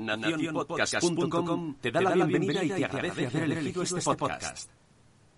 nacionpodcast.com 0.00 1.76
te 1.80 1.90
da 1.90 2.00
la 2.00 2.14
bienvenida 2.14 2.64
y 2.64 2.68
te 2.68 2.84
agradece 2.84 3.26
haber 3.26 3.42
elegido 3.44 3.82
este 3.82 4.00
podcast. 4.00 4.70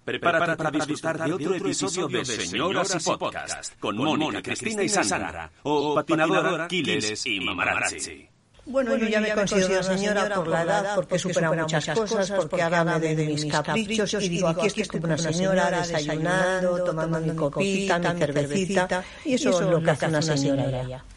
Prepárate 0.04 0.56
para 0.56 0.70
disfrutar 0.70 1.24
de 1.24 1.32
otro 1.32 1.54
episodio 1.54 2.08
de 2.08 2.24
Señoras 2.24 2.94
y 2.94 3.16
Podcast 3.16 3.78
con 3.78 3.96
Mónica, 3.96 4.42
Cristina 4.42 4.82
y 4.82 4.88
Sandra, 4.88 5.50
o 5.62 5.94
Patinadora, 5.94 6.66
Quiles 6.66 7.26
y 7.26 7.40
Mamarazzi. 7.40 8.28
Bueno, 8.64 8.96
yo 8.96 9.08
ya 9.08 9.20
me 9.20 9.34
considero 9.34 9.82
señora 9.82 10.34
por 10.34 10.46
la 10.46 10.62
edad, 10.62 10.94
porque 10.94 11.18
supera 11.18 11.52
muchas 11.52 11.88
cosas, 11.90 12.30
porque 12.30 12.62
ahora 12.62 12.84
me 12.84 13.14
de 13.14 13.26
mis 13.26 13.44
caprichos 13.46 14.14
y 14.14 14.28
digo, 14.28 14.48
aquí 14.48 14.66
estoy 14.66 14.86
como 14.86 15.04
una 15.04 15.18
señora 15.18 15.70
desayunando, 15.70 16.84
tomando 16.84 17.20
mi 17.20 17.34
copita, 17.34 17.98
mi 17.98 18.18
cervecita, 18.18 19.04
y 19.24 19.34
eso 19.34 19.50
es 19.50 19.68
lo 19.68 19.82
que 19.82 19.90
hace 19.90 20.06
una 20.06 20.22
señora 20.22 20.88
ya. 20.88 21.04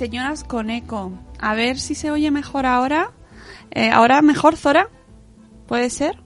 señoras 0.00 0.44
con 0.44 0.70
eco. 0.70 1.12
A 1.38 1.54
ver 1.54 1.78
si 1.78 1.94
se 1.94 2.10
oye 2.10 2.30
mejor 2.30 2.64
ahora. 2.64 3.12
Eh, 3.70 3.90
¿Ahora 3.90 4.22
mejor, 4.22 4.56
Zora? 4.56 4.88
¿Puede 5.68 5.90
ser? 5.90 6.22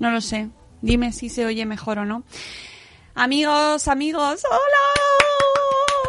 No 0.00 0.10
lo 0.10 0.20
sé. 0.20 0.50
Dime 0.82 1.12
si 1.12 1.28
se 1.28 1.46
oye 1.46 1.64
mejor 1.64 2.00
o 2.00 2.04
no. 2.04 2.24
Amigos, 3.14 3.86
amigos, 3.86 4.42
hola. 4.50 4.84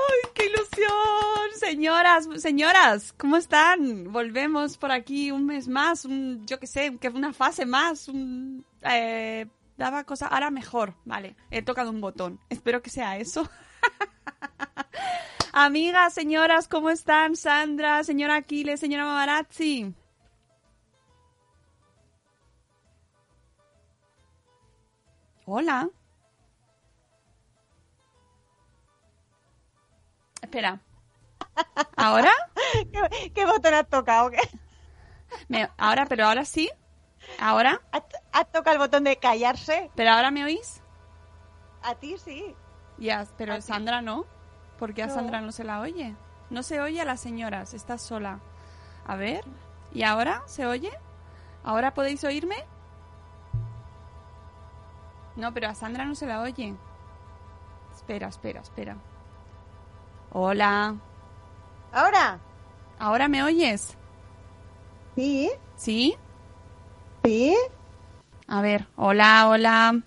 ¡Ay, 0.09 0.31
¡Qué 0.33 0.47
ilusión! 0.47 1.59
Señoras, 1.59 2.27
señoras, 2.37 3.13
¿cómo 3.15 3.37
están? 3.37 4.11
Volvemos 4.11 4.79
por 4.79 4.91
aquí 4.91 5.29
un 5.29 5.45
mes 5.45 5.67
más, 5.67 6.05
un, 6.05 6.43
yo 6.47 6.59
qué 6.59 6.65
sé, 6.65 6.97
que 6.99 7.09
una 7.09 7.33
fase 7.33 7.67
más, 7.67 8.07
un, 8.07 8.65
eh, 8.81 9.45
daba 9.77 10.05
cosa, 10.05 10.25
ahora 10.25 10.49
mejor, 10.49 10.95
vale, 11.05 11.35
he 11.51 11.61
tocado 11.61 11.91
un 11.91 12.01
botón, 12.01 12.39
espero 12.49 12.81
que 12.81 12.89
sea 12.89 13.17
eso. 13.17 13.47
Amigas, 15.61 16.13
señoras, 16.13 16.69
¿cómo 16.69 16.89
están? 16.89 17.35
Sandra, 17.35 18.01
señora 18.05 18.35
Aquiles, 18.35 18.79
señora 18.79 19.03
Mamarazzi. 19.03 19.93
Hola. 25.45 25.89
Espera. 30.41 30.79
¿Ahora? 31.97 32.31
¿Qué, 32.93 33.33
qué 33.33 33.45
botón 33.45 33.73
has 33.73 33.89
tocado? 33.89 34.31
Ahora, 35.77 36.05
pero 36.05 36.25
ahora 36.27 36.45
sí. 36.45 36.69
¿Ahora? 37.37 37.81
¿Has, 37.91 38.03
has 38.31 38.49
tocado 38.53 38.75
el 38.75 38.79
botón 38.79 39.03
de 39.03 39.17
callarse? 39.17 39.91
¿Pero 39.93 40.11
ahora 40.11 40.31
me 40.31 40.45
oís? 40.45 40.81
A 41.81 41.95
ti 41.95 42.17
sí. 42.17 42.55
Ya, 42.97 43.27
pero 43.37 43.55
¿A 43.55 43.55
ti? 43.57 43.61
Sandra 43.61 44.01
no. 44.01 44.38
¿Por 44.79 44.93
qué 44.93 45.03
a. 45.03 45.09
Sandra 45.09 45.41
no 45.41 45.51
se 45.51 45.63
la 45.63 45.81
oye? 45.81 46.15
No 46.49 46.63
se 46.63 46.81
oye 46.81 47.01
a 47.01 47.05
las 47.05 47.19
señoras, 47.19 47.73
está 47.73 47.97
sola. 47.97 48.39
A 49.05 49.15
ver, 49.15 49.43
¿y 49.93 50.03
ahora 50.03 50.41
se 50.45 50.65
oye? 50.65 50.91
¿Ahora 51.63 51.93
podéis 51.93 52.23
oírme? 52.23 52.55
No, 55.35 55.53
pero 55.53 55.69
a 55.69 55.75
Sandra 55.75 56.05
no 56.05 56.15
se 56.15 56.25
la 56.25 56.41
oye. 56.41 56.75
Espera, 57.95 58.27
espera, 58.27 58.61
espera. 58.61 58.97
Hola. 60.31 60.95
¿Ahora? 61.91 62.39
¿Ahora 62.97 63.27
me 63.27 63.43
oyes? 63.43 63.97
Sí, 65.15 65.49
¿Sí? 65.75 66.15
sí. 67.23 67.55
A 68.47 68.61
ver, 68.61 68.87
hola, 68.95 69.47
hola. 69.49 70.01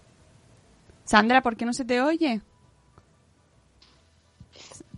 Sandra, 1.04 1.42
¿por 1.42 1.56
qué 1.56 1.64
no 1.64 1.72
se 1.72 1.84
te 1.84 2.00
oye? 2.00 2.40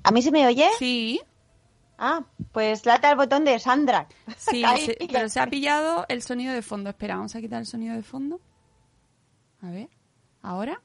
¿A 0.04 0.10
mí 0.12 0.22
se 0.22 0.31
me 0.31 0.47
oye? 0.47 0.69
Sí, 0.78 1.20
Ah, 1.97 2.25
pues 2.53 2.84
lata 2.87 3.10
el 3.10 3.16
botón 3.16 3.44
de 3.44 3.59
Sandra. 3.60 4.09
sí, 4.37 4.62
se- 4.84 4.98
pero 5.12 5.28
se 5.28 5.41
ha 5.41 5.47
pillado 5.47 6.04
el 6.09 6.22
sonido 6.22 6.53
de 6.53 6.62
fondo. 6.62 6.91
Espera, 6.91 7.16
vamos 7.16 7.34
a 7.37 7.41
quitar 7.41 7.60
el 7.60 7.66
sonido 7.66 7.94
de 7.94 8.03
fondo. 8.03 8.41
A 9.62 9.70
ver, 9.70 9.88
¿ahora? 10.42 10.82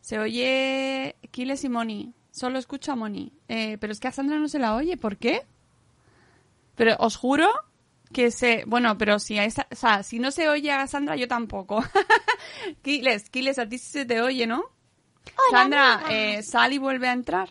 Se 0.00 0.18
oye 0.18 1.16
Kiles 1.30 1.62
y 1.64 1.68
Moni. 1.68 2.14
Solo 2.30 2.58
escucho 2.58 2.92
a 2.92 2.96
Moni. 2.96 3.32
Eh, 3.48 3.76
pero 3.80 3.92
es 3.92 4.00
que 4.00 4.08
a 4.08 4.12
Sandra 4.12 4.38
no 4.38 4.48
se 4.48 4.58
la 4.58 4.74
oye. 4.74 4.96
¿Por 4.96 5.16
qué? 5.18 5.46
Pero 6.74 6.96
os 6.98 7.16
juro 7.16 7.48
que 8.12 8.30
se... 8.30 8.64
Bueno, 8.66 8.96
pero 8.98 9.18
si, 9.18 9.38
a 9.38 9.44
esa- 9.44 9.68
o 9.70 9.74
sea, 9.76 10.02
si 10.02 10.18
no 10.18 10.30
se 10.30 10.48
oye 10.48 10.72
a 10.72 10.86
Sandra, 10.86 11.16
yo 11.16 11.28
tampoco. 11.28 11.84
Kiles, 12.82 13.28
Kiles, 13.30 13.58
a 13.58 13.68
ti 13.68 13.78
sí 13.78 13.90
se 13.90 14.04
te 14.06 14.20
oye, 14.20 14.46
¿no? 14.46 14.64
Sandra, 15.50 16.02
eh, 16.10 16.42
sal 16.42 16.72
y 16.72 16.78
vuelve 16.78 17.08
a 17.08 17.12
entrar. 17.12 17.50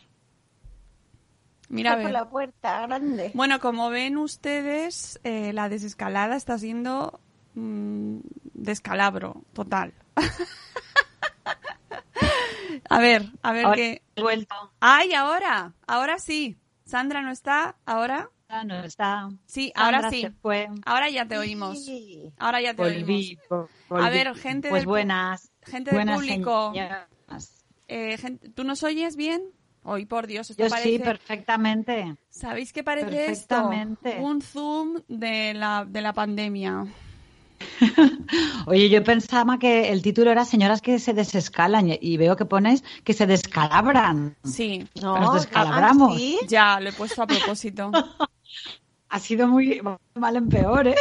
Mira, 1.70 2.00
por 2.02 2.12
la 2.12 2.30
puerta 2.30 2.82
grande. 2.88 3.32
Bueno, 3.34 3.60
como 3.60 3.90
ven 3.90 4.18
ustedes, 4.18 5.20
eh, 5.24 5.54
la 5.54 5.70
desescalada 5.70 6.36
está 6.36 6.58
siendo 6.58 7.20
mm, 7.56 8.18
descalabro 8.54 9.44
total. 9.54 9.94
a 12.90 13.00
ver, 13.00 13.32
a 13.42 13.52
ver 13.54 13.66
Ahora 13.66 13.76
qué. 13.76 14.02
he 14.16 14.22
vuelto. 14.22 14.56
¡Ay, 14.80 15.14
ahora! 15.14 15.74
Ahora 15.88 16.20
sí. 16.20 16.58
Sandra 16.86 17.22
no 17.22 17.32
está. 17.32 17.76
¿Ahora? 17.86 18.30
Ah, 18.50 18.64
no 18.64 18.84
está. 18.84 19.30
Sí, 19.46 19.72
ahora 19.76 20.10
sí. 20.12 20.28
fue. 20.42 20.70
Ahora 20.86 21.10
ya 21.10 21.26
te 21.28 21.38
oímos. 21.38 21.84
Sí. 21.86 22.32
Ahora 22.38 22.62
ya 22.62 22.74
te 22.76 22.84
Volví, 22.84 23.40
oímos. 23.50 23.70
volví. 23.90 24.06
A 24.06 24.10
ver, 24.10 24.36
gente 24.36 24.70
Pues 24.70 24.82
del 24.82 24.88
buenas. 24.88 25.52
gente 25.64 25.92
del 25.92 25.98
buenas 26.00 26.16
público. 26.18 26.74
Eh, 27.88 28.18
gente- 28.18 28.50
¿Tú 28.50 28.64
nos 28.64 28.84
oyes 28.84 29.16
bien? 29.16 29.42
Hoy, 29.84 30.06
por 30.06 30.28
Dios, 30.28 30.50
esto 30.50 30.64
Yo 30.64 30.70
parece... 30.70 30.92
sí, 30.92 31.00
perfectamente. 31.00 32.16
¿Sabéis 32.30 32.72
qué 32.74 32.84
parece 32.84 33.30
esto? 33.32 33.56
Perfectamente. 33.56 34.18
Un 34.22 34.42
zoom 34.42 35.02
de 35.08 35.54
la, 35.54 35.86
de 35.88 36.02
la 36.02 36.14
pandemia. 36.14 36.86
Oye, 38.66 38.90
yo 38.90 39.04
pensaba 39.04 39.58
que 39.60 39.90
el 39.92 40.02
título 40.02 40.32
era 40.32 40.46
Señoras 40.46 40.82
que 40.82 41.00
se 41.00 41.14
desescalan 41.14 41.90
y- 41.90 42.00
y 42.02 42.18
veo 42.18 42.36
que 42.36 42.46
pones 42.46 42.84
que 43.04 43.14
se 43.14 43.26
descalabran. 43.28 44.36
Sí, 44.44 44.86
No, 45.02 45.20
Nos 45.20 45.34
descalabramos. 45.36 46.14
ah, 46.14 46.18
¿sí? 46.18 46.40
ya, 46.48 46.80
lo 46.80 46.90
he 46.90 46.94
puesto 46.94 47.22
a 47.22 47.28
propósito. 47.28 47.92
Ha 49.10 49.20
sido 49.20 49.48
muy 49.48 49.80
mal 50.16 50.36
en 50.38 50.50
peor, 50.50 50.88
¿eh? 50.88 50.96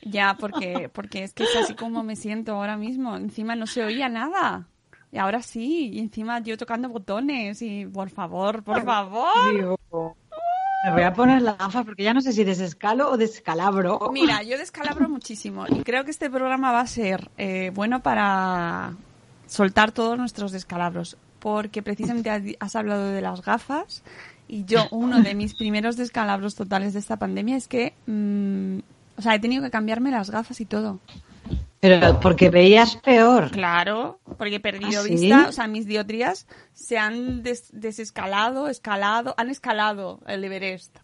Ya, 0.00 0.38
porque, 0.40 0.88
porque 0.90 1.22
es 1.22 1.34
que 1.34 1.42
es 1.44 1.54
así 1.54 1.74
como 1.74 2.02
me 2.02 2.16
siento 2.16 2.54
ahora 2.54 2.78
mismo. 2.78 3.14
Encima 3.14 3.56
no 3.56 3.66
se 3.66 3.84
oía 3.84 4.08
nada. 4.08 4.66
Y 5.10 5.18
ahora 5.18 5.40
sí, 5.42 5.90
y 5.92 5.98
encima 6.00 6.38
yo 6.40 6.56
tocando 6.58 6.88
botones 6.88 7.62
y 7.62 7.86
por 7.86 8.10
favor, 8.10 8.62
por 8.62 8.76
favor. 8.84 9.26
Me 10.84 10.92
voy 10.92 11.02
a 11.02 11.12
poner 11.12 11.42
las 11.42 11.58
gafas 11.58 11.84
porque 11.84 12.04
ya 12.04 12.14
no 12.14 12.20
sé 12.20 12.32
si 12.32 12.44
desescalo 12.44 13.10
o 13.10 13.16
descalabro. 13.16 14.10
Mira, 14.12 14.42
yo 14.42 14.56
descalabro 14.58 15.08
muchísimo 15.08 15.66
y 15.68 15.80
creo 15.82 16.04
que 16.04 16.10
este 16.10 16.30
programa 16.30 16.70
va 16.72 16.80
a 16.80 16.86
ser 16.86 17.30
eh, 17.36 17.72
bueno 17.74 18.00
para 18.02 18.94
soltar 19.46 19.90
todos 19.92 20.16
nuestros 20.18 20.52
descalabros, 20.52 21.16
porque 21.40 21.82
precisamente 21.82 22.30
has- 22.30 22.42
has 22.60 22.76
hablado 22.76 23.08
de 23.10 23.20
las 23.22 23.42
gafas 23.42 24.02
y 24.46 24.64
yo 24.66 24.86
uno 24.90 25.20
de 25.20 25.34
mis 25.34 25.54
primeros 25.54 25.96
descalabros 25.96 26.54
totales 26.54 26.92
de 26.92 27.00
esta 27.00 27.16
pandemia 27.16 27.56
es 27.56 27.66
que, 27.66 27.94
mm, 28.06 28.78
o 29.18 29.22
sea, 29.22 29.34
he 29.34 29.40
tenido 29.40 29.62
que 29.64 29.70
cambiarme 29.70 30.10
las 30.10 30.30
gafas 30.30 30.60
y 30.60 30.64
todo. 30.66 31.00
Pero 31.80 32.18
porque 32.20 32.50
veías 32.50 32.96
peor. 32.96 33.50
Claro, 33.52 34.18
porque 34.36 34.56
he 34.56 34.60
perdido 34.60 35.00
¿Ah, 35.00 35.04
sí? 35.04 35.10
vista, 35.14 35.46
o 35.48 35.52
sea, 35.52 35.68
mis 35.68 35.86
diotrías 35.86 36.46
se 36.72 36.98
han 36.98 37.42
des- 37.44 37.70
desescalado, 37.72 38.68
escalado, 38.68 39.34
han 39.36 39.48
escalado 39.48 40.20
el 40.26 40.42
Everest. 40.44 40.96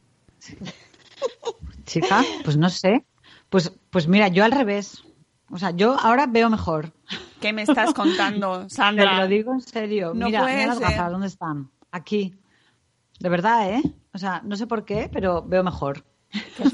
Chica, 1.85 2.25
pues 2.45 2.57
no 2.57 2.69
sé. 2.71 3.05
Pues, 3.51 3.73
pues 3.91 4.09
mira, 4.09 4.29
yo 4.29 4.45
al 4.45 4.53
revés. 4.53 5.05
O 5.51 5.59
sea, 5.59 5.71
yo 5.71 5.97
ahora 6.01 6.27
veo 6.27 6.51
mejor. 6.51 6.93
¿Qué 7.41 7.53
me 7.53 7.63
estás 7.63 7.93
contando, 7.95 8.65
Te 8.65 8.71
Sandra? 8.75 9.21
lo 9.21 9.29
digo 9.29 9.53
en 9.53 9.61
serio. 9.61 10.13
No 10.15 10.27
mira, 10.27 10.45
mira 10.45 10.67
las 10.67 10.81
gafas, 10.81 11.11
¿dónde 11.13 11.27
están? 11.27 11.71
Aquí. 11.93 12.35
De 13.21 13.29
verdad, 13.29 13.71
¿eh? 13.71 13.83
O 14.13 14.19
sea, 14.19 14.41
no 14.45 14.57
sé 14.57 14.67
por 14.67 14.85
qué, 14.85 15.09
pero 15.13 15.43
veo 15.43 15.63
mejor. 15.63 16.05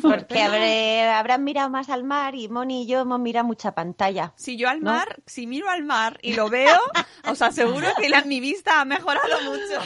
Porque 0.03 0.43
habré, 0.43 1.03
habrán 1.09 1.45
mirado 1.45 1.69
más 1.71 1.89
al 1.91 2.05
mar 2.05 2.35
y 2.35 2.49
Moni 2.49 2.83
y 2.83 2.87
yo 2.87 3.01
hemos 3.01 3.21
mirado 3.21 3.47
mucha 3.47 3.73
pantalla. 3.75 4.33
Si 4.37 4.57
yo 4.57 4.69
al 4.69 4.81
¿No? 4.83 4.93
mar, 4.93 5.21
si 5.27 5.47
miro 5.47 5.69
al 5.69 5.85
mar 5.85 6.19
y 6.23 6.33
lo 6.35 6.49
veo, 6.49 6.79
os 7.31 7.43
aseguro 7.43 7.89
que 8.01 8.09
la, 8.09 8.23
mi 8.23 8.41
vista 8.41 8.81
ha 8.81 8.85
mejorado 8.85 9.29
mucho. 9.45 9.81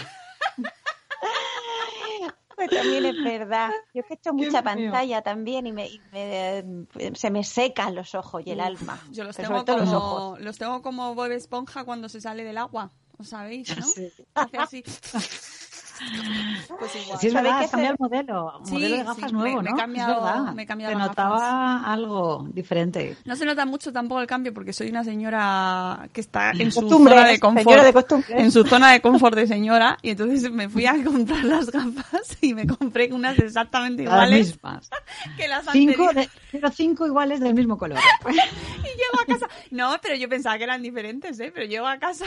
Pues 2.56 2.70
también 2.70 3.04
es 3.04 3.20
verdad. 3.22 3.70
Yo 3.92 4.00
es 4.02 4.06
que 4.06 4.14
he 4.14 4.16
hecho 4.16 4.30
Qué 4.30 4.44
mucha 4.46 4.62
pantalla 4.62 5.22
también 5.22 5.66
y, 5.66 5.72
me, 5.72 5.88
y 5.88 6.00
me- 6.12 6.86
se 7.16 7.30
me 7.30 7.42
secan 7.42 7.96
los 7.96 8.14
ojos 8.14 8.42
y 8.46 8.52
el 8.52 8.60
alma. 8.60 9.00
Yo 9.10 9.24
los 9.24 9.36
tengo, 9.36 9.64
todo 9.64 9.78
los 9.78 9.88
como, 9.88 9.98
ojos. 9.98 10.40
los 10.40 10.56
tengo 10.56 10.80
como 10.82 11.14
Bob 11.16 11.32
Esponja 11.32 11.82
cuando 11.84 12.08
se 12.08 12.20
sale 12.20 12.44
del 12.44 12.58
agua. 12.58 12.92
¿Os 13.18 13.28
sabéis, 13.28 13.76
no? 13.76 13.84
Sí. 13.84 14.08
Hace 14.34 14.56
así. 14.58 14.84
Pues 16.78 16.96
igual. 16.96 17.18
Sí, 17.20 17.26
es 17.28 17.32
¿Sabéis 17.32 17.34
verdad, 17.34 17.58
que 17.60 17.64
has 17.66 17.70
cambiado 17.70 17.94
el 17.94 17.98
modelo. 18.00 18.52
Sí, 18.64 18.72
modelo 18.72 18.96
de 18.96 19.02
gafas 19.04 19.16
sí, 19.16 19.22
me- 19.26 19.32
nuevo, 19.32 19.62
me 19.62 19.68
he 19.68 19.72
¿no? 19.72 19.78
cambiado- 19.78 20.12
es 20.12 20.34
verdad. 20.34 20.52
me 20.54 20.62
he 20.62 20.66
cambiado 20.66 20.92
Te 20.92 20.98
las 20.98 21.08
notaba 21.08 21.92
algo 21.92 22.46
diferente. 22.52 23.16
No 23.24 23.36
se 23.36 23.44
nota 23.44 23.64
mucho 23.64 23.92
tampoco 23.92 24.20
el 24.20 24.26
cambio 24.26 24.52
porque 24.52 24.72
soy 24.72 24.88
una 24.88 25.04
señora 25.04 26.08
que 26.12 26.20
está 26.20 26.50
en 26.50 26.72
su 26.72 26.88
zona 26.88 27.26
de 27.28 27.38
confort. 27.38 27.82
de 27.84 27.92
costumbre. 27.92 28.40
En 28.40 28.50
su 28.50 28.64
zona 28.64 28.90
de 28.92 29.00
confort 29.00 29.36
de 29.36 29.46
señora. 29.46 29.98
Y 30.02 30.10
entonces 30.10 30.50
me 30.50 30.68
fui 30.68 30.86
a 30.86 30.94
comprar 31.04 31.44
las 31.44 31.70
gafas 31.70 32.36
y 32.40 32.54
me 32.54 32.66
compré 32.66 33.12
unas 33.12 33.38
exactamente 33.38 34.02
Las 34.04 34.12
iguales 34.14 34.46
mismas. 34.48 34.90
que 35.36 35.48
las 35.48 35.64
Cinco, 35.70 36.12
de- 36.12 36.28
pero 36.50 36.70
cinco 36.70 37.06
iguales 37.06 37.40
del 37.40 37.54
mismo 37.54 37.78
color. 37.78 37.98
Y 38.28 38.32
llego 38.32 39.20
a 39.22 39.26
casa. 39.26 39.48
No, 39.70 39.96
pero 40.02 40.16
yo 40.16 40.28
pensaba 40.28 40.58
que 40.58 40.64
eran 40.64 40.82
diferentes, 40.82 41.38
¿eh? 41.40 41.52
Pero 41.54 41.66
llego 41.66 41.86
a 41.86 41.98
casa 41.98 42.24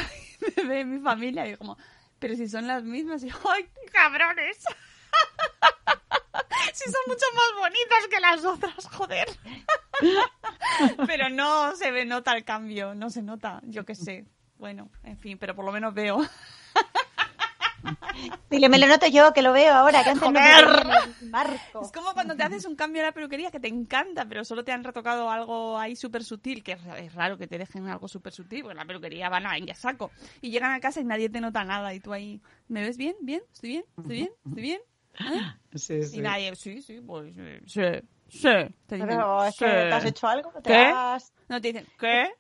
y 0.57 0.61
me 0.61 0.67
ve 0.67 0.85
mi 0.85 0.99
familia 0.99 1.47
y 1.49 1.55
como, 1.57 1.77
pero 2.19 2.35
si 2.35 2.47
son 2.47 2.67
las 2.67 2.83
mismas. 2.83 3.23
Y 3.23 3.29
¡ay, 3.29 3.69
cabrones! 3.91 4.57
Si 6.73 6.83
son 6.91 7.01
mucho 7.07 7.25
más 7.33 7.59
bonitas 7.59 8.07
que 8.07 8.19
las 8.19 8.45
otras, 8.45 8.87
joder. 8.93 9.27
Pero 11.07 11.29
no 11.29 11.75
se 11.75 11.89
ve, 11.89 12.05
nota 12.05 12.35
el 12.35 12.43
cambio, 12.43 12.93
no 12.93 13.09
se 13.09 13.23
nota, 13.23 13.61
yo 13.63 13.83
qué 13.83 13.95
sé. 13.95 14.25
Bueno, 14.57 14.91
en 15.03 15.17
fin, 15.17 15.37
pero 15.39 15.55
por 15.55 15.65
lo 15.65 15.71
menos 15.71 15.93
veo. 15.95 16.19
Dile, 18.49 18.69
me 18.69 18.77
lo 18.77 18.87
noto 18.87 19.07
yo, 19.07 19.33
que 19.33 19.41
lo 19.41 19.53
veo 19.53 19.73
ahora, 19.73 20.03
que 20.03 20.11
antes 20.11 20.23
no 20.23 20.31
me 20.31 21.29
marco. 21.29 21.81
Es 21.81 21.91
como 21.91 22.13
cuando 22.13 22.35
te 22.35 22.43
haces 22.43 22.65
un 22.65 22.75
cambio 22.75 23.01
en 23.01 23.07
la 23.07 23.11
peluquería 23.11 23.51
que 23.51 23.59
te 23.59 23.67
encanta, 23.67 24.25
pero 24.25 24.43
solo 24.43 24.63
te 24.63 24.71
han 24.71 24.83
retocado 24.83 25.29
algo 25.29 25.77
ahí 25.77 25.95
súper 25.95 26.23
sutil, 26.23 26.63
que 26.63 26.73
es, 26.73 27.13
raro 27.13 27.37
que 27.37 27.47
te 27.47 27.57
dejen 27.57 27.87
algo 27.87 28.07
súper 28.07 28.33
sutil, 28.33 28.61
porque 28.61 28.73
en 28.73 28.77
la 28.77 28.85
peluquería 28.85 29.29
van 29.29 29.45
a 29.45 29.57
ya 29.59 29.75
saco. 29.75 30.11
Y 30.41 30.51
llegan 30.51 30.71
a 30.71 30.79
casa 30.79 31.01
y 31.01 31.05
nadie 31.05 31.29
te 31.29 31.41
nota 31.41 31.63
nada, 31.63 31.93
y 31.93 31.99
tú 31.99 32.13
ahí, 32.13 32.41
¿me 32.67 32.81
ves 32.81 32.97
bien? 32.97 33.15
¿Bien? 33.21 33.41
¿Estoy 33.53 33.69
bien? 33.69 33.85
¿Estoy 33.97 34.15
bien? 34.15 34.29
¿Estoy 34.45 34.61
bien? 34.61 34.81
¿Eh? 35.19 35.41
Sí, 35.75 36.03
sí. 36.03 36.17
Y 36.17 36.21
nadie, 36.21 36.55
sí, 36.55 36.81
sí, 36.81 37.01
pues 37.01 37.35
eh, 37.37 37.61
sí, 37.65 37.81
sí. 38.29 38.49
Te 38.85 38.95
dicen, 38.95 39.07
Pero 39.07 39.45
es 39.45 39.55
sí. 39.55 39.65
que 39.65 39.71
te 39.71 39.93
has 39.93 40.05
hecho 40.05 40.27
algo, 40.27 40.51
te 40.51 40.69
¿Qué? 40.69 40.75
has... 40.75 41.33
No, 41.49 41.59
te 41.59 41.71
dicen, 41.71 41.87
¿qué? 41.99 42.31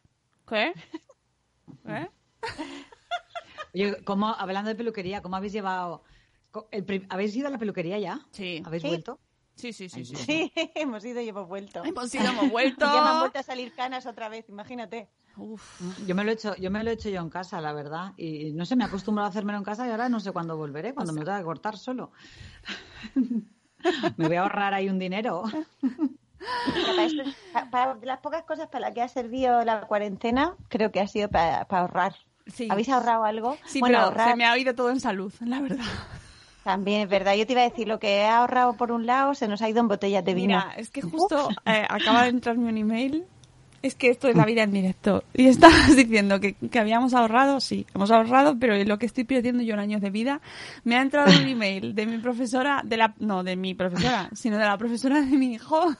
¿Qué? 0.47 0.73
¿Eh? 1.87 2.07
Oye, 3.73 4.03
¿cómo, 4.03 4.27
hablando 4.29 4.69
de 4.69 4.75
peluquería, 4.75 5.21
¿cómo 5.21 5.35
habéis 5.35 5.53
llevado? 5.53 6.03
el 6.71 7.05
¿Habéis 7.09 7.35
ido 7.35 7.47
a 7.47 7.51
la 7.51 7.57
peluquería 7.57 7.99
ya? 7.99 8.19
Sí. 8.31 8.61
¿Habéis 8.65 8.81
Sí. 8.83 8.87
vuelto? 8.89 9.19
Sí, 9.55 9.73
sí, 9.73 9.89
sí, 9.89 10.05
sí. 10.05 10.15
Sí, 10.15 10.53
hemos 10.75 11.03
ido 11.05 11.19
y 11.21 11.29
hemos 11.29 11.47
vuelto. 11.47 11.83
Hemos 11.83 12.13
ido, 12.13 12.25
hemos 12.29 12.45
Y 12.45 12.49
vuelto. 12.49 12.85
ya 12.85 13.01
me 13.01 13.09
han 13.09 13.19
vuelto 13.19 13.39
a 13.39 13.43
salir 13.43 13.73
canas 13.73 14.05
otra 14.05 14.29
vez, 14.29 14.47
imagínate. 14.49 15.09
Uf. 15.35 15.79
Yo 16.05 16.15
me 16.15 16.23
lo 16.23 16.31
he 16.31 16.33
hecho, 16.33 16.55
yo 16.55 16.71
me 16.71 16.83
lo 16.83 16.89
he 16.89 16.93
hecho 16.93 17.09
yo 17.09 17.21
en 17.21 17.29
casa, 17.29 17.61
la 17.61 17.73
verdad. 17.73 18.13
Y 18.17 18.53
no 18.53 18.65
sé, 18.65 18.75
me 18.75 18.83
he 18.83 18.87
acostumbrado 18.87 19.27
a 19.27 19.29
hacérmelo 19.29 19.57
en 19.59 19.63
casa 19.63 19.87
y 19.87 19.91
ahora 19.91 20.09
no 20.09 20.19
sé 20.19 20.31
cuándo 20.31 20.57
volveré, 20.57 20.93
cuando 20.93 21.13
me 21.13 21.19
lo 21.19 21.25
tenga 21.25 21.39
que 21.39 21.43
cortar 21.45 21.77
solo. 21.77 22.11
me 24.17 24.27
voy 24.27 24.35
a 24.35 24.41
ahorrar 24.41 24.73
ahí 24.73 24.89
un 24.89 24.97
dinero. 24.99 25.43
Para, 26.85 27.03
esto- 27.03 27.23
las 28.03 28.19
pocas 28.19 28.43
cosas 28.43 28.67
para 28.67 28.87
las 28.87 28.93
que 28.93 29.01
ha 29.01 29.07
servido 29.07 29.63
la 29.63 29.81
cuarentena, 29.87 30.55
creo 30.69 30.91
que 30.91 30.99
ha 30.99 31.07
sido 31.07 31.29
para, 31.29 31.65
para 31.67 31.81
ahorrar. 31.83 32.15
Sí. 32.53 32.67
¿Habéis 32.69 32.89
ahorrado 32.89 33.23
algo? 33.23 33.57
Sí, 33.65 33.79
bueno, 33.79 33.97
pero 33.97 34.05
ahorrar 34.05 34.29
se 34.31 34.35
me 34.35 34.45
ha 34.45 34.57
ido 34.57 34.73
todo 34.75 34.89
en 34.89 34.99
salud, 34.99 35.33
la 35.45 35.61
verdad. 35.61 35.85
también 36.63 37.01
es 37.01 37.09
verdad. 37.09 37.35
Yo 37.35 37.45
te 37.45 37.53
iba 37.53 37.61
a 37.61 37.69
decir, 37.69 37.87
lo 37.87 37.99
que 37.99 38.17
he 38.17 38.27
ahorrado 38.27 38.73
por 38.73 38.91
un 38.91 39.05
lado 39.05 39.33
se 39.35 39.47
nos 39.47 39.61
ha 39.61 39.69
ido 39.69 39.79
en 39.79 39.87
botellas 39.87 40.23
de 40.23 40.33
vino. 40.33 40.57
Mira, 40.57 40.73
es 40.77 40.89
que 40.89 41.01
justo 41.01 41.49
eh, 41.65 41.85
acaba 41.87 42.23
de 42.23 42.29
entrarme 42.29 42.69
un 42.69 42.77
email. 42.77 43.25
Es 43.83 43.93
que 43.93 44.09
esto 44.09 44.27
es 44.27 44.35
la 44.35 44.43
vida 44.43 44.63
en 44.63 44.71
directo. 44.71 45.23
Y 45.33 45.47
estabas 45.47 45.95
diciendo 45.95 46.39
que, 46.39 46.53
que 46.53 46.79
habíamos 46.79 47.13
ahorrado, 47.13 47.59
sí, 47.59 47.85
hemos 47.93 48.09
ahorrado, 48.11 48.57
pero 48.59 48.75
lo 48.83 48.97
que 48.97 49.05
estoy 49.05 49.23
perdiendo 49.23 49.63
yo 49.63 49.75
en 49.75 49.79
años 49.79 50.01
de 50.01 50.09
vida, 50.09 50.41
me 50.83 50.97
ha 50.97 51.01
entrado 51.01 51.29
un 51.29 51.47
email 51.47 51.93
de 51.93 52.05
mi 52.05 52.17
profesora, 52.17 52.81
de 52.83 52.97
la, 52.97 53.13
no 53.19 53.43
de 53.43 53.55
mi 53.55 53.75
profesora, 53.75 54.29
sino 54.33 54.57
de 54.57 54.65
la 54.65 54.77
profesora 54.77 55.21
de 55.21 55.37
mi 55.37 55.53
hijo. 55.53 55.95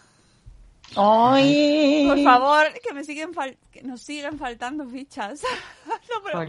¡Ay! 0.96 2.06
Por 2.08 2.24
favor, 2.24 2.66
que 2.82 2.94
me 2.94 3.04
siguen 3.04 3.34
fal- 3.34 3.58
que 3.72 3.84
nos 3.84 4.02
siguen 4.02 4.38
faltando 4.38 4.88
fichas. 4.88 5.42
no, 5.88 6.24
pero 6.24 6.40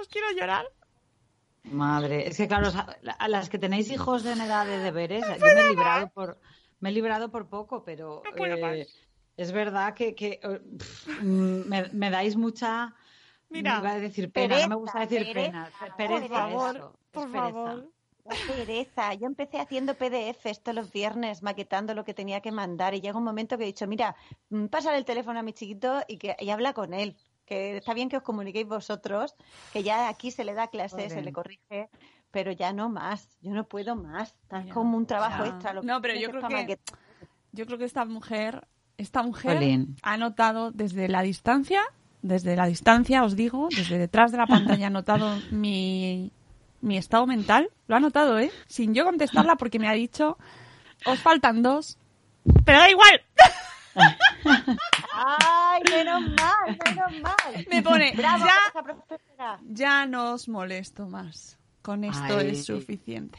os 0.00 0.08
quiero 0.08 0.30
llorar. 0.38 0.66
Madre, 1.64 2.28
es 2.28 2.36
que 2.36 2.46
claro, 2.46 2.70
a 3.18 3.28
las 3.28 3.48
que 3.50 3.58
tenéis 3.58 3.90
hijos 3.90 4.24
en 4.24 4.40
edad 4.40 4.66
de 4.66 4.78
deberes, 4.78 5.24
yo 5.26 5.44
me 5.44 5.60
he 5.60 5.68
librado 5.68 6.08
por, 6.10 6.38
me 6.78 6.90
he 6.90 6.92
librado 6.92 7.30
por 7.30 7.48
poco, 7.48 7.82
pero 7.82 8.22
No 8.24 8.32
puedo 8.36 8.54
eh, 8.54 8.60
más. 8.60 8.88
es 9.36 9.50
verdad 9.52 9.94
que, 9.94 10.14
que, 10.14 10.38
eh, 10.42 10.60
me, 11.22 11.88
me 11.92 12.10
dais 12.10 12.36
mucha, 12.36 12.94
Mira, 13.48 13.78
iba 13.80 13.90
a 13.90 13.98
decir 13.98 14.30
pena, 14.30 14.60
no 14.60 14.68
me 14.68 14.74
gusta 14.76 15.00
pereza, 15.00 15.18
decir 15.18 15.34
pena, 15.34 15.70
pereza, 15.96 16.20
por 16.20 16.28
favor, 16.28 16.76
eso, 16.76 16.98
es 17.02 17.10
por 17.10 17.32
favor. 17.32 17.90
Qué 18.28 18.52
pereza. 18.52 19.14
Yo 19.14 19.26
empecé 19.26 19.58
haciendo 19.58 19.94
PDFs 19.94 20.62
todos 20.62 20.74
los 20.74 20.92
viernes, 20.92 21.42
maquetando 21.42 21.94
lo 21.94 22.04
que 22.04 22.14
tenía 22.14 22.40
que 22.40 22.52
mandar. 22.52 22.94
Y 22.94 23.00
llega 23.00 23.18
un 23.18 23.24
momento 23.24 23.56
que 23.56 23.64
he 23.64 23.66
dicho, 23.66 23.86
mira, 23.86 24.16
mm, 24.50 24.66
pásale 24.66 24.98
el 24.98 25.04
teléfono 25.04 25.38
a 25.38 25.42
mi 25.42 25.52
chiquito 25.52 26.02
y 26.08 26.18
que 26.18 26.36
y 26.38 26.50
habla 26.50 26.72
con 26.72 26.94
él. 26.94 27.16
Que 27.44 27.76
está 27.76 27.94
bien 27.94 28.08
que 28.08 28.16
os 28.16 28.22
comuniquéis 28.22 28.66
vosotros, 28.66 29.36
que 29.72 29.84
ya 29.84 30.08
aquí 30.08 30.32
se 30.32 30.44
le 30.44 30.54
da 30.54 30.66
clase, 30.66 31.08
se 31.08 31.22
le 31.22 31.32
corrige, 31.32 31.88
pero 32.32 32.50
ya 32.50 32.72
no 32.72 32.88
más. 32.88 33.38
Yo 33.40 33.52
no 33.52 33.64
puedo 33.64 33.94
más. 33.94 34.34
Es 34.50 34.72
como 34.72 34.96
un 34.96 35.06
trabajo 35.06 35.44
ya. 35.44 35.50
extra. 35.50 35.72
lo 35.72 35.82
No, 35.82 36.00
pero 36.00 36.14
yo 36.18 36.30
creo 36.30 36.48
que. 36.48 36.78
Yo 37.52 37.64
creo 37.64 37.78
que 37.78 37.84
esta 37.84 38.04
mujer, 38.04 38.66
esta 38.98 39.22
mujer 39.22 39.86
ha 40.02 40.16
notado 40.16 40.72
desde 40.72 41.08
la 41.08 41.22
distancia, 41.22 41.82
desde 42.20 42.56
la 42.56 42.66
distancia, 42.66 43.24
os 43.24 43.36
digo, 43.36 43.68
desde 43.74 43.96
detrás 43.96 44.32
de 44.32 44.38
la 44.38 44.46
pantalla 44.46 44.88
ha 44.88 44.90
notado 44.90 45.38
mi, 45.50 46.32
mi 46.80 46.96
estado 46.96 47.26
mental. 47.26 47.70
Lo 47.86 47.96
ha 47.96 48.00
notado, 48.00 48.38
¿eh? 48.38 48.50
Sin 48.66 48.94
yo 48.94 49.04
contestarla 49.04 49.56
porque 49.56 49.78
me 49.78 49.88
ha 49.88 49.92
dicho, 49.92 50.38
os 51.04 51.20
faltan 51.20 51.62
dos. 51.62 51.98
Pero 52.64 52.78
da 52.78 52.90
igual. 52.90 53.22
¡Ay, 55.12 55.82
menos 55.90 56.20
mal, 56.22 56.78
menos 56.84 57.20
mal! 57.22 57.66
Me 57.70 57.82
pone, 57.82 58.12
¡Bravo, 58.14 58.44
ya, 58.44 59.58
ya 59.66 60.06
no 60.06 60.32
os 60.32 60.48
molesto 60.48 61.06
más. 61.06 61.58
Con 61.82 62.04
esto 62.04 62.38
Ay. 62.38 62.50
es 62.50 62.66
suficiente. 62.66 63.38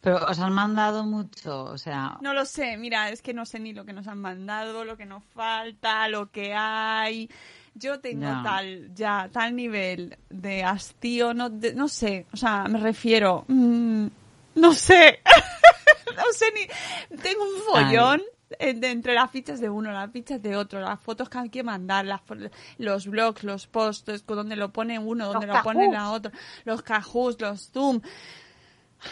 Pero 0.00 0.24
os 0.26 0.38
han 0.38 0.54
mandado 0.54 1.04
mucho, 1.04 1.64
o 1.64 1.76
sea, 1.76 2.16
No 2.22 2.32
lo 2.32 2.46
sé, 2.46 2.78
mira, 2.78 3.10
es 3.10 3.20
que 3.20 3.34
no 3.34 3.44
sé 3.44 3.60
ni 3.60 3.74
lo 3.74 3.84
que 3.84 3.92
nos 3.92 4.08
han 4.08 4.18
mandado, 4.18 4.84
lo 4.84 4.96
que 4.96 5.04
nos 5.04 5.22
falta, 5.24 6.08
lo 6.08 6.30
que 6.30 6.54
hay. 6.54 7.28
Yo 7.74 8.00
tengo 8.00 8.26
tal, 8.42 8.94
ya, 8.94 9.28
tal 9.32 9.54
nivel 9.56 10.16
de 10.28 10.62
hastío, 10.64 11.32
no, 11.34 11.48
de- 11.50 11.74
no 11.74 11.88
sé, 11.88 12.26
o 12.32 12.36
sea, 12.36 12.64
me 12.68 12.78
refiero, 12.80 13.44
mm, 13.48 14.06
no 14.56 14.72
sé, 14.74 15.20
no 16.16 16.22
sé 16.32 16.46
ni, 16.54 17.16
tengo 17.18 17.42
un 17.44 17.62
follón 17.62 18.22
eh, 18.58 18.76
entre 18.82 19.14
las 19.14 19.30
fichas 19.30 19.60
de 19.60 19.70
uno, 19.70 19.92
las 19.92 20.10
fichas 20.10 20.42
de 20.42 20.56
otro, 20.56 20.80
las 20.80 21.00
fotos 21.00 21.28
que 21.28 21.38
hay 21.38 21.48
que 21.48 21.62
mandar, 21.62 22.04
las, 22.04 22.20
los 22.78 23.06
blogs, 23.06 23.44
los 23.44 23.66
posts, 23.68 24.24
donde 24.26 24.56
lo 24.56 24.72
pone 24.72 24.98
uno, 24.98 25.28
donde 25.32 25.46
Los 25.46 25.56
lo 25.56 25.62
pone 25.62 25.90
la 25.92 26.10
otra, 26.10 26.32
los 26.64 26.82
cajús, 26.82 27.40
los 27.40 27.70
zoom. 27.70 28.00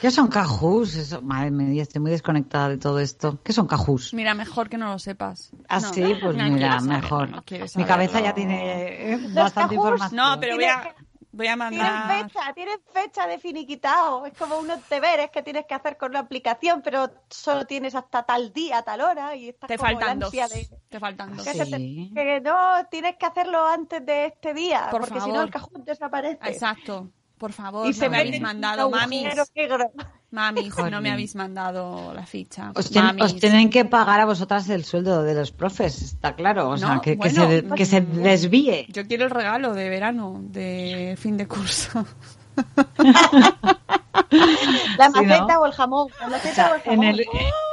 ¿Qué 0.00 0.10
son 0.10 0.28
cajús? 0.28 0.94
Eso, 0.96 1.22
madre 1.22 1.50
mía, 1.50 1.82
estoy 1.82 2.00
muy 2.00 2.10
desconectada 2.10 2.68
de 2.68 2.78
todo 2.78 2.98
esto. 3.00 3.38
¿Qué 3.42 3.52
son 3.52 3.66
cajús? 3.66 4.12
Mira, 4.14 4.34
mejor 4.34 4.68
que 4.68 4.78
no 4.78 4.88
lo 4.92 4.98
sepas. 4.98 5.50
Ah, 5.68 5.80
No, 5.80 5.92
sí, 5.92 6.02
pues 6.22 6.36
no 6.36 6.44
mira, 6.44 6.80
mejor. 6.80 7.30
no 7.30 7.42
Mi 7.76 7.84
cabeza 7.84 8.20
ya 8.20 8.34
tiene 8.34 9.12
eh, 9.14 9.16
bastante 9.34 9.74
cajús, 9.76 9.90
información. 9.90 10.16
No, 10.16 10.40
pero 10.40 10.54
voy 10.56 10.64
a, 10.64 10.94
voy 11.32 11.46
a 11.46 11.56
Tienen 11.56 11.58
mandar... 11.78 12.24
fecha, 12.30 12.52
tienen 12.54 12.78
fecha 12.92 13.26
de 13.26 13.38
finiquitado. 13.38 14.26
Es 14.26 14.32
como 14.38 14.58
unos 14.58 14.78
deberes 14.88 15.30
que 15.30 15.42
tienes 15.42 15.66
que 15.66 15.74
hacer 15.74 15.96
con 15.96 16.12
la 16.12 16.20
aplicación, 16.20 16.82
pero 16.82 17.10
solo 17.30 17.64
tienes 17.66 17.94
hasta 17.94 18.22
tal 18.24 18.52
día, 18.52 18.82
tal 18.82 19.00
hora 19.00 19.34
y 19.36 19.50
estás 19.50 19.68
Te 19.68 19.76
como 19.78 19.90
la 19.92 19.96
faltan 19.98 20.18
dos. 20.18 20.32
de 20.32 20.68
Te 20.88 20.98
faltan 21.00 21.36
dos. 21.36 21.46
que, 21.46 21.52
se 21.54 21.66
te- 21.66 21.76
Sí. 21.76 22.10
que 22.14 22.40
no 22.40 22.56
tienes 22.90 23.16
que 23.16 23.26
hacerlo 23.26 23.66
antes 23.66 24.04
de 24.04 24.26
este 24.26 24.52
día, 24.54 24.88
Por 24.90 25.02
porque 25.02 25.20
si 25.20 25.30
no 25.30 25.42
el 25.42 25.50
cajón 25.50 25.84
desaparece. 25.84 26.38
Exacto. 26.48 27.10
Por 27.38 27.52
favor, 27.52 27.86
Y 27.86 27.90
no 27.90 27.94
se 27.94 28.08
me 28.08 28.18
habéis 28.18 28.40
mandado, 28.40 28.90
mamis. 28.90 29.28
Mamis, 30.30 30.76
no 30.90 31.00
me 31.00 31.10
habéis 31.10 31.34
mandado 31.36 32.12
la 32.12 32.26
ficha. 32.26 32.72
Os, 32.74 32.90
ten- 32.90 33.02
Mamis. 33.04 33.24
os 33.24 33.36
tienen 33.36 33.70
que 33.70 33.84
pagar 33.86 34.20
a 34.20 34.26
vosotras 34.26 34.68
el 34.68 34.84
sueldo 34.84 35.22
de 35.22 35.34
los 35.34 35.52
profes, 35.52 36.02
está 36.02 36.34
claro. 36.34 36.68
O 36.70 36.76
sea, 36.76 36.96
No, 36.96 37.00
que, 37.00 37.16
se, 37.30 37.64
que 37.74 37.86
se 37.86 38.00
desvíe. 38.02 38.86
Yo 38.90 39.06
quiero 39.06 39.24
el 39.24 39.30
regalo 39.30 39.72
de 39.72 39.88
verano, 39.88 40.40
de 40.42 41.16
fin 41.18 41.36
de 41.38 41.46
curso. 41.46 42.04
La 44.98 45.06
Sí, 45.06 45.12
¿no? 45.14 45.22
maceta 45.22 45.60
o 45.60 45.66
el 45.66 45.72
jamón. 45.72 46.08
La 46.20 46.26
O 46.26 46.30
maceta 46.30 46.54
sea, 46.54 46.70
o 46.72 46.74
el 46.74 46.80
en, 46.84 46.90
jamón. 46.90 47.04
el- 47.06 47.24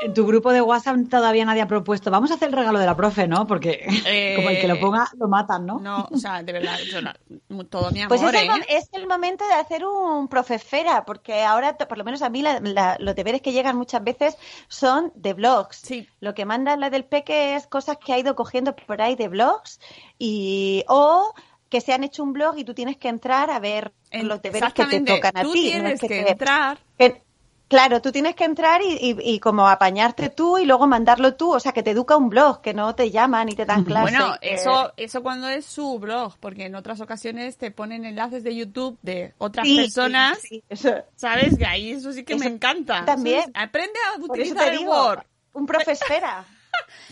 en 0.04 0.14
tu 0.14 0.26
grupo 0.26 0.52
de 0.54 0.62
WhatsApp 0.62 0.98
todavía 1.10 1.46
nadie 1.46 1.62
ha 1.62 1.68
propuesto. 1.68 2.12
Vamos 2.12 2.32
a 2.32 2.36
hacer 2.36 2.50
el 2.50 2.54
regalo 2.56 2.80
de 2.80 2.86
la 2.86 2.96
profe, 2.96 3.28
¿no? 3.28 3.48
Porque 3.48 3.86
Eh, 4.06 4.34
como 4.38 4.50
el 4.50 4.60
que 4.62 4.68
lo 4.68 4.80
ponga, 4.80 5.08
lo 5.18 5.28
matan, 5.28 5.66
¿no? 5.66 5.80
No, 5.80 6.08
o 6.12 6.18
sea, 6.18 6.44
de 6.44 6.54
verdad, 6.54 6.78
yo 6.92 7.02
la- 7.02 7.16
todo 7.70 7.92
mi 7.92 8.02
amor, 8.02 8.10
Pues 8.10 8.22
es 8.22 8.30
el, 8.42 8.48
¿eh? 8.48 8.52
mom- 8.52 8.66
es 8.70 8.90
el 8.94 9.08
momento 9.08 9.46
de 9.48 9.54
hacer 9.54 9.86
un 9.86 10.28
profesfera, 10.28 11.06
porque 11.06 11.44
ahora, 11.44 11.76
por 11.78 11.98
lo 11.98 12.04
menos 12.04 12.22
a 12.22 12.30
mí, 12.30 12.42
la- 12.42 12.60
la- 12.60 12.98
los 13.00 13.16
deberes 13.16 13.42
que 13.42 13.52
llegan 13.52 13.76
muchas 13.78 14.04
veces 14.04 14.38
son 14.68 15.12
de 15.16 15.34
blogs. 15.34 15.78
Sí. 15.78 16.08
Lo 16.20 16.34
que 16.34 16.46
manda 16.46 16.76
la 16.78 16.90
del 16.90 17.06
peque 17.06 17.56
es 17.56 17.68
cosas 17.68 17.98
que 17.98 18.14
ha 18.14 18.20
ido 18.20 18.36
cogiendo 18.36 18.76
por 18.76 19.02
ahí 19.02 19.16
de 19.16 19.28
blogs 19.28 19.80
y 20.20 20.84
o 20.88 21.34
que 21.76 21.82
se 21.82 21.92
han 21.94 22.06
hecho 22.06 22.24
un 22.24 22.32
blog 22.32 22.58
y 22.58 22.64
tú 22.64 22.74
tienes 22.74 22.96
que 22.96 23.10
entrar 23.10 23.50
a 23.52 23.60
ver 23.60 23.92
En- 24.12 24.30
los 24.30 24.42
deberes 24.42 24.74
que 24.74 24.86
te 24.86 25.02
tocan 25.02 25.36
a 25.36 25.42
tú 25.42 25.52
ti. 25.52 25.66
no 25.66 25.70
tienes 25.72 26.04
es 26.04 26.08
que 26.08 26.20
entrar. 26.22 26.78
que- 26.98 27.22
claro, 27.68 28.02
tú 28.02 28.12
tienes 28.14 28.34
que 28.36 28.46
entrar 28.46 28.82
y, 28.82 28.94
y- 28.94 29.18
y 29.36 29.40
como 29.40 29.68
apañarte 29.68 30.30
tú 30.30 30.58
y 30.58 30.64
luego 30.66 30.88
mandarlo 30.88 31.34
tú, 31.36 31.54
o 31.54 31.60
sea, 31.60 31.74
que 31.74 31.84
te 31.84 31.92
educa 31.92 32.16
un 32.16 32.30
blog, 32.30 32.62
que 32.62 32.74
no 32.74 32.96
te 32.96 33.12
llaman 33.12 33.50
y 33.50 33.56
te 33.56 33.66
dan 33.66 33.84
clases. 33.84 34.18
Bueno, 34.18 34.36
eso, 34.40 34.94
eso 34.96 35.22
cuando 35.22 35.50
es 35.50 35.66
su 35.66 36.00
blog, 36.00 36.38
porque 36.40 36.66
en 36.68 36.76
otras 36.76 37.02
ocasiones 37.02 37.58
te 37.58 37.72
ponen 37.72 38.06
enlaces 38.06 38.44
de 38.46 38.56
YouTube 38.56 38.98
de 39.02 39.34
otras 39.38 39.68
Sí, 39.68 39.76
personas, 39.78 40.38
sí, 40.40 40.64
sí, 40.72 40.90
¿sabes? 41.18 41.58
Que 41.58 41.66
ahí 41.66 41.90
eso 41.92 42.14
sí 42.14 42.24
que 42.24 42.36
me 42.38 42.46
encanta. 42.46 43.04
también. 43.04 43.52
Aprende 43.54 44.00
a 44.16 44.22
utilizar 44.22 44.72
el 44.74 44.88
Word. 44.88 45.24
un 45.54 45.66
profesfera. 45.66 46.46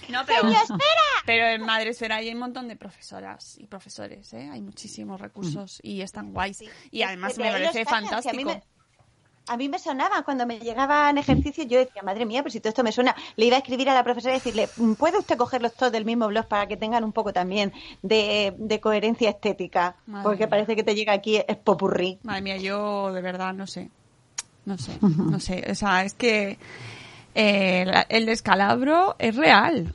No, 0.09 0.21
pero, 0.25 0.41
Señor, 0.41 0.61
espera. 0.61 0.81
pero 1.25 1.45
en 1.47 1.61
Madresfera 1.65 2.17
hay 2.17 2.31
un 2.31 2.39
montón 2.39 2.67
de 2.67 2.75
profesoras 2.75 3.57
y 3.57 3.67
profesores, 3.67 4.33
¿eh? 4.33 4.49
Hay 4.51 4.61
muchísimos 4.61 5.19
recursos 5.21 5.79
y 5.83 6.01
están 6.01 6.33
guays. 6.33 6.63
Y 6.91 7.01
además 7.03 7.37
me 7.37 7.51
parece 7.51 7.85
fantástico. 7.85 8.33
A 8.33 8.37
mí, 8.37 8.45
me, 8.45 8.63
a 9.47 9.57
mí 9.57 9.69
me 9.69 9.79
sonaban 9.79 10.23
cuando 10.23 10.45
me 10.45 10.59
llegaban 10.59 11.17
ejercicios, 11.17 11.67
yo 11.67 11.79
decía, 11.79 12.01
madre 12.01 12.25
mía, 12.25 12.41
pues 12.41 12.53
si 12.53 12.59
todo 12.59 12.69
esto 12.69 12.83
me 12.83 12.91
suena, 12.91 13.15
le 13.35 13.45
iba 13.45 13.55
a 13.57 13.59
escribir 13.59 13.89
a 13.89 13.93
la 13.93 14.03
profesora 14.03 14.33
y 14.33 14.37
decirle, 14.37 14.69
¿puede 14.97 15.17
usted 15.17 15.37
cogerlos 15.37 15.73
todos 15.73 15.91
del 15.91 16.05
mismo 16.05 16.27
blog 16.27 16.47
para 16.47 16.67
que 16.67 16.77
tengan 16.77 17.03
un 17.03 17.11
poco 17.11 17.33
también 17.33 17.73
de, 18.01 18.53
de 18.57 18.79
coherencia 18.79 19.29
estética? 19.29 19.95
Madre 20.05 20.23
Porque 20.23 20.39
mía. 20.43 20.49
parece 20.49 20.75
que 20.75 20.83
te 20.83 20.95
llega 20.95 21.13
aquí 21.13 21.37
es 21.47 21.57
popurrí. 21.57 22.19
Madre 22.23 22.41
mía, 22.41 22.57
yo 22.57 23.11
de 23.13 23.21
verdad 23.21 23.53
no 23.53 23.67
sé. 23.67 23.89
No 24.65 24.77
sé, 24.77 24.97
no 25.01 25.39
sé. 25.41 25.65
O 25.69 25.75
sea, 25.75 26.05
es 26.05 26.13
que 26.13 26.57
eh, 27.35 27.83
la- 27.85 28.05
el 28.09 28.25
descalabro 28.25 29.15
es 29.19 29.35
real. 29.35 29.93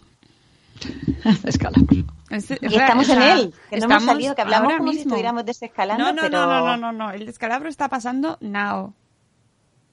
Escalabro. 1.44 2.04
Es- 2.30 2.50
es 2.50 2.58
Y 2.62 2.68
real, 2.68 2.82
estamos 2.82 3.08
o 3.08 3.12
en 3.14 3.22
él, 3.22 3.54
que 3.70 3.76
no 3.78 3.84
hemos 3.86 4.04
salido, 4.04 4.34
que 4.34 4.42
hablamos 4.42 4.72
como 4.74 4.90
si 4.92 4.96
mismo. 4.98 5.10
estuviéramos 5.10 5.44
desescalando, 5.46 6.04
No, 6.04 6.12
no, 6.12 6.22
pero 6.22 6.38
no, 6.40 6.46
no, 6.46 6.66
no, 6.66 6.76
no, 6.76 6.92
no. 6.92 7.10
El 7.10 7.26
descalabro 7.26 7.68
está 7.68 7.88
pasando 7.88 8.36
now, 8.40 8.92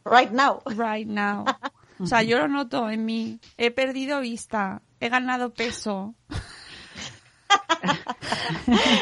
right 0.05 0.31
now. 0.31 0.61
right 0.77 1.07
now. 1.07 1.45
O 1.97 2.05
sea, 2.07 2.23
yo 2.23 2.37
lo 2.39 2.49
noto 2.49 2.89
en 2.89 3.05
mí. 3.05 3.39
He 3.57 3.71
perdido 3.71 4.19
vista, 4.19 4.81
he 4.99 5.07
ganado 5.07 5.53
peso. 5.53 6.13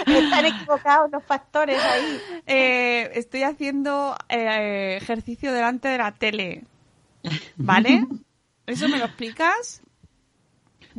Están 0.06 0.46
equivocados 0.46 1.10
los 1.12 1.24
factores 1.24 1.82
ahí. 1.84 2.22
Eh, 2.46 3.10
estoy 3.16 3.44
haciendo 3.44 4.16
eh, 4.30 4.98
ejercicio 5.02 5.52
delante 5.52 5.88
de 5.88 5.98
la 5.98 6.12
tele. 6.12 6.66
¿Vale? 7.56 8.06
¿Eso 8.66 8.88
me 8.88 8.98
lo 8.98 9.06
explicas? 9.06 9.82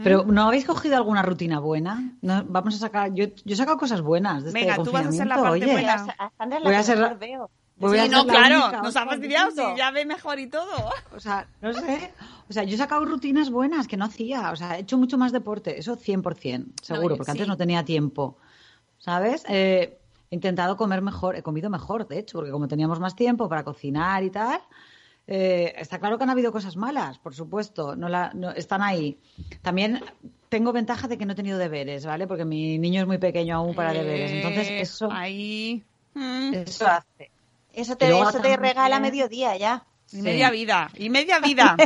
Pero 0.02 0.24
¿no 0.24 0.48
habéis 0.48 0.64
cogido 0.64 0.96
alguna 0.96 1.22
rutina 1.22 1.60
buena? 1.60 2.12
No, 2.20 2.44
vamos 2.48 2.74
a 2.74 2.78
sacar. 2.78 3.14
Yo, 3.14 3.26
yo 3.44 3.54
he 3.54 3.56
sacado 3.56 3.78
cosas 3.78 4.00
buenas 4.00 4.42
de 4.42 4.48
este 4.50 4.60
Venga, 4.60 4.82
tú 4.82 4.90
vas 4.90 5.06
a 5.06 5.08
hacer 5.08 5.26
la 5.26 5.36
parte 5.36 5.64
oye. 5.64 5.72
buena. 5.72 5.94
A 6.18 6.30
Sandra 6.36 6.58
es 6.58 6.64
Voy 6.64 6.72
la 6.72 6.80
a 6.80 6.96
mejor 6.96 7.18
veo. 7.18 7.50
Voy 7.76 7.98
a 7.98 8.04
Sí, 8.04 8.08
ser 8.08 8.16
no, 8.16 8.24
la 8.24 8.32
claro, 8.32 8.64
única, 8.66 8.82
nos 8.82 8.96
ha 8.96 9.04
fastidiado, 9.04 9.50
sí, 9.50 9.62
ya 9.76 9.90
ve 9.90 10.04
mejor 10.04 10.38
y 10.38 10.46
todo. 10.48 10.70
O 11.14 11.20
sea, 11.20 11.48
no 11.60 11.72
sé. 11.72 12.12
O 12.48 12.52
sea, 12.52 12.62
yo 12.64 12.74
he 12.74 12.78
sacado 12.78 13.04
rutinas 13.04 13.50
buenas 13.50 13.88
que 13.88 13.96
no 13.96 14.04
hacía. 14.04 14.50
O 14.52 14.56
sea, 14.56 14.76
he 14.78 14.80
hecho 14.82 14.96
mucho 14.98 15.18
más 15.18 15.32
deporte. 15.32 15.78
Eso 15.78 15.96
100%, 15.96 16.72
seguro, 16.82 17.10
yo 17.14 17.16
porque 17.18 17.24
sí. 17.24 17.30
antes 17.32 17.48
no 17.48 17.56
tenía 17.56 17.84
tiempo. 17.84 18.38
¿Sabes? 18.98 19.44
Eh, 19.48 19.98
he 20.30 20.34
intentado 20.34 20.76
comer 20.76 21.02
mejor. 21.02 21.36
He 21.36 21.42
comido 21.42 21.68
mejor, 21.68 22.06
de 22.06 22.18
hecho, 22.20 22.38
porque 22.38 22.52
como 22.52 22.68
teníamos 22.68 23.00
más 23.00 23.14
tiempo 23.16 23.48
para 23.48 23.64
cocinar 23.64 24.22
y 24.22 24.30
tal. 24.30 24.60
Eh, 25.26 25.74
está 25.78 25.98
claro 25.98 26.18
que 26.18 26.24
han 26.24 26.30
habido 26.30 26.52
cosas 26.52 26.76
malas, 26.76 27.18
por 27.18 27.34
supuesto. 27.34 27.96
No 27.96 28.08
la, 28.08 28.30
no- 28.34 28.50
están 28.50 28.82
ahí. 28.82 29.18
También 29.62 30.02
tengo 30.48 30.72
ventaja 30.72 31.08
de 31.08 31.18
que 31.18 31.26
no 31.26 31.32
he 31.32 31.36
tenido 31.36 31.58
deberes, 31.58 32.04
¿vale? 32.06 32.26
Porque 32.26 32.44
mi 32.44 32.78
niño 32.78 33.00
es 33.00 33.06
muy 33.06 33.18
pequeño 33.18 33.56
aún 33.56 33.74
para 33.74 33.92
deberes. 33.92 34.30
Entonces, 34.32 34.68
Eh, 34.68 34.80
eso, 34.80 35.08
Ahí. 35.10 35.82
Mm, 36.14 36.54
eso 36.54 36.86
hace. 36.86 37.30
Eso 37.72 37.96
te, 37.96 38.08
eso 38.08 38.40
te 38.40 38.56
regala 38.56 39.00
mediodía 39.00 39.56
ya. 39.56 39.84
y 40.12 40.16
Sí. 40.16 40.22
media 40.22 40.50
vida. 40.50 40.90
Y 40.96 41.10
media 41.10 41.38
vida. 41.40 41.76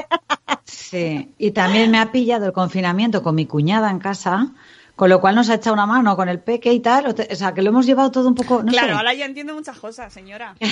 Sí, 0.64 1.32
y 1.38 1.50
también 1.52 1.90
me 1.90 1.98
ha 1.98 2.12
pillado 2.12 2.44
el 2.46 2.52
confinamiento 2.52 3.22
con 3.22 3.34
mi 3.36 3.46
cuñada 3.46 3.90
en 3.90 3.98
casa, 4.00 4.48
con 4.96 5.08
lo 5.08 5.20
cual 5.20 5.34
nos 5.36 5.48
ha 5.48 5.54
echado 5.54 5.72
una 5.72 5.86
mano 5.86 6.14
con 6.16 6.28
el 6.28 6.40
peque 6.40 6.72
y 6.74 6.80
tal. 6.80 7.06
O, 7.06 7.14
te- 7.14 7.28
o 7.32 7.36
sea, 7.36 7.54
que 7.54 7.62
lo 7.62 7.70
hemos 7.70 7.86
llevado 7.86 8.10
todo 8.10 8.28
un 8.28 8.34
poco. 8.34 8.62
No 8.62 8.70
claro, 8.70 8.88
sé. 8.88 8.92
ahora 8.94 9.14
ya 9.14 9.24
entiendo 9.24 9.54
muchas 9.54 9.78
cosas, 9.78 10.12
señora. 10.12 10.54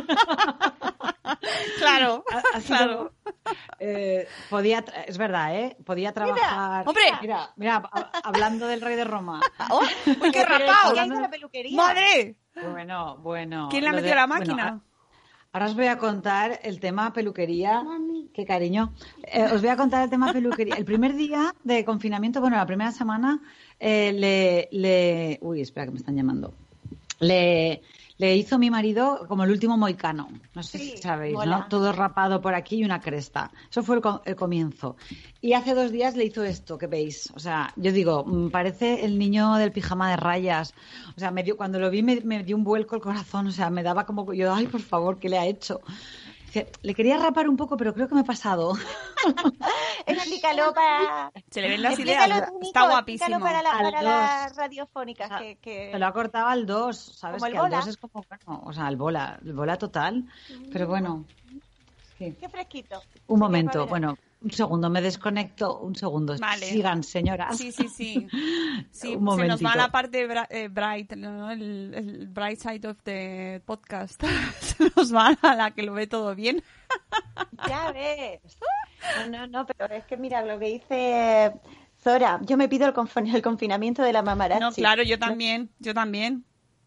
claro, 1.78 2.24
claro. 2.66 3.12
eh, 3.78 4.26
podía, 4.48 4.84
tra- 4.84 5.04
es 5.06 5.16
verdad, 5.18 5.56
¿eh? 5.56 5.76
Podía 5.84 6.12
trabajar. 6.12 6.86
hombre. 6.86 7.02
Mira, 7.20 7.50
mira, 7.56 7.76
a- 7.92 8.10
hablando 8.24 8.66
del 8.66 8.80
rey 8.80 8.96
de 8.96 9.04
Roma. 9.04 9.40
Oh, 9.70 9.82
¡Uy, 10.06 10.30
qué 10.32 10.44
rapado! 10.44 10.98
a 10.98 11.06
la 11.06 11.30
peluquería. 11.30 11.76
¡Madre! 11.76 12.36
Bueno, 12.72 13.16
bueno. 13.18 13.68
¿Quién 13.70 13.82
le 13.84 13.88
ha 13.88 13.92
lo 13.92 13.96
metido 13.96 14.10
de- 14.14 14.20
la 14.20 14.26
máquina? 14.26 14.68
a- 14.68 14.80
ahora 15.52 15.66
os 15.66 15.74
voy 15.74 15.86
a 15.86 15.96
contar 15.98 16.60
el 16.62 16.80
tema 16.80 17.12
peluquería. 17.12 17.82
Qué 18.34 18.44
cariño. 18.44 18.92
Eh, 19.24 19.44
os 19.52 19.60
voy 19.60 19.70
a 19.70 19.76
contar 19.76 20.04
el 20.04 20.10
tema 20.10 20.32
peluquería. 20.32 20.74
El 20.76 20.84
primer 20.84 21.14
día 21.14 21.54
de 21.64 21.84
confinamiento, 21.84 22.40
bueno, 22.40 22.56
la 22.56 22.66
primera 22.66 22.92
semana, 22.92 23.40
eh, 23.78 24.12
le, 24.12 24.68
le. 24.72 25.38
Uy, 25.42 25.60
espera 25.60 25.86
que 25.86 25.92
me 25.92 25.98
están 25.98 26.16
llamando. 26.16 26.52
Le, 27.20 27.82
le 28.20 28.36
hizo 28.36 28.58
mi 28.58 28.70
marido 28.70 29.24
como 29.28 29.44
el 29.44 29.50
último 29.50 29.78
moicano. 29.78 30.28
No 30.54 30.62
sé 30.62 30.78
Sí, 30.78 30.90
si 30.96 30.98
sabéis, 30.98 31.34
mola. 31.36 31.58
¿no? 31.60 31.68
Todo 31.68 31.90
rapado 31.92 32.40
por 32.42 32.54
aquí 32.54 32.76
y 32.76 32.84
una 32.84 33.00
cresta. 33.00 33.50
Eso 33.70 33.82
fue 33.82 33.96
el, 33.96 34.02
co- 34.02 34.20
el 34.26 34.36
comienzo. 34.36 34.96
Y 35.40 35.54
hace 35.54 35.74
dos 35.74 35.90
días 35.90 36.16
le 36.16 36.24
hizo 36.24 36.44
esto, 36.44 36.76
que 36.76 36.86
veis. 36.86 37.32
O 37.34 37.38
sea, 37.38 37.72
yo 37.76 37.92
digo, 37.92 38.24
mm, 38.26 38.50
parece 38.50 39.06
el 39.06 39.18
niño 39.18 39.54
del 39.54 39.72
pijama 39.72 40.10
de 40.10 40.16
rayas. 40.18 40.74
O 41.16 41.20
sea, 41.20 41.30
me 41.30 41.42
dio, 41.42 41.56
cuando 41.56 41.78
lo 41.78 41.88
vi 41.90 42.02
me, 42.02 42.20
me 42.20 42.44
dio 42.44 42.56
un 42.56 42.64
vuelco 42.64 42.94
el 42.94 43.00
corazón. 43.00 43.46
O 43.46 43.52
sea, 43.52 43.70
me 43.70 43.82
daba 43.82 44.04
como 44.04 44.30
yo, 44.34 44.52
ay, 44.54 44.66
por 44.66 44.82
favor, 44.82 45.18
¿qué 45.18 45.28
le 45.30 45.38
ha 45.38 45.46
hecho? 45.46 45.80
Le 46.82 46.94
quería 46.94 47.16
rapar 47.18 47.48
un 47.48 47.56
poco, 47.56 47.76
pero 47.76 47.94
creo 47.94 48.08
que 48.08 48.14
me 48.14 48.22
he 48.22 48.24
pasado. 48.24 48.72
Explícalo 50.06 50.72
para... 50.74 51.30
Se 51.50 51.60
le 51.60 51.68
ven 51.68 51.82
las 51.82 51.92
Explícalo 51.94 52.34
ideas. 52.34 52.52
Nico, 52.52 52.66
Está 52.66 52.88
guapísimo. 52.88 53.40
para, 53.40 53.62
la- 53.62 53.70
Al 53.72 53.84
para 53.84 54.02
dos. 54.02 54.10
las 54.12 54.56
radiofónicas. 54.56 55.26
O 55.26 55.28
sea, 55.28 55.38
que, 55.38 55.56
que- 55.56 55.90
Se 55.92 55.98
lo 55.98 56.06
ha 56.06 56.12
cortado 56.12 56.46
al 56.48 56.66
2, 56.66 56.96
¿sabes? 56.96 57.36
Como 57.38 57.46
el 57.46 57.52
que 57.52 57.58
al 57.58 57.64
bola. 57.64 57.76
2 57.78 57.86
es 57.88 57.96
como, 57.96 58.24
bueno, 58.28 58.62
o 58.64 58.72
sea, 58.72 58.88
el 58.88 58.96
bola, 58.96 59.38
el 59.44 59.52
bola 59.52 59.76
total. 59.76 60.24
Pero 60.72 60.86
bueno, 60.88 61.24
sí. 62.18 62.36
Qué 62.40 62.48
fresquito. 62.48 63.00
Un 63.28 63.38
momento, 63.38 63.86
bueno, 63.86 64.16
un 64.42 64.50
segundo, 64.50 64.88
me 64.90 65.02
desconecto, 65.02 65.78
un 65.80 65.94
segundo. 65.94 66.36
Vale. 66.38 66.66
Sigan, 66.66 67.02
señoras. 67.02 67.56
Sí, 67.58 67.72
sí, 67.72 67.88
sí. 67.88 68.26
Sí, 68.90 69.14
Un 69.14 69.36
se 69.38 69.46
nos 69.46 69.62
va 69.64 69.76
la 69.76 69.90
parte 69.90 70.26
eh, 70.50 70.68
bright, 70.68 71.12
¿no? 71.14 71.50
el, 71.50 71.92
el 71.94 72.28
bright 72.28 72.58
side 72.58 72.88
of 72.88 72.96
the 73.02 73.60
podcast. 73.66 74.22
se 74.60 74.90
nos 74.96 75.14
va 75.14 75.36
a 75.42 75.54
la 75.54 75.70
que 75.72 75.82
lo 75.82 75.92
ve 75.92 76.06
todo 76.06 76.34
bien. 76.34 76.62
Ya 77.68 77.92
ves. 77.92 78.40
No, 79.18 79.28
no, 79.28 79.46
no, 79.46 79.66
pero 79.66 79.92
es 79.94 80.04
que 80.06 80.16
mira 80.16 80.42
lo 80.44 80.58
que 80.58 80.66
dice 80.66 81.52
Zora. 82.02 82.40
Yo 82.42 82.56
me 82.56 82.68
pido 82.68 82.86
el, 82.86 82.94
confin- 82.94 83.32
el 83.34 83.42
confinamiento 83.42 84.02
de 84.02 84.12
la 84.12 84.22
mamarachi. 84.22 84.60
No, 84.60 84.72
claro, 84.72 85.02
yo 85.02 85.18
también, 85.18 85.70
yo 85.78 85.92
también. 85.94 86.44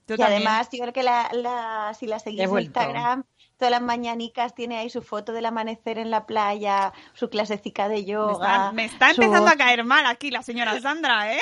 Yo 0.07 0.15
Y 0.15 0.17
también. 0.17 0.41
además, 0.47 0.67
yo 0.71 0.79
creo 0.81 0.93
que 0.93 1.03
la, 1.03 1.29
la- 1.33 1.93
si 1.97 2.07
la 2.07 2.19
seguís 2.19 2.41
en 2.41 2.49
vuelto. 2.49 2.67
Instagram, 2.79 3.23
todas 3.63 3.71
las 3.71 3.81
mañanicas 3.81 4.53
tiene 4.53 4.77
ahí 4.77 4.89
su 4.89 5.01
foto 5.01 5.31
del 5.31 5.45
amanecer 5.45 5.97
en 5.97 6.11
la 6.11 6.25
playa, 6.25 6.91
su 7.13 7.29
clasecica 7.29 7.87
de 7.87 7.95
me 7.95 8.05
yoga. 8.05 8.33
está, 8.33 8.71
me 8.73 8.83
está 8.85 9.13
su- 9.13 9.21
empezando 9.21 9.49
a 9.49 9.55
caer 9.55 9.85
mal 9.85 10.05
aquí 10.05 10.31
la 10.31 10.41
señora 10.43 10.77
Sandra, 10.81 11.33
¿eh? 11.33 11.39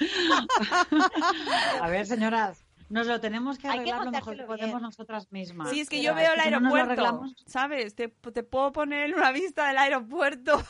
A 1.80 1.88
ver, 1.88 2.04
señoras, 2.06 2.64
nos 2.88 3.06
lo 3.06 3.20
tenemos 3.20 3.58
que 3.58 3.68
arreglar 3.68 4.04
lo 4.04 4.10
mejor 4.10 4.36
que 4.36 4.42
podemos 4.42 4.70
bien. 4.72 4.82
nosotras 4.82 5.30
mismas. 5.30 5.70
Sí, 5.70 5.78
es 5.80 5.88
que 5.88 6.02
yo 6.02 6.16
veo 6.16 6.32
el 6.32 6.38
no 6.62 6.74
aeropuerto, 6.74 7.22
¿sabes? 7.46 7.94
Te, 7.94 8.08
te 8.08 8.42
puedo 8.42 8.72
poner 8.72 9.14
una 9.14 9.30
vista 9.30 9.68
del 9.68 9.78
aeropuerto. 9.78 10.60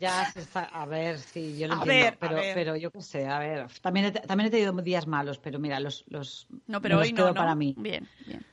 Ya 0.00 0.30
se 0.30 0.40
está, 0.40 0.64
a 0.64 0.84
ver, 0.86 1.18
sí, 1.18 1.56
yo 1.58 1.66
lo 1.66 1.74
A 1.74 1.76
entiendo, 1.78 2.04
ver, 2.04 2.14
a 2.14 2.18
pero, 2.20 2.34
ver. 2.36 2.54
pero 2.54 2.76
yo 2.76 2.90
qué 2.90 3.00
sé, 3.02 3.26
a 3.26 3.38
ver, 3.38 3.66
también 3.80 4.06
he, 4.06 4.12
también 4.12 4.46
he 4.48 4.50
tenido 4.50 4.72
días 4.74 5.06
malos, 5.06 5.38
pero 5.38 5.58
mira, 5.58 5.80
los, 5.80 6.04
los 6.08 6.46
No, 6.66 6.80
pero 6.82 6.98
hoy 6.98 7.12
¿no? 7.12 7.34
para 7.34 7.54
mí. 7.54 7.74
Bien, 7.78 8.06
bien. 8.26 8.44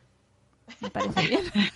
Me 0.79 0.89
parece 0.89 1.23
bien. 1.23 1.51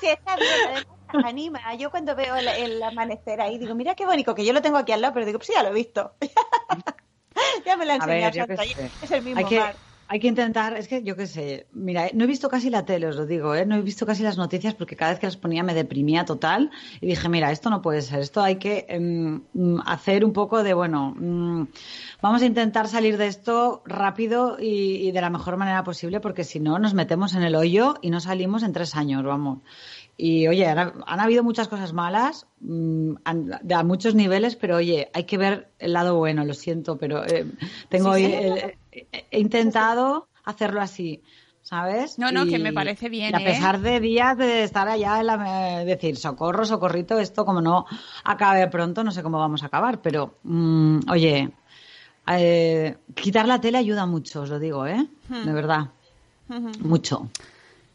Sí, 0.00 0.08
está 0.08 0.36
bien, 0.36 0.62
además, 0.64 0.86
anima. 1.22 1.74
Yo 1.74 1.90
cuando 1.90 2.14
veo 2.14 2.36
el, 2.36 2.46
el 2.48 2.82
amanecer 2.82 3.40
ahí 3.40 3.58
digo, 3.58 3.74
mira 3.74 3.94
qué 3.94 4.06
bonito, 4.06 4.34
que 4.34 4.44
yo 4.44 4.52
lo 4.52 4.62
tengo 4.62 4.76
aquí 4.78 4.92
al 4.92 5.00
lado, 5.00 5.14
pero 5.14 5.26
digo, 5.26 5.38
pues 5.38 5.46
sí, 5.48 5.52
ya 5.54 5.62
lo 5.62 5.70
he 5.70 5.72
visto. 5.74 6.16
ya 7.64 7.76
me 7.76 7.84
lo 7.86 7.92
ha 7.92 7.94
A 7.96 8.06
ver, 8.06 8.34
enseñado 8.34 8.56
sé. 8.56 8.92
Es 9.00 9.10
el 9.10 9.22
mismo 9.22 9.40
Hay 9.40 9.44
que, 9.46 9.58
mar. 9.58 9.80
Hay 10.06 10.20
que 10.20 10.28
intentar, 10.28 10.76
es 10.76 10.86
que 10.86 11.02
yo 11.02 11.16
qué 11.16 11.26
sé, 11.26 11.66
mira, 11.72 12.10
no 12.12 12.24
he 12.24 12.26
visto 12.26 12.50
casi 12.50 12.68
la 12.68 12.84
tele, 12.84 13.06
os 13.06 13.16
lo 13.16 13.24
digo, 13.24 13.54
¿eh? 13.54 13.64
no 13.64 13.76
he 13.76 13.80
visto 13.80 14.04
casi 14.04 14.22
las 14.22 14.36
noticias 14.36 14.74
porque 14.74 14.96
cada 14.96 15.12
vez 15.12 15.20
que 15.20 15.26
las 15.26 15.38
ponía 15.38 15.62
me 15.62 15.72
deprimía 15.72 16.26
total 16.26 16.70
y 17.00 17.06
dije, 17.06 17.28
mira, 17.30 17.50
esto 17.50 17.70
no 17.70 17.80
puede 17.80 18.02
ser, 18.02 18.20
esto 18.20 18.42
hay 18.42 18.56
que 18.56 18.84
em, 18.88 19.40
mm, 19.54 19.80
hacer 19.86 20.24
un 20.24 20.34
poco 20.34 20.62
de, 20.62 20.74
bueno, 20.74 21.14
mm, 21.16 21.68
vamos 22.20 22.42
a 22.42 22.46
intentar 22.46 22.86
salir 22.88 23.16
de 23.16 23.28
esto 23.28 23.82
rápido 23.86 24.56
y 24.60 25.10
de 25.10 25.20
la 25.22 25.30
mejor 25.30 25.56
manera 25.56 25.82
posible 25.84 26.20
porque 26.20 26.44
si 26.44 26.60
no 26.60 26.78
nos 26.78 26.92
metemos 26.92 27.34
en 27.34 27.42
el 27.42 27.54
hoyo 27.54 27.94
y 28.02 28.10
no 28.10 28.20
salimos 28.20 28.62
en 28.62 28.72
tres 28.72 28.96
años, 28.96 29.24
vamos. 29.24 29.60
Y 30.16 30.46
oye, 30.46 30.66
han, 30.66 30.92
han 31.06 31.20
habido 31.20 31.42
muchas 31.42 31.66
cosas 31.68 31.92
malas 31.92 32.46
mm, 32.60 33.14
de 33.62 33.74
a 33.74 33.82
muchos 33.82 34.14
niveles, 34.14 34.54
pero 34.54 34.76
oye, 34.76 35.10
hay 35.12 35.24
que 35.24 35.38
ver 35.38 35.72
el 35.78 35.92
lado 35.92 36.16
bueno, 36.16 36.44
lo 36.44 36.54
siento, 36.54 36.96
pero 36.98 37.24
eh, 37.26 37.46
tengo 37.88 38.14
Sí, 38.14 38.24
sí. 38.26 38.32
eh, 38.32 38.78
eh, 38.92 39.26
he 39.30 39.40
intentado 39.40 40.28
hacerlo 40.44 40.80
así, 40.80 41.22
¿sabes? 41.62 42.16
No, 42.18 42.30
no, 42.30 42.44
Y- 42.44 42.50
que 42.50 42.58
me 42.60 42.72
parece 42.72 43.08
bien, 43.08 43.32
y 43.32 43.36
a 43.36 43.40
¿eh? 43.40 43.44
pesar 43.44 43.80
de 43.80 43.98
días 43.98 44.36
de 44.38 44.62
estar 44.62 44.86
allá 44.88 45.18
en 45.18 45.26
la, 45.26 45.84
decir 45.84 46.16
socorro, 46.16 46.64
socorrito, 46.64 47.18
esto 47.18 47.44
como 47.44 47.60
no 47.60 47.84
acabe 48.22 48.68
pronto, 48.68 49.02
no 49.02 49.10
sé 49.10 49.22
cómo 49.22 49.40
vamos 49.40 49.64
a 49.64 49.66
acabar, 49.66 50.00
pero 50.00 50.38
mm, 50.44 51.10
oye, 51.10 51.50
quitar 53.14 53.48
la 53.48 53.60
tele 53.60 53.78
ayuda 53.78 54.06
mucho, 54.06 54.42
os 54.42 54.50
lo 54.50 54.58
digo, 54.60 54.86
¿eh? 54.86 55.06
Hmm. 55.28 55.44
De 55.44 55.52
verdad, 55.52 55.88
Ujú. 56.48 56.68
mucho. 56.86 57.28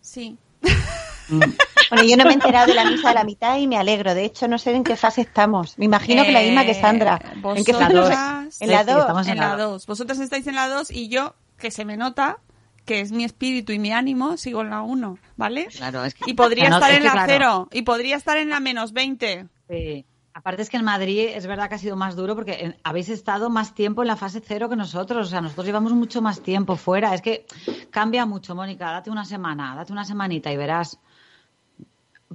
Sí. 0.01 0.37
Bueno, 1.29 2.03
yo 2.07 2.17
no 2.17 2.23
me 2.25 2.31
he 2.31 2.33
enterado 2.33 2.67
de 2.67 2.73
la 2.75 2.85
misa 2.85 3.09
de 3.09 3.15
la 3.15 3.23
mitad 3.23 3.57
y 3.57 3.67
me 3.67 3.77
alegro. 3.77 4.13
De 4.13 4.25
hecho, 4.25 4.47
no 4.47 4.57
sé 4.57 4.75
en 4.75 4.83
qué 4.83 4.95
fase 4.95 5.21
estamos. 5.21 5.77
Me 5.77 5.85
imagino 5.85 6.23
que 6.23 6.31
la 6.31 6.41
misma 6.41 6.65
que 6.65 6.73
Sandra. 6.75 7.19
Eh, 7.23 7.39
¿En 7.55 7.65
qué 7.65 7.73
fase? 7.73 7.93
vosotras- 7.95 8.61
En 8.61 8.69
la 8.71 8.83
Sí, 8.83 8.85
sí, 8.89 8.93
2. 8.93 8.99
estamos 9.01 9.27
en 9.27 9.33
en 9.33 9.39
la 9.39 9.49
la 9.57 9.63
2. 9.63 9.85
Vosotras 9.87 10.19
estáis 10.19 10.45
en 10.47 10.55
la 10.55 10.67
2 10.67 10.91
y 10.91 11.09
yo, 11.09 11.35
que 11.57 11.71
se 11.71 11.85
me 11.85 11.97
nota, 11.97 12.37
que 12.85 13.01
es 13.01 13.11
mi 13.11 13.23
espíritu 13.23 13.71
y 13.71 13.79
mi 13.79 13.91
ánimo, 13.91 14.37
sigo 14.37 14.61
en 14.61 14.69
la 14.69 14.81
1, 14.81 15.17
¿vale? 15.37 15.67
Claro, 15.67 16.05
es 16.05 16.13
que- 16.13 16.29
Y 16.29 16.33
podría 16.33 16.69
no, 16.69 16.75
estar 16.77 16.91
es 16.91 16.97
en 16.97 17.03
la 17.03 17.11
claro. 17.11 17.27
0 17.27 17.69
y 17.71 17.81
podría 17.83 18.15
estar 18.17 18.37
en 18.37 18.49
la 18.49 18.59
menos 18.59 18.93
20. 18.93 19.47
Sí. 19.69 20.05
Aparte 20.33 20.61
es 20.61 20.69
que 20.69 20.77
en 20.77 20.85
Madrid 20.85 21.27
es 21.33 21.47
verdad 21.47 21.67
que 21.67 21.75
ha 21.75 21.79
sido 21.79 21.95
más 21.97 22.15
duro 22.15 22.33
porque 22.35 22.53
en- 22.63 22.77
habéis 22.83 23.09
estado 23.09 23.49
más 23.49 23.73
tiempo 23.73 24.03
en 24.03 24.07
la 24.07 24.15
fase 24.15 24.41
cero 24.45 24.69
que 24.69 24.75
nosotros. 24.77 25.27
O 25.27 25.29
sea, 25.29 25.41
nosotros 25.41 25.65
llevamos 25.65 25.91
mucho 25.93 26.21
más 26.21 26.41
tiempo 26.41 26.75
fuera. 26.77 27.13
Es 27.13 27.21
que 27.21 27.45
cambia 27.89 28.25
mucho, 28.25 28.55
Mónica. 28.55 28.91
Date 28.91 29.09
una 29.09 29.25
semana, 29.25 29.75
date 29.75 29.91
una 29.91 30.05
semanita 30.05 30.51
y 30.51 30.55
verás. 30.55 30.97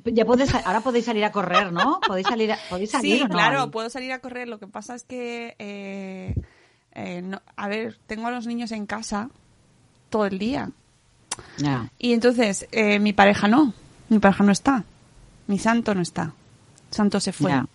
Ya 0.06 0.24
puedes, 0.24 0.52
ahora 0.54 0.80
podéis 0.80 1.04
salir 1.04 1.24
a 1.24 1.30
correr, 1.32 1.72
¿no? 1.72 2.00
Podéis 2.06 2.26
salir, 2.26 2.52
a- 2.52 2.58
podéis 2.68 2.90
salir 2.90 3.16
Sí, 3.18 3.22
o 3.22 3.28
no? 3.28 3.34
claro, 3.34 3.70
puedo 3.70 3.88
salir 3.90 4.12
a 4.12 4.18
correr. 4.18 4.48
Lo 4.48 4.58
que 4.58 4.66
pasa 4.66 4.94
es 4.96 5.04
que, 5.04 5.54
eh, 5.58 6.34
eh, 6.92 7.22
no- 7.22 7.40
a 7.56 7.68
ver, 7.68 7.98
tengo 8.06 8.26
a 8.26 8.30
los 8.30 8.46
niños 8.46 8.72
en 8.72 8.86
casa 8.86 9.30
todo 10.10 10.26
el 10.26 10.38
día. 10.38 10.70
Ya. 11.58 11.90
Y 11.98 12.12
entonces, 12.12 12.66
eh, 12.72 12.98
mi 12.98 13.12
pareja 13.12 13.46
no. 13.48 13.72
Mi 14.08 14.18
pareja 14.18 14.44
no 14.44 14.52
está. 14.52 14.84
Mi 15.46 15.58
santo 15.58 15.94
no 15.94 16.02
está. 16.02 16.32
Santo 16.90 17.20
se 17.20 17.32
fue. 17.32 17.50
Ya. 17.50 17.66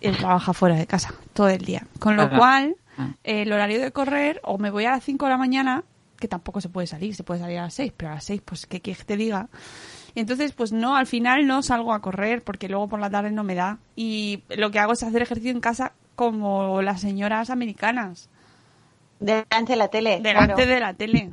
Él 0.00 0.16
trabaja 0.16 0.52
fuera 0.52 0.76
de 0.76 0.86
casa 0.86 1.14
todo 1.34 1.48
el 1.48 1.64
día. 1.64 1.86
Con 1.98 2.16
lo 2.16 2.22
Ajá. 2.22 2.36
cual, 2.38 2.76
Ah. 2.96 3.10
el 3.24 3.52
horario 3.52 3.80
de 3.80 3.92
correr, 3.92 4.40
o 4.44 4.56
me 4.58 4.70
voy 4.70 4.84
a 4.84 4.90
las 4.92 5.04
5 5.04 5.26
de 5.26 5.30
la 5.32 5.36
mañana, 5.38 5.84
que 6.18 6.28
tampoco 6.28 6.60
se 6.60 6.68
puede 6.68 6.86
salir, 6.86 7.14
se 7.14 7.22
puede 7.22 7.40
salir 7.40 7.58
a 7.58 7.62
las 7.62 7.74
6, 7.74 7.92
pero 7.96 8.10
a 8.12 8.14
las 8.16 8.24
6, 8.24 8.40
pues, 8.44 8.66
¿qué 8.66 8.80
quieres 8.80 8.98
que 9.00 9.04
te 9.06 9.16
diga? 9.16 9.48
Y 10.14 10.20
entonces, 10.20 10.52
pues 10.52 10.72
no, 10.72 10.96
al 10.96 11.06
final 11.06 11.46
no 11.46 11.62
salgo 11.62 11.92
a 11.92 12.00
correr, 12.00 12.42
porque 12.42 12.68
luego 12.68 12.88
por 12.88 13.00
la 13.00 13.10
tarde 13.10 13.30
no 13.32 13.44
me 13.44 13.54
da. 13.54 13.78
Y 13.96 14.42
lo 14.48 14.70
que 14.70 14.78
hago 14.78 14.92
es 14.92 15.02
hacer 15.02 15.22
ejercicio 15.22 15.52
en 15.52 15.60
casa 15.60 15.92
como 16.16 16.82
las 16.82 17.00
señoras 17.00 17.50
americanas 17.50 18.28
Delante 19.20 19.72
de 19.72 19.76
la 19.76 19.88
tele. 19.88 20.20
delante 20.20 20.64
claro. 20.64 20.66
de 20.66 20.80
la 20.80 20.94
tele. 20.94 21.30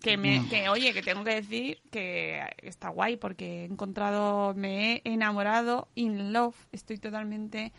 Que, 0.00 0.16
me, 0.18 0.46
que, 0.48 0.68
oye, 0.68 0.92
que 0.92 1.02
tengo 1.02 1.24
que 1.24 1.34
decir 1.36 1.80
que 1.90 2.40
está 2.62 2.90
guay 2.90 3.16
porque 3.16 3.62
he 3.62 3.64
encontrado, 3.64 4.52
me 4.54 4.96
he 4.96 5.02
enamorado, 5.04 5.88
in 5.94 6.32
love, 6.32 6.54
estoy 6.72 6.98
totalmente, 6.98 7.72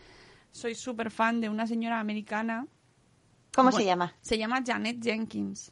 soy 0.52 0.74
súper 0.76 1.12
fan 1.12 1.40
de 1.42 1.50
una 1.50 1.68
señora 1.68 2.00
americana, 2.00 2.68
¿Cómo 3.54 3.72
Bueno, 3.72 3.80
se 3.80 3.86
llama? 3.86 4.16
se 4.22 4.38
llama 4.38 4.64
Janet 4.66 5.02
Jenkins. 5.04 5.72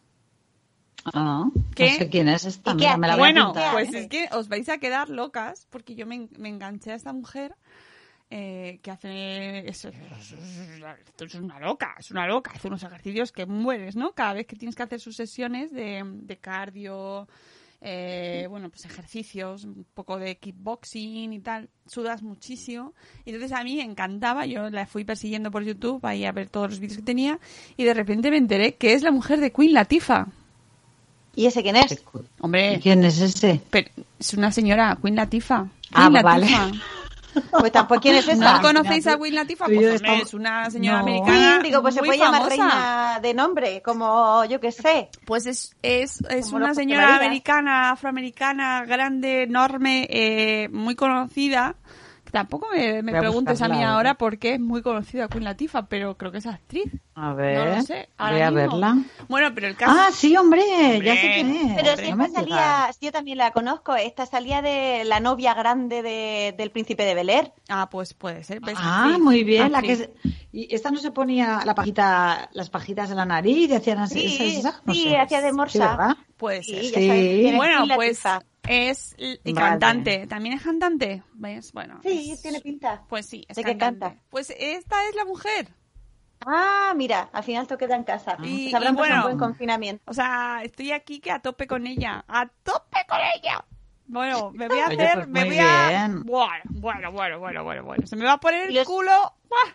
Ah. 1.05 1.45
No 1.53 1.53
sé 1.75 2.09
quién 2.09 2.29
es 2.29 2.45
esta. 2.45 2.71
¿Y 2.71 2.77
qué 2.77 2.83
mira, 2.85 2.97
me 2.97 3.07
la 3.07 3.15
voy 3.15 3.21
a 3.21 3.25
Bueno, 3.25 3.41
apuntar, 3.50 3.73
pues 3.73 3.93
¿eh? 3.93 4.00
es 4.00 4.07
que 4.07 4.27
os 4.31 4.47
vais 4.47 4.69
a 4.69 4.77
quedar 4.77 5.09
locas 5.09 5.67
porque 5.69 5.95
yo 5.95 6.05
me, 6.05 6.27
me 6.38 6.50
enganché 6.50 6.91
a 6.91 6.95
esta 6.95 7.13
mujer 7.13 7.56
eh, 8.29 8.79
que 8.82 8.89
hace... 8.91 9.67
Es, 9.67 9.86
una 11.36 11.60
loca, 11.60 11.95
es 11.99 12.10
una 12.10 12.25
loca. 12.25 12.51
Hace 12.56 12.67
unos 12.67 12.84
ejercicios 12.84 13.32
que 13.32 13.45
mueres, 13.45 13.95
¿no? 13.95 14.13
Cada 14.13 14.34
vez 14.34 14.47
que 14.47 14.56
tienes 14.56 14.75
que 14.75 14.84
hacer 14.84 14.99
sus 14.99 15.15
sesiones 15.15 15.71
de, 15.71 16.03
de 16.03 16.38
cardio, 16.38 17.27
eh, 17.86 18.47
bueno, 18.49 18.69
pues 18.69 18.86
ejercicios, 18.86 19.65
un 19.65 19.86
poco 19.93 20.17
de 20.17 20.38
kickboxing 20.38 21.34
y 21.34 21.39
tal, 21.39 21.69
sudas 21.86 22.23
muchísimo. 22.23 22.93
Y 23.25 23.32
entonces 23.32 23.51
a 23.56 23.63
mí 23.63 23.75
me 23.75 23.84
encantaba, 23.84 24.45
yo 24.45 24.69
la 24.69 24.86
fui 24.88 25.03
persiguiendo 25.03 25.51
por 25.51 25.63
YouTube, 25.63 26.03
ahí 26.06 26.23
a 26.23 26.32
ver 26.32 26.49
todos 26.49 26.69
los 26.69 26.79
vídeos 26.79 26.97
que 26.97 27.03
tenía, 27.03 27.39
y 27.75 27.84
de 27.84 27.93
repente 27.93 28.32
me 28.32 28.38
enteré 28.38 28.75
que 28.75 28.93
es 28.93 29.03
la 29.03 29.12
mujer 29.12 29.41
de 29.41 29.51
Queen 29.51 29.73
Latifah. 29.73 30.27
¿Y 31.36 31.46
ese 31.48 31.63
quién 31.63 31.76
es? 31.76 32.04
Hombre, 32.39 32.80
¿Quién 32.82 33.04
es 33.04 33.19
ese? 33.19 33.60
pero 33.69 33.89
es 34.19 34.34
una 34.34 34.52
señora, 34.52 34.98
Queen 35.02 35.15
Latifah. 35.15 35.65
Ah, 35.93 36.10
Queen 36.10 36.24
vale. 36.24 36.50
Latifah. 36.50 36.72
Pues 37.60 37.72
tampoco 37.72 38.00
quién 38.00 38.13
es 38.13 38.28
esa. 38.28 38.58
¿No 38.58 38.62
conocéis 38.62 39.08
a 39.08 39.17
Queen 39.17 39.34
Latifah? 39.34 39.65
Pues 39.65 39.76
yo 39.80 39.88
hombre, 39.88 39.96
estamos- 39.96 40.22
es 40.22 40.34
una 40.36 40.69
señora 40.69 40.98
No. 40.98 41.04
americana 41.04 41.50
Queen, 41.54 41.63
digo, 41.63 41.82
pues 41.82 41.96
se 41.96 42.02
puede 42.02 42.19
llamar 42.19 42.48
reina 42.48 43.19
de 43.24 43.34
nombre, 43.34 43.82
como 43.82 44.46
yo 44.46 44.60
que 44.60 44.72
sé. 44.72 45.10
Pues 45.26 45.48
es, 45.48 45.76
es, 45.82 46.22
es 46.30 46.52
una 46.52 46.76
señora 46.76 47.15
americana, 47.15 47.89
afroamericana, 47.89 48.86
grande, 48.86 49.43
enorme, 49.43 50.06
eh, 50.12 50.69
muy 50.72 50.93
conocida. 50.93 51.74
Tampoco 52.34 52.67
me, 52.74 53.04
me 53.04 53.15
a 53.15 53.19
preguntes 53.19 53.62
a 53.62 53.67
mí 53.67 53.84
ahora 53.84 54.15
por 54.15 54.39
qué 54.39 54.56
es 54.56 54.60
muy 54.60 54.82
conocida 54.82 55.28
Queen 55.28 55.43
Latifah, 55.43 55.86
pero 55.86 56.17
creo 56.17 56.32
que 56.32 56.39
es 56.39 56.48
actriz. 56.48 56.91
A 57.13 57.30
No 57.30 57.36
ver. 57.36 57.78
lo 57.78 57.82
sé. 57.84 58.10
voy 58.17 58.41
a 58.41 58.50
mismo. 58.50 58.72
verla. 58.72 58.98
Bueno, 59.30 59.52
pero 59.54 59.67
el 59.67 59.76
caso... 59.76 59.96
Ah, 59.96 60.08
sí, 60.12 60.36
hombre, 60.36 60.63
Hombre. 60.63 61.06
ya 61.06 61.13
sé 61.13 61.32
quién 61.36 61.56
es. 61.56 61.76
Pero 61.76 61.89
Hombre, 61.91 62.06
si 62.08 62.12
No 62.12 62.26
esta 62.26 62.39
salía, 62.39 62.89
yo 63.00 63.12
también 63.12 63.38
la 63.38 63.52
conozco, 63.52 63.96
esta 63.96 64.26
salía 64.26 64.63
de 64.63 65.04
la 65.06 65.19
novia 65.19 65.54
grande 65.54 66.02
de- 66.02 66.56
del 66.58 66.72
príncipe 66.72 67.06
de 67.06 67.13
Bel 67.13 67.30
Air. 67.30 67.54
Ah, 67.69 67.88
pues 67.91 68.15
puede 68.15 68.43
ser. 68.43 68.60
Ah, 68.78 69.04
Actriz, 69.04 69.19
muy 69.24 69.43
bien. 69.43 69.72
La 69.72 69.84
que 69.84 70.10
y 70.52 70.74
esta 70.74 70.89
no 70.89 70.98
se 70.98 71.12
ponía 71.12 71.62
la 71.65 71.76
pajita, 71.76 72.50
las 72.54 72.72
pajitas 72.72 73.12
en 73.12 73.17
la 73.17 73.26
nariz 73.26 73.69
y 73.69 73.76
hacían 73.76 74.00
así. 74.00 74.28
Sí, 74.28 74.36
¿esa 74.36 74.43
es 74.46 74.58
esa? 74.58 74.82
No 74.86 74.93
sí, 74.96 75.04
sé. 75.04 75.17
hacía 75.17 75.41
de 75.41 75.50
Sí, 75.52 75.56
morsa. 75.56 75.89
¿verdad? 75.98 76.17
Puede 76.38 76.63
Sí, 76.63 76.89
ser. 76.89 76.96
Sí. 77.00 77.46
es 77.48 77.56
Bueno, 77.56 77.86
pues. 77.93 78.22
Es 78.67 79.15
y 79.17 79.38
Vale. 79.54 79.69
cantante. 79.69 80.28
¿También 80.28 80.56
es 80.56 80.63
cantante? 80.63 81.23
¿Ves? 81.34 81.71
Bueno. 81.73 81.99
Sí, 82.04 82.32
es- 82.32 82.41
tiene 82.41 82.62
pinta. 82.62 83.04
Pues 83.10 83.26
sí, 83.26 83.45
es 83.47 83.58
¿De 83.58 83.63
qué 83.63 83.78
canta? 83.78 84.15
Pues 84.30 84.49
esta 84.58 85.08
es 85.10 85.15
la 85.15 85.26
mujer. 85.26 85.67
Ah, 86.45 86.93
mira, 86.95 87.30
al 87.32 87.43
final 87.43 87.67
te 87.67 87.78
queda 87.78 87.95
en 87.95 88.04
casa. 88.04 88.38
Y- 88.43 88.69
Se 88.69 88.76
habrán 88.76 88.95
y 88.95 88.97
pasado 88.97 89.15
un 89.15 89.21
bueno. 89.23 89.38
buen 89.38 89.38
confinamiento. 89.38 90.04
O 90.08 90.13
sea, 90.13 90.62
estoy 90.63 90.91
aquí 90.91 91.19
que 91.19 91.32
a 91.32 91.39
tope 91.39 91.67
con 91.67 91.88
ella. 91.88 92.26
¡A 92.28 92.47
tope 92.63 92.99
con 93.08 93.19
ella! 93.36 93.63
Bueno, 94.06 94.52
me 94.52 94.67
voy 94.67 94.80
a 94.80 94.88
Oye, 94.88 94.95
hacer, 95.02 95.13
pues 95.15 95.28
me 95.30 95.39
muy 95.45 95.49
voy 95.56 95.60
a... 95.65 95.88
bien. 95.89 96.23
Bueno, 96.23 96.63
bueno, 96.71 97.12
bueno, 97.13 97.39
bueno, 97.39 97.63
bueno, 97.63 97.84
bueno. 97.86 98.06
Se 98.06 98.17
me 98.17 98.26
va 98.26 98.34
a 98.34 98.39
poner 98.39 98.67
el 98.67 98.76
los- 98.76 98.86
culo... 98.86 99.12
¡Buah! 99.49 99.73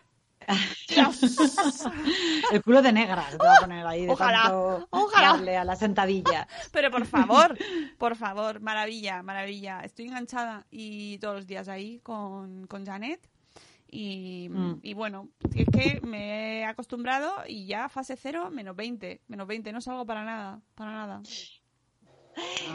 El 2.52 2.62
culo 2.62 2.82
de 2.82 2.92
negra 2.92 3.24
se 3.30 3.38
te 3.38 3.46
va 3.46 3.54
a 3.56 3.60
poner 3.60 3.86
ahí 3.86 4.06
de 4.06 4.12
Ojalá, 4.12 4.42
tanto 4.42 4.86
ojalá. 4.90 5.28
darle 5.32 5.56
a 5.56 5.64
la 5.64 5.76
sentadilla. 5.76 6.46
Pero 6.72 6.90
por 6.90 7.06
favor, 7.06 7.56
por 7.98 8.16
favor, 8.16 8.60
maravilla, 8.60 9.22
maravilla. 9.22 9.80
Estoy 9.80 10.06
enganchada 10.06 10.66
y 10.70 11.18
todos 11.18 11.36
los 11.36 11.46
días 11.46 11.68
ahí 11.68 12.00
con, 12.00 12.66
con 12.66 12.84
Janet. 12.86 13.20
Y, 13.90 14.48
Mm. 14.50 14.80
y 14.82 14.92
bueno, 14.94 15.28
es 15.54 15.66
que 15.66 16.00
me 16.02 16.58
he 16.60 16.64
acostumbrado 16.66 17.32
y 17.46 17.66
ya 17.66 17.88
fase 17.88 18.16
cero, 18.16 18.50
menos 18.50 18.76
20. 18.76 19.22
Menos 19.28 19.46
20, 19.46 19.72
no 19.72 19.80
salgo 19.80 20.04
para 20.04 20.24
nada, 20.24 20.60
para 20.74 20.92
nada. 20.92 21.22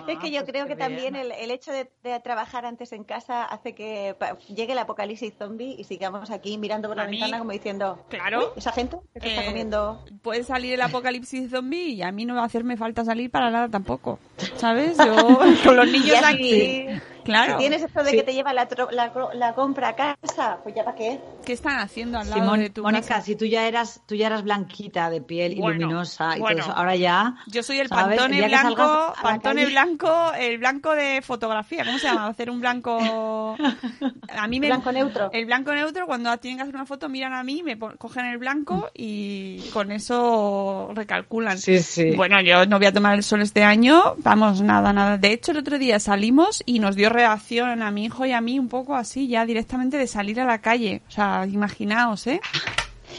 Es 0.08 0.19
que 0.19 0.32
yo 0.32 0.41
pues 0.41 0.51
creo 0.51 0.67
que 0.67 0.75
también 0.75 1.15
el, 1.15 1.32
el 1.32 1.51
hecho 1.51 1.71
de, 1.71 1.89
de 2.03 2.19
trabajar 2.19 2.65
antes 2.65 2.91
en 2.93 3.03
casa 3.03 3.43
hace 3.43 3.73
que 3.75 4.15
llegue 4.56 4.73
el 4.73 4.79
apocalipsis 4.79 5.34
zombie 5.38 5.75
y 5.77 5.84
sigamos 5.84 6.32
aquí 6.32 6.58
mirando 6.58 6.88
por 6.89 6.99
A 6.99 7.03
la 7.06 7.10
mí, 7.10 7.17
ventana 7.19 7.39
como 7.39 7.51
diciendo, 7.51 8.03
claro. 8.10 8.39
"Uy, 8.39 8.45
esa 8.58 8.71
gente 8.71 8.97
que 9.19 9.27
está 9.29 9.43
Eh, 9.43 9.45
comiendo. 9.47 10.03
Puede 10.21 10.43
salir 10.43 10.73
el 10.73 10.82
apocalipsis 10.82 11.49
zombie 11.51 11.89
y 11.93 12.01
a 12.01 12.12
mí 12.12 12.25
no 12.25 12.36
va 12.36 12.41
a 12.41 12.45
hacerme 12.45 12.77
falta 12.77 13.03
salir 13.06 13.29
para 13.32 13.49
nada 13.51 13.69
tampoco. 13.69 14.19
¿Sabes? 14.58 14.97
Yo 14.97 15.15
con 15.63 15.75
los 15.75 15.88
niños 15.88 16.17
aquí. 16.23 16.88
Claro. 17.23 17.53
Si 17.53 17.57
tienes 17.59 17.81
esto 17.81 18.03
de 18.03 18.12
que 18.12 18.23
te 18.23 18.33
lleva 18.33 18.53
la, 18.53 18.67
tro- 18.67 18.91
la, 18.91 19.12
la 19.33 19.53
compra 19.53 19.89
a 19.89 19.95
casa, 19.95 20.57
pues 20.63 20.75
ya 20.75 20.83
para 20.83 20.97
qué. 20.97 21.19
¿Qué 21.45 21.53
están 21.53 21.79
haciendo 21.79 22.17
al 22.19 22.29
lado 22.29 22.41
Simón- 22.41 22.59
de 22.59 22.69
tu 22.69 22.83
Mónica, 22.83 23.07
casa? 23.07 23.21
si 23.21 23.36
tú 23.36 23.45
ya 23.45 23.67
eras, 23.67 24.01
tú 24.05 24.15
ya 24.15 24.27
eras 24.27 24.43
blanquita 24.43 25.09
de 25.09 25.21
piel 25.21 25.53
y 25.53 25.59
Bueno, 25.62 25.79
luminosa 25.81 26.38
y 26.38 26.39
bueno. 26.39 26.57
todo 26.62 26.69
eso, 26.71 26.77
ahora 26.77 26.95
ya. 26.95 27.36
Yo 27.47 27.63
soy 27.63 27.79
el 27.79 27.88
¿sabes? 27.88 28.17
pantone 28.17 28.47
blanco, 28.47 29.13
pantone 29.21 29.62
calle- 29.63 29.71
blanco, 29.73 30.31
el 30.38 30.57
blanco 30.57 30.95
de 30.95 31.21
fotografía, 31.21 31.86
¿cómo 31.86 31.97
se 31.97 32.07
llama? 32.07 32.27
Hacer 32.27 32.49
un 32.49 32.59
blanco 32.59 33.55
a 34.29 34.47
mí 34.47 34.59
me 34.59 34.67
Blanco 34.67 34.91
neutro. 34.91 35.29
El 35.31 35.45
blanco 35.45 35.73
neutro 35.73 36.05
cuando 36.05 36.36
tienen 36.38 36.57
que 36.57 36.63
hacer 36.63 36.75
una 36.75 36.86
foto 36.86 37.09
miran 37.09 37.33
a 37.33 37.43
mí, 37.43 37.63
me 37.63 37.77
cogen 37.77 38.25
el 38.25 38.38
blanco 38.38 38.89
y 38.93 39.59
con 39.73 39.91
eso 39.91 40.91
recalculan. 40.93 41.57
Sí, 41.57 41.79
sí. 41.79 42.12
Bueno, 42.15 42.41
yo 42.41 42.65
no 42.65 42.77
voy 42.77 42.88
a 42.88 42.93
tomar 42.93 43.15
el 43.15 43.23
sol 43.23 43.41
este 43.41 43.63
año, 43.63 44.15
vamos, 44.19 44.62
nada, 44.62 44.93
nada. 44.93 45.17
De 45.17 45.31
hecho, 45.31 45.51
el 45.51 45.57
otro 45.57 45.77
día 45.77 45.99
salimos 45.99 46.63
y 46.65 46.79
nos 46.79 46.95
dio 46.95 47.09
reacción 47.13 47.82
a 47.82 47.91
mi 47.91 48.06
hijo 48.06 48.26
y 48.26 48.32
a 48.34 48.41
mí 48.41 48.60
un 48.60 48.67
poco 48.67 48.95
así, 48.95 49.28
ya 49.28 49.45
directamente 49.45 49.97
de 49.97 50.08
salir 50.08 50.39
a 50.41 50.45
la 50.45 50.60
calle. 50.60 51.02
O 51.08 51.12
sea, 51.12 51.45
imaginaos, 51.49 52.28
¿eh? 52.28 52.41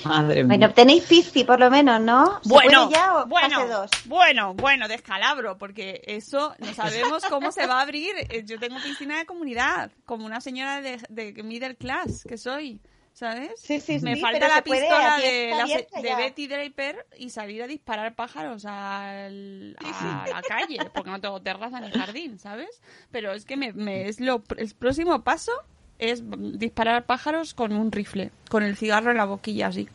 Madre 0.05 0.43
mía. 0.45 0.59
Bueno, 0.59 0.75
tenéis 0.75 1.05
pisci 1.05 1.45
por 1.45 1.61
lo 1.61 1.71
menos, 1.71 2.01
¿no? 2.01 2.41
¿Se 2.43 2.49
Bueno, 2.49 2.89
puede 2.89 2.95
ya 2.99 3.17
o 3.17 3.27
bueno, 3.27 3.61
fase 3.61 3.69
dos? 3.73 3.91
bueno, 4.07 4.55
bueno, 4.55 4.89
descalabro, 4.89 5.57
porque 5.57 6.03
eso 6.07 6.55
no 6.59 6.75
sabemos 6.75 7.25
cómo 7.27 7.53
se 7.53 7.67
va 7.67 7.79
a 7.79 7.83
abrir. 7.83 8.11
Eh, 8.29 8.43
Yo 8.45 8.59
tengo 8.59 8.77
piscina 8.83 9.19
de 9.19 9.25
comunidad, 9.25 9.93
como 10.05 10.27
una 10.27 10.41
señora 10.41 10.81
de, 10.83 10.99
de 11.09 11.43
middle 11.45 11.77
class 11.77 12.25
que 12.29 12.37
soy, 12.37 12.81
¿sabes? 13.15 13.53
Sí, 13.57 13.81
sí, 13.81 13.99
Me 14.01 14.17
sí, 14.17 14.21
falta 14.21 14.49
la 14.49 14.63
puede, 14.63 14.81
pistola 14.83 15.17
de, 15.19 15.51
la- 15.57 16.03
de. 16.03 16.15
Betty 16.17 16.47
Draper 16.49 17.07
y 17.17 17.31
salir 17.31 17.63
a 17.63 17.67
disparar 17.67 18.15
pájaros 18.15 18.65
al- 18.67 19.77
a 19.83 20.27
la 20.29 20.43
calle, 20.43 20.79
porque 20.93 21.11
no 21.11 21.21
tengo 21.21 21.41
terraza 21.41 21.81
ni 21.81 21.91
jardín, 21.91 22.39
¿sabes? 22.39 22.83
Pero 23.11 23.33
es 23.33 23.45
que 23.47 23.57
me, 23.57 23.73
me- 23.73 24.09
es 24.09 24.21
lo, 24.21 24.43
el 24.59 24.75
próximo 24.75 25.23
paso 25.23 25.53
es 25.99 26.23
disparar 26.59 27.07
pájaros 27.07 27.55
con 27.55 27.73
un 27.73 27.93
rifle, 27.93 28.33
con 28.51 28.65
el 28.65 28.77
cigarro 28.77 29.13
en 29.13 29.17
la 29.17 29.25
boquilla 29.27 29.69
así. 29.69 29.89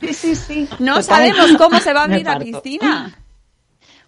Sí, 0.00 0.12
sí, 0.12 0.34
sí. 0.34 0.68
No 0.80 0.96
Total. 1.00 1.04
sabemos 1.04 1.52
cómo 1.56 1.78
se 1.78 1.92
va 1.92 2.00
a 2.00 2.04
abrir 2.04 2.24
la 2.26 2.38
piscina. 2.40 3.23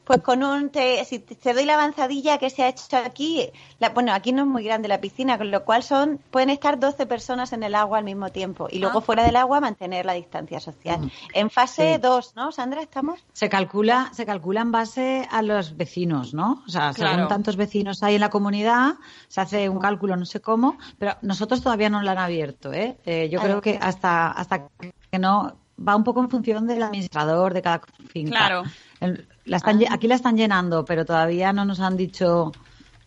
Pues 0.07 0.21
con 0.23 0.45
un, 0.45 0.71
te, 0.71 1.05
si 1.05 1.19
te 1.19 1.53
doy 1.53 1.65
la 1.65 1.75
avanzadilla 1.75 2.39
que 2.39 2.49
se 2.49 2.63
ha 2.63 2.69
hecho 2.69 2.97
aquí, 2.97 3.51
la- 3.81 3.89
bueno, 3.89 4.13
aquí 4.13 4.31
no 4.33 4.43
es 4.43 4.49
muy 4.49 4.63
grande 4.63 4.87
la 4.87 5.01
piscina, 5.01 5.37
con 5.37 5.51
lo 5.51 5.65
cual 5.65 5.83
son 5.83 6.21
pueden 6.31 6.49
estar 6.51 6.79
12 6.79 7.07
personas 7.07 7.53
en 7.53 7.65
el 7.65 7.75
agua 7.75 7.99
al 7.99 8.05
mismo 8.05 8.31
tiempo 8.31 8.69
y 8.71 8.79
luego 8.79 9.01
Ah. 9.01 9.03
fuera 9.03 9.25
del 9.25 9.35
agua 9.35 9.61
mantener 9.61 10.07
la 10.07 10.13
distancia 10.13 10.61
social. 10.61 11.11
En 11.35 11.51
fase 11.51 11.95
Sí. 11.95 12.01
2, 12.01 12.37
¿no, 12.37 12.53
Sandra? 12.53 12.83
¿Estamos? 12.83 13.19
Se 13.33 13.49
calcula, 13.49 14.11
se 14.13 14.25
calcula 14.25 14.61
en 14.61 14.71
base 14.71 15.27
a 15.29 15.43
los 15.43 15.77
vecinos, 15.77 16.35
¿no? 16.35 16.63
O 16.65 16.71
sea, 16.71 16.93
Claro. 16.93 17.15
según 17.15 17.29
tantos 17.29 17.57
vecinos 17.57 18.03
hay 18.05 18.15
en 18.15 18.21
la 18.21 18.31
comunidad, 18.31 18.95
se 19.27 19.41
hace 19.41 19.69
un 19.69 19.81
cálculo, 19.81 20.17
no 20.17 20.25
sé 20.25 20.41
cómo, 20.41 20.79
pero 20.99 21.17
nosotros 21.23 21.63
todavía 21.63 21.91
no 21.91 22.01
lo 22.03 22.11
han 22.13 22.19
abierto, 22.19 22.73
¿eh? 22.73 22.97
Eh, 23.05 23.29
yo 23.29 23.41
creo 23.41 23.61
que 23.61 23.77
hasta, 23.83 24.31
hasta 24.31 24.69
que 25.11 25.19
no 25.19 25.57
va 25.79 25.97
un 25.97 26.05
poco 26.05 26.21
en 26.23 26.31
función 26.31 26.67
del 26.67 26.83
administrador 26.83 27.53
de 27.55 27.63
cada 27.63 27.81
finca. 28.09 28.31
Claro. 28.31 28.63
El- 29.01 29.27
la 29.45 29.59
están 29.59 29.79
lle- 29.79 29.89
aquí 29.91 30.09
la 30.09 30.15
están 30.17 30.37
llenando, 30.37 30.85
pero 30.85 31.05
todavía 31.05 31.53
no 31.53 31.65
nos 31.65 31.81
han 31.81 31.97
dicho 31.97 32.53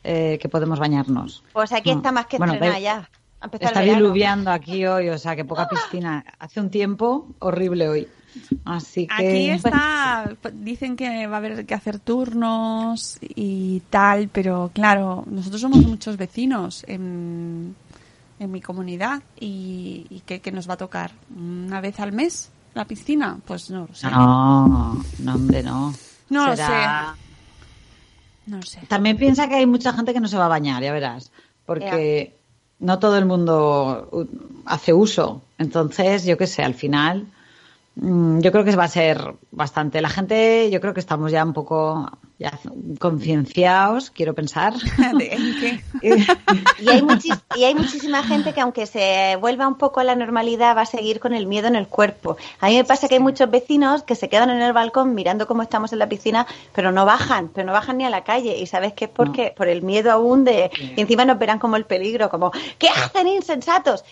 eh, 0.03 0.37
que 0.41 0.47
podemos 0.47 0.79
bañarnos. 0.79 1.43
Pues 1.51 1.73
aquí 1.73 1.91
No. 1.91 1.97
está 1.97 2.11
más 2.13 2.25
que 2.27 2.37
Bueno, 2.37 2.53
ya. 2.79 3.09
Está 3.59 3.81
diluviando 3.81 4.51
aquí 4.51 4.85
hoy, 4.85 5.09
o 5.09 5.17
sea, 5.17 5.35
que 5.35 5.43
poca 5.45 5.67
piscina. 5.67 6.23
Hace 6.39 6.59
un 6.61 6.69
tiempo 6.69 7.27
horrible 7.39 7.87
hoy. 7.89 8.07
Así 8.65 9.07
que. 9.07 9.13
Aquí 9.13 9.61
bueno, 9.61 9.77
está, 9.77 10.31
dicen 10.53 10.95
que 10.95 11.25
va 11.27 11.35
a 11.35 11.37
haber 11.39 11.65
que 11.65 11.73
hacer 11.73 11.99
turnos 11.99 13.17
y 13.21 13.81
tal, 13.89 14.29
pero 14.29 14.71
claro, 14.73 15.23
nosotros 15.27 15.59
somos 15.61 15.79
muchos 15.85 16.15
vecinos 16.17 16.83
en, 16.87 17.75
en 18.39 18.51
mi 18.51 18.61
comunidad 18.61 19.21
y, 19.39 20.05
y 20.09 20.21
¿qué, 20.25 20.39
qué 20.41 20.51
nos 20.51 20.69
va 20.69 20.73
a 20.75 20.77
tocar? 20.77 21.11
¿Una 21.35 21.81
vez 21.81 21.99
al 21.99 22.11
mes 22.11 22.51
la 22.73 22.85
piscina? 22.85 23.37
Pues 23.45 23.69
no 23.69 23.85
lo 23.87 23.93
sé. 23.95 24.09
No, 24.09 25.03
no, 25.19 25.35
hombre, 25.35 25.63
no. 25.63 25.93
No 26.29 26.47
lo 26.47 26.55
Será- 26.55 27.15
No 28.45 28.57
lo 28.57 28.63
sé. 28.63 28.79
También 28.87 29.17
piensa 29.17 29.47
que 29.47 29.55
hay 29.55 29.65
mucha 29.65 29.93
gente 29.93 30.13
que 30.13 30.19
no 30.19 30.27
se 30.27 30.37
va 30.37 30.45
a 30.45 30.49
bañar, 30.49 30.81
ya 30.83 30.91
verás. 30.93 31.31
Porque 31.65 32.35
no 32.79 32.97
todo 32.99 33.17
el 33.17 33.25
mundo 33.25 34.07
uh, 34.11 34.25
hace 34.65 34.93
uso. 34.93 35.41
Entonces, 35.57 36.25
yo 36.25 36.37
qué 36.37 36.47
sé, 36.47 36.63
al 36.63 36.73
final. 36.73 37.27
mm, 37.95 38.39
Yo 38.39 38.51
creo 38.51 38.63
que 38.63 38.75
va 38.75 38.85
a 38.85 38.87
ser 38.89 39.35
bastante. 39.51 40.01
La 40.01 40.09
gente, 40.09 40.69
yo 40.71 40.79
creo 40.81 40.93
que 40.93 40.99
estamos 40.99 41.31
ya 41.31 41.43
un 41.43 41.53
poco 41.53 42.09
ya 42.39 42.57
concienciados, 42.99 44.09
quiero 44.11 44.33
pensar. 44.33 44.73
Y 46.01 46.89
hay, 46.89 47.01
muchis- 47.01 47.41
y 47.55 47.65
hay 47.65 47.75
muchísima 47.75 48.23
gente 48.23 48.53
que 48.53 48.61
aunque 48.61 48.85
se 48.85 49.35
vuelva 49.41 49.67
un 49.67 49.75
poco 49.77 49.99
a 49.99 50.05
la 50.05 50.15
normalidad 50.15 50.75
va 50.75 50.81
a 50.81 50.85
seguir 50.85 51.19
con 51.19 51.33
el 51.33 51.45
miedo 51.47 51.67
en 51.67 51.75
el 51.75 51.87
cuerpo. 51.87 52.37
A 52.61 52.67
mí 52.67 52.77
me 52.77 52.85
pasa 52.85 53.09
que 53.09 53.15
hay 53.15 53.19
muchos 53.21 53.51
vecinos 53.51 54.03
que 54.03 54.15
se 54.15 54.29
quedan 54.29 54.49
en 54.49 54.61
el 54.61 54.71
balcón 54.71 55.13
mirando 55.13 55.47
cómo 55.47 55.61
estamos 55.63 55.91
en 55.91 55.99
la 55.99 56.07
piscina, 56.07 56.47
pero 56.73 56.91
no 56.93 57.05
bajan, 57.05 57.49
pero 57.49 57.67
no 57.67 57.73
bajan 57.73 57.97
ni 57.97 58.05
a 58.05 58.09
la 58.09 58.23
calle. 58.23 58.57
Y 58.57 58.65
sabes 58.67 58.93
que 58.93 59.05
es 59.05 59.11
porque 59.11 59.53
por 59.55 59.67
el 59.67 59.81
miedo 59.81 60.09
aún 60.11 60.45
de 60.45 60.71
y 60.95 61.01
encima 61.01 61.25
nos 61.25 61.37
verán 61.37 61.59
como 61.59 61.75
el 61.75 61.83
peligro, 61.85 62.29
como 62.29 62.51
¿qué 62.77 62.87
hacen 62.87 63.27
insensatos? 63.27 64.05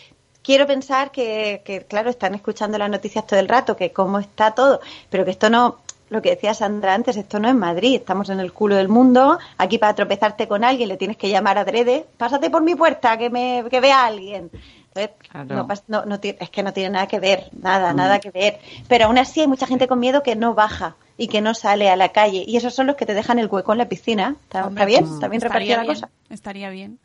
Quiero 0.43 0.67
pensar 0.67 1.11
que, 1.11 1.61
que, 1.65 1.85
claro, 1.85 2.09
están 2.09 2.33
escuchando 2.35 2.77
las 2.77 2.89
noticias 2.89 3.25
todo 3.25 3.39
el 3.39 3.47
rato, 3.49 3.75
que 3.75 3.91
cómo 3.91 4.19
está 4.19 4.51
todo, 4.51 4.79
pero 5.09 5.25
que 5.25 5.31
esto 5.31 5.49
no, 5.49 5.77
lo 6.09 6.21
que 6.21 6.29
decía 6.31 6.53
Sandra 6.53 6.93
antes, 6.93 7.17
esto 7.17 7.39
no 7.39 7.49
es 7.49 7.55
Madrid, 7.55 7.95
estamos 7.95 8.29
en 8.29 8.39
el 8.39 8.53
culo 8.53 8.75
del 8.75 8.87
mundo, 8.87 9.37
aquí 9.57 9.77
para 9.77 9.93
tropezarte 9.95 10.47
con 10.47 10.63
alguien 10.63 10.87
le 10.89 10.97
tienes 10.97 11.17
que 11.17 11.29
llamar 11.29 11.57
adrede, 11.57 12.05
pásate 12.17 12.49
por 12.49 12.61
mi 12.63 12.75
puerta, 12.75 13.17
que 13.17 13.29
me 13.29 13.63
que 13.69 13.79
vea 13.81 14.01
a 14.03 14.05
alguien. 14.07 14.49
Entonces, 14.95 15.11
Claro. 15.29 15.67
no, 15.87 16.05
no- 16.05 16.19
es 16.21 16.49
que 16.49 16.63
no 16.63 16.73
tiene 16.73 16.89
nada 16.91 17.07
que 17.07 17.19
ver, 17.19 17.49
nada, 17.61 17.93
nada 17.93 18.19
que 18.19 18.31
ver. 18.31 18.59
Pero 18.87 19.05
aún 19.05 19.17
así 19.19 19.41
hay 19.41 19.47
mucha 19.47 19.67
gente 19.67 19.87
con 19.87 19.99
miedo 19.99 20.23
que 20.23 20.35
no 20.35 20.55
baja 20.55 20.95
y 21.17 21.27
que 21.27 21.39
no 21.41 21.53
sale 21.53 21.89
a 21.89 21.95
la 21.95 22.09
calle. 22.09 22.43
Y 22.47 22.57
esos 22.57 22.73
son 22.73 22.87
los 22.87 22.95
que 22.95 23.05
te 23.05 23.13
dejan 23.13 23.37
el 23.37 23.45
hueco 23.47 23.73
en 23.73 23.77
la 23.77 23.87
piscina. 23.89 24.35
¿Está, 24.43 24.65
Hombre, 24.65 24.83
está 24.83 24.85
bien? 24.87 25.01
pues, 25.03 25.13
¿Está 25.13 25.27
bien 25.27 25.43
estaría 25.43 25.53
repartida 25.53 25.77
la 25.77 25.83
bien, 25.83 25.93
cosa? 25.95 26.09
Estaría 26.33 26.69
bien. 26.71 26.99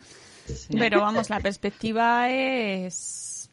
Sí. 0.47 0.77
Pero 0.79 1.01
vamos, 1.03 1.29
la 1.29 1.41
perspectiva 1.41 2.31
es. 2.31 3.51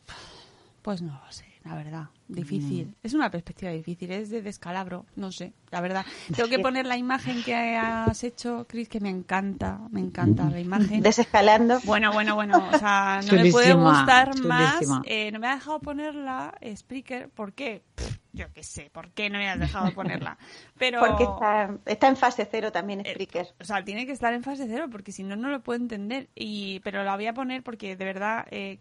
Pues 0.84 1.02
no 1.02 1.20
lo 1.26 1.32
sé, 1.32 1.46
la 1.66 1.76
verdad. 1.76 2.04
Difícil. 2.30 2.88
Mm. 2.88 2.94
Es 3.02 3.14
una 3.16 3.32
perspectiva 3.32 3.72
difícil, 3.72 4.12
es 4.12 4.30
de 4.30 4.44
descalabro, 4.44 5.08
no 5.16 5.32
sé, 5.32 5.54
la 5.72 5.82
verdad. 5.82 6.06
Tengo 6.36 6.48
que 6.48 6.60
poner 6.60 6.86
la 6.86 6.96
imagen 6.96 7.44
que 7.44 7.56
has 7.56 8.24
hecho, 8.24 8.68
Chris, 8.70 8.88
que 8.88 9.00
me 9.00 9.10
encanta, 9.10 9.80
me 9.90 10.00
encanta 10.00 10.48
la 10.50 10.60
imagen. 10.60 11.02
Desescalando. 11.02 11.80
Bueno, 11.86 12.14
bueno, 12.14 12.36
bueno, 12.36 12.64
o 12.72 12.78
sea, 12.78 13.22
no 13.26 13.34
me 13.34 13.50
puede 13.52 13.70
Chulísima, 13.72 13.98
gustar 14.00 14.30
chulísima. 14.36 14.98
más. 15.00 15.02
Eh, 15.06 15.32
no 15.32 15.40
me 15.40 15.48
ha 15.48 15.56
dejado 15.56 15.80
ponerla, 15.80 16.54
eh, 16.62 16.78
Spreaker, 16.78 17.30
¿por 17.30 17.54
qué? 17.54 17.82
Pff, 17.96 18.18
yo 18.32 18.46
qué 18.54 18.62
sé, 18.64 18.92
¿por 18.94 19.10
qué 19.12 19.32
no 19.32 19.40
me 19.40 19.50
has 19.50 19.60
dejado 19.60 19.92
ponerla? 19.96 20.38
Pero... 20.78 21.00
Porque 21.00 21.24
está, 21.24 21.76
está 21.88 22.08
en 22.10 22.16
fase 22.16 22.48
cero 22.50 22.72
también 22.72 23.00
Eh, 23.00 23.12
Spreaker. 23.14 23.48
O 23.60 23.64
sea, 23.64 23.84
tiene 23.84 24.06
que 24.06 24.12
estar 24.12 24.34
en 24.36 24.44
fase 24.44 24.68
cero 24.68 24.86
porque 24.92 25.12
si 25.12 25.24
no, 25.24 25.36
no 25.36 25.50
lo 25.50 25.62
puedo 25.64 25.80
entender. 25.82 26.30
Y, 26.36 26.80
pero 26.82 27.04
la 27.04 27.16
voy 27.16 27.26
a 27.26 27.34
poner 27.34 27.64
porque 27.64 27.96
de 27.96 28.06
verdad 28.06 28.46
eh, 28.52 28.80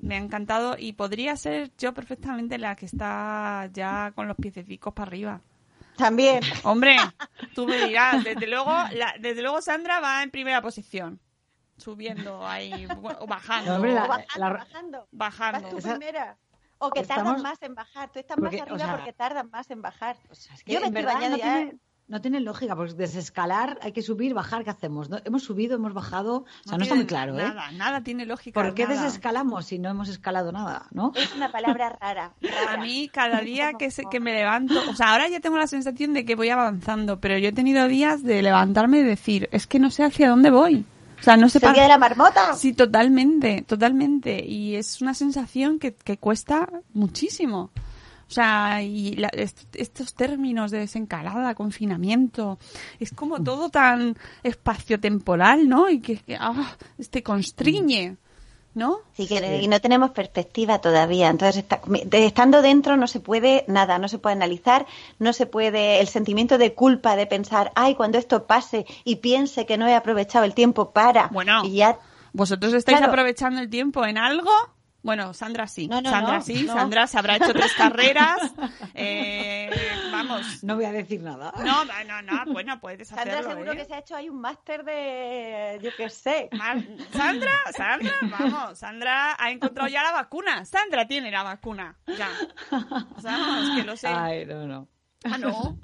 me 0.00 0.14
ha 0.14 0.18
encantado 0.18 0.76
y 0.78 0.92
podría 0.92 1.36
ser 1.36 1.70
yo 1.76 1.92
perfectamente 1.94 2.58
la 2.58 2.76
que 2.76 2.86
está 2.86 3.68
ya 3.72 4.12
con 4.14 4.28
los 4.28 4.36
piececicos 4.36 4.92
para 4.94 5.08
arriba. 5.08 5.40
También. 5.96 6.40
Hombre, 6.62 6.96
tú 7.54 7.66
me 7.66 7.86
dirás, 7.88 8.22
desde 8.22 8.46
luego, 8.46 8.70
la- 8.92 9.14
desde 9.18 9.42
luego 9.42 9.60
Sandra 9.60 9.98
va 10.00 10.22
en 10.22 10.30
primera 10.30 10.62
posición, 10.62 11.18
subiendo 11.76 12.46
ahí, 12.46 12.86
o 13.18 13.26
bajando, 13.26 13.70
No, 13.70 13.76
hombre, 13.76 13.94
la- 13.94 14.04
O 14.04 14.08
bajando, 14.08 14.38
la- 14.38 14.50
bajando. 14.52 15.08
Vas 15.62 15.70
tú 15.70 15.76
primera. 15.90 16.36
O 16.80 16.90
que 16.90 17.00
Estamos- 17.00 17.24
tardan 17.24 17.42
más 17.42 17.60
en 17.62 17.74
bajar. 17.74 18.12
Tú 18.12 18.20
estás 18.20 18.36
Porque, 18.38 18.58
más 18.58 18.68
o 18.68 18.74
arriba 18.74 18.86
sea- 18.86 18.96
porque 18.96 19.12
tardan 19.12 19.50
más 19.50 19.68
en 19.72 19.82
bajar. 19.82 20.16
O 20.30 20.34
sea, 20.36 20.54
es 20.54 20.62
que 20.62 20.72
Yo 20.74 20.80
me 20.80 20.86
en 20.86 20.96
estoy 20.96 21.02
verdad 21.04 21.14
bañando 21.20 21.36
no 21.38 21.42
ya. 21.44 21.56
tiene, 21.56 21.78
no 22.08 22.20
tiene 22.22 22.40
lógica, 22.40 22.74
porque 22.74 22.94
desescalar 22.94 23.78
hay 23.82 23.92
que 23.92 24.02
subir, 24.02 24.32
bajar, 24.34 24.64
¿qué 24.64 24.70
hacemos? 24.70 25.10
No- 25.10 25.18
hemos 25.24 25.42
subido, 25.42 25.76
hemos 25.76 25.92
bajado, 25.92 26.44
o 26.64 26.68
sea, 26.68 26.78
no, 26.78 26.82
está 26.84 26.94
muy 26.94 27.04
claro, 27.06 27.34
¿eh? 27.38 27.42
Nada, 27.42 27.70
nada 27.72 28.00
tiene 28.02 28.24
lógica. 28.26 28.60
¿Por 28.60 28.74
qué 28.74 28.84
nada. 28.86 29.02
desescalamos 29.02 29.66
si 29.66 29.78
no 29.78 29.90
hemos 29.90 30.08
escalado 30.08 30.50
nada, 30.50 30.86
no? 30.90 31.12
Es 31.14 31.34
una 31.34 31.52
palabra 31.52 31.90
rara. 32.00 32.32
rara. 32.40 32.72
A 32.72 32.76
mí 32.78 33.08
cada 33.12 33.40
día 33.42 33.74
que, 33.74 33.90
se- 33.90 34.04
que 34.10 34.20
me 34.20 34.32
levanto, 34.34 34.74
o 34.90 34.94
sea, 34.94 35.12
ahora 35.12 35.28
ya 35.28 35.40
tengo 35.40 35.58
la 35.58 35.66
sensación 35.66 36.14
de 36.14 36.24
que 36.24 36.34
voy 36.34 36.48
avanzando, 36.48 37.20
pero 37.20 37.36
yo 37.38 37.50
he 37.50 37.52
tenido 37.52 37.86
días 37.88 38.22
de 38.22 38.40
levantarme 38.42 39.00
y 39.00 39.02
decir, 39.02 39.48
es 39.52 39.66
que 39.66 39.78
no 39.78 39.90
sé 39.90 40.04
hacia 40.04 40.30
dónde 40.30 40.50
voy. 40.50 40.86
O 41.20 41.22
sea, 41.22 41.36
no 41.36 41.48
sé 41.48 41.58
¿Es 41.58 41.64
el 41.64 41.72
día 41.74 41.82
de 41.82 41.88
la 41.88 41.98
marmota? 41.98 42.54
Sí, 42.54 42.72
totalmente, 42.72 43.62
totalmente. 43.66 44.44
Y 44.46 44.76
es 44.76 45.02
una 45.02 45.14
sensación 45.14 45.78
que, 45.80 45.92
que 45.94 46.16
cuesta 46.16 46.68
muchísimo. 46.94 47.70
O 48.28 48.30
sea, 48.30 48.82
y 48.82 49.12
la- 49.14 49.28
est- 49.28 49.74
estos 49.74 50.12
términos 50.14 50.70
de 50.70 50.80
desencalada, 50.80 51.54
confinamiento, 51.54 52.58
es 53.00 53.12
como 53.12 53.42
todo 53.42 53.70
tan 53.70 54.16
espaciotemporal, 54.42 55.68
¿no? 55.68 55.88
Y 55.88 56.00
que, 56.00 56.18
que, 56.18 56.36
ah, 56.38 56.76
te 57.10 57.22
constriñe, 57.22 58.16
¿no? 58.74 58.98
Sí, 59.14 59.26
que, 59.26 59.60
y 59.62 59.66
no 59.68 59.80
tenemos 59.80 60.10
perspectiva 60.10 60.78
todavía. 60.80 61.28
Entonces, 61.28 61.56
está- 61.62 61.80
de- 61.86 62.26
estando 62.26 62.60
dentro 62.62 62.96
no 62.96 63.06
se 63.06 63.20
puede 63.20 63.64
nada, 63.66 63.98
no 63.98 64.08
se 64.08 64.18
puede 64.18 64.36
analizar, 64.36 64.86
no 65.18 65.32
se 65.32 65.46
puede. 65.46 66.00
El 66.00 66.08
sentimiento 66.08 66.58
de 66.58 66.74
culpa 66.74 67.16
de 67.16 67.26
pensar, 67.26 67.72
ay, 67.74 67.94
cuando 67.94 68.18
esto 68.18 68.46
pase 68.46 68.84
y 69.04 69.16
piense 69.16 69.64
que 69.66 69.78
no 69.78 69.86
he 69.88 69.94
aprovechado 69.94 70.44
el 70.44 70.54
tiempo 70.54 70.90
para. 70.92 71.28
Bueno. 71.28 71.62
Y 71.64 71.76
ya 71.76 71.98
¿Vosotros 72.34 72.74
estáis 72.74 72.98
Claro. 72.98 73.10
aprovechando 73.10 73.58
el 73.58 73.70
tiempo 73.70 74.04
en 74.04 74.18
algo? 74.18 74.50
Bueno, 75.02 75.32
Sandra 75.32 75.66
sí. 75.68 75.86
No, 75.88 76.00
no, 76.00 76.10
Sandra 76.10 76.34
no, 76.34 76.42
sí. 76.42 76.64
no. 76.64 76.74
Sandra 76.74 77.06
se 77.06 77.18
habrá 77.18 77.36
hecho 77.36 77.52
tres 77.52 77.72
carreras. 77.78 78.52
Eh, 78.94 79.70
vamos. 80.10 80.64
No 80.64 80.74
voy 80.74 80.86
a 80.86 80.92
decir 80.92 81.20
nada. 81.20 81.52
No, 81.64 81.84
no, 81.84 82.04
no, 82.04 82.22
no. 82.22 82.52
Bueno, 82.52 82.80
puedes 82.80 83.12
hacerlo, 83.12 83.32
Sandra 83.32 83.50
seguro 83.50 83.72
¿eh? 83.72 83.76
que 83.76 83.84
se 83.84 83.94
ha 83.94 83.98
hecho 83.98 84.16
ahí 84.16 84.28
un 84.28 84.40
máster 84.40 84.84
de, 84.84 85.78
yo 85.82 85.90
qué 85.96 86.10
sé. 86.10 86.50
Sandra, 87.12 87.52
Sandra, 87.76 88.12
vamos, 88.22 88.78
Sandra 88.78 89.36
ha 89.38 89.50
encontrado 89.50 89.88
ya 89.88 90.02
la 90.02 90.12
vacuna. 90.12 90.64
Sandra 90.64 91.06
tiene 91.06 91.30
la 91.30 91.44
vacuna, 91.44 91.96
ya. 92.06 92.28
O 93.16 93.20
sea, 93.20 93.32
vamos, 93.32 93.76
que 93.76 93.84
lo 93.84 93.96
sé. 93.96 94.08
Ay, 94.08 94.46
no, 94.46 94.66
no. 94.66 94.88
Ah, 95.24 95.38
no. 95.38 95.78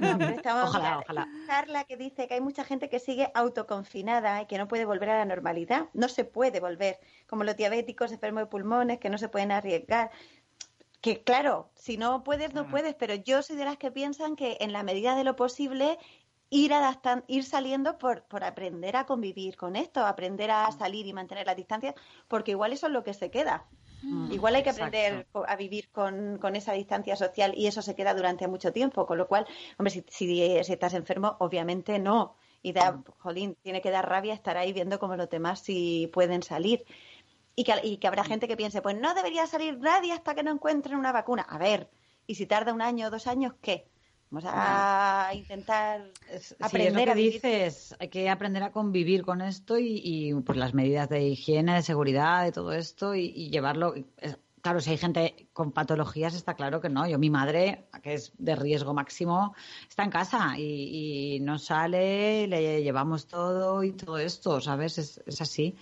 No, 0.00 0.18
pero 0.18 0.30
estamos- 0.36 0.68
Ojalá, 0.70 0.98
ojalá. 1.00 1.28
Carla 1.46 1.84
que 1.84 1.96
dice 1.96 2.26
que 2.28 2.34
hay 2.34 2.40
mucha 2.40 2.64
gente 2.64 2.88
que 2.88 2.98
sigue 2.98 3.30
autoconfinada 3.34 4.42
y 4.42 4.46
que 4.46 4.58
no 4.58 4.68
puede 4.68 4.84
volver 4.84 5.10
a 5.10 5.18
la 5.18 5.24
normalidad. 5.24 5.86
No 5.92 6.08
se 6.08 6.24
puede 6.24 6.60
volver, 6.60 6.98
como 7.26 7.44
los 7.44 7.56
diabéticos, 7.56 8.12
enfermos 8.12 8.42
de 8.42 8.46
pulmones, 8.46 8.98
que 8.98 9.10
no 9.10 9.18
se 9.18 9.28
pueden 9.28 9.52
arriesgar. 9.52 10.10
Que 11.00 11.22
claro, 11.22 11.70
si 11.74 11.98
no 11.98 12.24
puedes, 12.24 12.52
no 12.54 12.68
puedes, 12.68 12.94
pero 12.94 13.14
yo 13.14 13.42
soy 13.42 13.56
de 13.56 13.64
las 13.64 13.76
que 13.76 13.90
piensan 13.92 14.34
que 14.34 14.56
en 14.60 14.72
la 14.72 14.82
medida 14.82 15.14
de 15.14 15.24
lo 15.24 15.36
posible 15.36 15.98
ir 16.48 16.72
adaptando, 16.72 17.24
ir 17.28 17.44
saliendo 17.44 17.98
por, 17.98 18.22
por 18.24 18.44
aprender 18.44 18.96
a 18.96 19.04
convivir 19.04 19.56
con 19.56 19.76
esto, 19.76 20.04
aprender 20.06 20.50
a 20.50 20.70
salir 20.72 21.06
y 21.06 21.12
mantener 21.12 21.46
las 21.46 21.56
distancias, 21.56 21.94
porque 22.28 22.52
igual 22.52 22.72
eso 22.72 22.86
es 22.86 22.92
lo 22.92 23.04
que 23.04 23.14
se 23.14 23.30
queda. 23.30 23.66
Igual 24.02 24.56
hay 24.56 24.62
que 24.62 24.70
Exacto. 24.70 24.96
aprender 24.96 25.26
a 25.46 25.56
vivir 25.56 25.90
con, 25.90 26.38
con 26.38 26.56
esa 26.56 26.72
distancia 26.72 27.16
social 27.16 27.52
y 27.56 27.66
eso 27.66 27.82
se 27.82 27.94
queda 27.94 28.14
durante 28.14 28.48
mucho 28.48 28.72
tiempo, 28.72 29.06
con 29.06 29.18
lo 29.18 29.26
cual, 29.26 29.46
hombre, 29.78 29.90
si, 29.90 30.04
si, 30.08 30.64
si 30.64 30.72
estás 30.72 30.94
enfermo, 30.94 31.36
obviamente 31.40 31.98
no. 31.98 32.36
Y 32.62 32.72
da, 32.72 33.02
jolín, 33.18 33.56
tiene 33.62 33.80
que 33.80 33.90
dar 33.90 34.08
rabia 34.08 34.34
estar 34.34 34.56
ahí 34.56 34.72
viendo 34.72 34.98
cómo 34.98 35.16
los 35.16 35.28
demás 35.30 35.60
sí 35.60 36.10
pueden 36.12 36.42
salir. 36.42 36.84
Y 37.54 37.64
que, 37.64 37.72
y 37.82 37.96
que 37.98 38.06
habrá 38.06 38.24
gente 38.24 38.48
que 38.48 38.56
piense, 38.56 38.82
pues 38.82 38.96
no 38.96 39.14
debería 39.14 39.46
salir 39.46 39.78
nadie 39.78 40.12
hasta 40.12 40.34
que 40.34 40.42
no 40.42 40.50
encuentren 40.52 40.98
una 40.98 41.12
vacuna. 41.12 41.42
A 41.42 41.58
ver, 41.58 41.90
y 42.26 42.34
si 42.34 42.46
tarda 42.46 42.74
un 42.74 42.82
año 42.82 43.06
o 43.06 43.10
dos 43.10 43.26
años, 43.26 43.54
¿qué? 43.62 43.88
Vamos 44.30 44.50
a 44.52 45.30
intentar 45.34 46.10
sí, 46.40 46.54
aprender 46.60 46.88
es 46.88 46.94
lo 46.94 47.04
que 47.04 47.10
a 47.10 47.14
vivir. 47.14 47.32
dices, 47.34 47.94
hay 48.00 48.08
que 48.08 48.28
aprender 48.28 48.62
a 48.64 48.72
convivir 48.72 49.24
con 49.24 49.40
esto 49.40 49.78
y, 49.78 50.00
y, 50.02 50.34
pues 50.34 50.58
las 50.58 50.74
medidas 50.74 51.08
de 51.08 51.22
higiene, 51.22 51.74
de 51.74 51.82
seguridad, 51.82 52.44
de 52.44 52.50
todo 52.50 52.72
esto 52.72 53.14
y, 53.14 53.26
y 53.26 53.50
llevarlo. 53.50 53.94
Claro, 54.62 54.80
si 54.80 54.90
hay 54.90 54.98
gente 54.98 55.48
con 55.52 55.70
patologías, 55.70 56.34
está 56.34 56.54
claro 56.54 56.80
que 56.80 56.88
no. 56.88 57.06
Yo, 57.06 57.20
mi 57.20 57.30
madre, 57.30 57.86
que 58.02 58.14
es 58.14 58.32
de 58.36 58.56
riesgo 58.56 58.94
máximo, 58.94 59.54
está 59.88 60.02
en 60.02 60.10
casa 60.10 60.54
y, 60.58 61.36
y 61.36 61.40
no 61.40 61.60
sale, 61.60 62.48
le 62.48 62.82
llevamos 62.82 63.28
todo 63.28 63.84
y 63.84 63.92
todo 63.92 64.18
esto, 64.18 64.60
¿sabes? 64.60 64.98
Es, 64.98 65.22
es 65.24 65.40
así. 65.40 65.76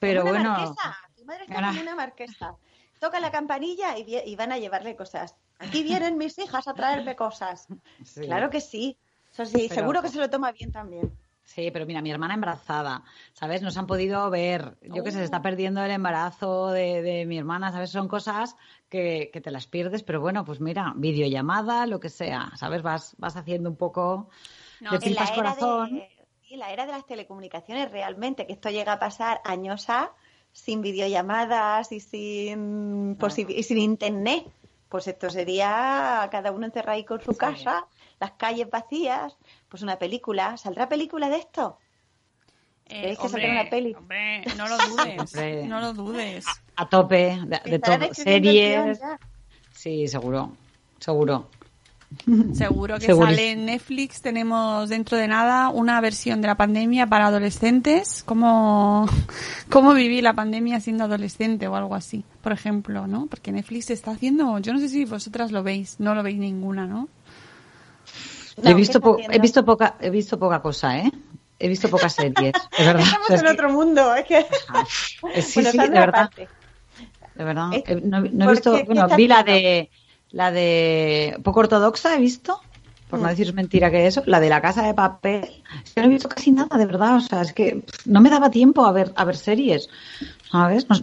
Pero 0.00 0.20
una 0.20 0.30
bueno, 0.30 0.50
marquesa. 0.50 0.96
Tu 1.16 1.24
madre 1.24 1.44
está 1.44 1.54
como 1.54 1.80
una 1.80 1.94
marquesa. 1.94 2.56
Toca 3.00 3.20
la 3.20 3.30
campanilla 3.30 3.96
y 3.96 4.36
van 4.36 4.52
a 4.52 4.58
llevarle 4.58 4.94
cosas. 4.94 5.34
Aquí 5.58 5.82
vienen 5.82 6.16
mis 6.18 6.38
hijas 6.38 6.68
a 6.68 6.74
traerme 6.74 7.16
cosas. 7.16 7.66
sí. 8.04 8.22
Claro 8.22 8.50
que 8.50 8.60
sí. 8.60 8.96
Eso 9.32 9.44
sí, 9.44 9.66
Pero- 9.68 9.80
seguro 9.80 10.02
que 10.02 10.08
se 10.08 10.18
lo 10.18 10.30
toma 10.30 10.52
bien 10.52 10.72
también. 10.72 11.12
Sí, 11.44 11.70
pero 11.70 11.86
mira, 11.86 12.02
mi 12.02 12.10
hermana 12.10 12.34
embarazada, 12.34 13.02
¿sabes? 13.32 13.62
Nos 13.62 13.78
han 13.78 13.86
podido 13.86 14.28
ver. 14.28 14.76
Yo 14.82 15.02
que 15.02 15.10
sé, 15.10 15.16
se 15.16 15.22
Oh. 15.22 15.24
está 15.24 15.40
perdiendo 15.40 15.82
el 15.82 15.90
embarazo 15.90 16.68
de, 16.68 17.00
de 17.00 17.24
mi 17.24 17.38
hermana, 17.38 17.72
¿sabes? 17.72 17.88
Son 17.88 18.06
cosas 18.06 18.54
que, 18.90 19.30
que 19.32 19.40
te 19.40 19.50
las 19.50 19.66
pierdes, 19.66 20.02
pero 20.02 20.20
bueno, 20.20 20.44
pues 20.44 20.60
mira, 20.60 20.92
videollamada, 20.94 21.86
lo 21.86 22.00
que 22.00 22.10
sea, 22.10 22.52
¿sabes? 22.56 22.82
Vas, 22.82 23.14
vas 23.16 23.34
haciendo 23.36 23.70
un 23.70 23.76
poco 23.76 24.28
No, 24.80 24.90
de 24.90 24.96
en 24.98 25.02
En 25.04 25.12
era 25.22 25.34
corazón. 25.34 25.94
de, 25.94 26.08
sí, 26.46 26.56
la 26.56 26.70
era 26.70 26.84
de 26.84 26.92
las 26.92 27.06
telecomunicaciones 27.06 27.90
realmente, 27.90 28.46
que 28.46 28.52
esto 28.52 28.68
llega 28.68 28.92
a 28.92 28.98
pasar 28.98 29.40
años 29.44 29.88
a 29.88 30.12
sin 30.52 30.82
videollamadas 30.82 31.92
y 31.92 32.00
sin, 32.00 33.16
posi- 33.18 33.48
y 33.48 33.62
sin 33.62 33.78
internet. 33.78 34.44
Pues 34.88 35.06
esto 35.06 35.28
sería 35.28 36.26
cada 36.30 36.50
uno 36.50 36.64
encerrado 36.66 36.96
ahí 36.96 37.04
con 37.04 37.20
su 37.20 37.32
Sí. 37.32 37.38
casa, 37.38 37.86
las 38.20 38.32
calles 38.32 38.70
vacías, 38.70 39.36
pues 39.68 39.82
una 39.82 39.98
película. 39.98 40.56
¿Saldrá 40.56 40.88
película 40.88 41.28
de 41.28 41.36
esto? 41.36 41.78
Eh, 42.86 43.00
¿Queréis 43.00 43.18
que 43.18 43.26
hombre, 43.26 43.50
una 43.50 43.68
peli? 43.68 43.94
hombre, 43.94 44.44
no 44.56 44.66
lo 44.66 44.78
dudes, 44.78 45.34
no 45.66 45.80
lo 45.80 45.92
dudes. 45.92 46.46
A 46.76 46.88
tope, 46.88 47.38
de, 47.44 47.60
de 47.70 47.78
todo. 47.78 48.14
Series. 48.14 49.00
Sí, 49.70 50.08
seguro, 50.08 50.52
seguro. 50.98 51.48
Seguro 52.54 52.98
que 52.98 53.14
sale 53.14 53.52
en 53.52 53.66
Netflix. 53.66 54.22
Tenemos 54.22 54.88
dentro 54.88 55.16
de 55.18 55.28
nada 55.28 55.68
una 55.68 56.00
versión 56.00 56.40
de 56.40 56.48
la 56.48 56.56
pandemia 56.56 57.06
para 57.06 57.26
adolescentes. 57.26 58.22
Cómo, 58.24 59.06
cómo 59.70 59.92
vivir 59.94 60.22
la 60.22 60.32
pandemia 60.32 60.80
siendo 60.80 61.04
adolescente 61.04 61.68
o 61.68 61.76
algo 61.76 61.94
así, 61.94 62.24
por 62.42 62.52
ejemplo, 62.52 63.06
¿no? 63.06 63.26
Porque 63.26 63.52
Netflix 63.52 63.90
está 63.90 64.12
haciendo, 64.12 64.58
yo 64.58 64.72
no 64.72 64.78
sé 64.78 64.88
si 64.88 65.04
vosotras 65.04 65.52
lo 65.52 65.62
veis, 65.62 65.96
no 66.00 66.14
lo 66.14 66.22
veis 66.22 66.38
ninguna, 66.38 66.86
¿no? 66.86 67.08
No, 68.62 68.70
he, 68.70 68.74
visto 68.74 69.00
he, 69.30 69.38
visto 69.38 69.64
poca, 69.64 69.96
he 70.00 70.10
visto 70.10 70.38
poca 70.38 70.60
cosa, 70.60 70.98
¿eh? 70.98 71.12
He 71.60 71.68
visto 71.68 71.88
pocas 71.90 72.12
series, 72.14 72.52
de 72.78 72.84
verdad. 72.84 73.02
Estamos 73.04 73.24
O 73.24 73.26
sea, 73.28 73.36
es 73.36 73.42
en 73.42 73.46
que- 73.48 73.52
otro 73.52 73.70
mundo. 73.70 74.14
Es 74.14 74.24
que... 74.24 74.38
Eh, 75.34 75.42
sí, 75.42 75.60
Bueno, 75.60 75.70
sí, 75.72 75.78
de 75.78 75.88
verdad. 75.90 76.30
De 77.34 77.44
verdad. 77.44 77.68
Es- 77.74 77.82
Eh, 77.86 78.00
no, 78.02 78.20
no 78.20 78.26
he 78.26 78.30
¿por 78.46 78.50
visto, 78.54 78.84
bueno, 78.86 79.06
vi 79.16 79.28
la 79.28 79.42
viendo? 79.42 79.52
de 79.68 79.90
la 80.30 80.50
de 80.52 81.38
poco 81.42 81.60
ortodoxa 81.60 82.14
he 82.14 82.18
visto, 82.18 82.60
por 83.08 83.18
no 83.18 83.26
Mm. 83.26 83.30
decir 83.30 83.54
mentira 83.54 83.90
que 83.90 84.06
eso, 84.06 84.22
la 84.26 84.38
de 84.40 84.50
la 84.50 84.60
casa 84.60 84.82
de 84.82 84.94
papel. 84.94 85.62
Es 85.84 85.92
que 85.94 86.00
no 86.02 86.06
he 86.06 86.10
visto 86.10 86.28
casi 86.28 86.50
nada, 86.52 86.76
de 86.76 86.86
verdad. 86.86 87.16
O 87.16 87.20
sea, 87.20 87.40
es 87.42 87.52
que 87.52 87.76
pff, 87.86 88.06
no 88.06 88.20
me 88.20 88.28
daba 88.30 88.50
tiempo 88.50 88.84
a 88.84 88.92
ver 88.92 89.12
a 89.16 89.24
ver 89.24 89.36
series, 89.36 89.88
¿sabes? 90.50 90.86
No, 90.90 90.96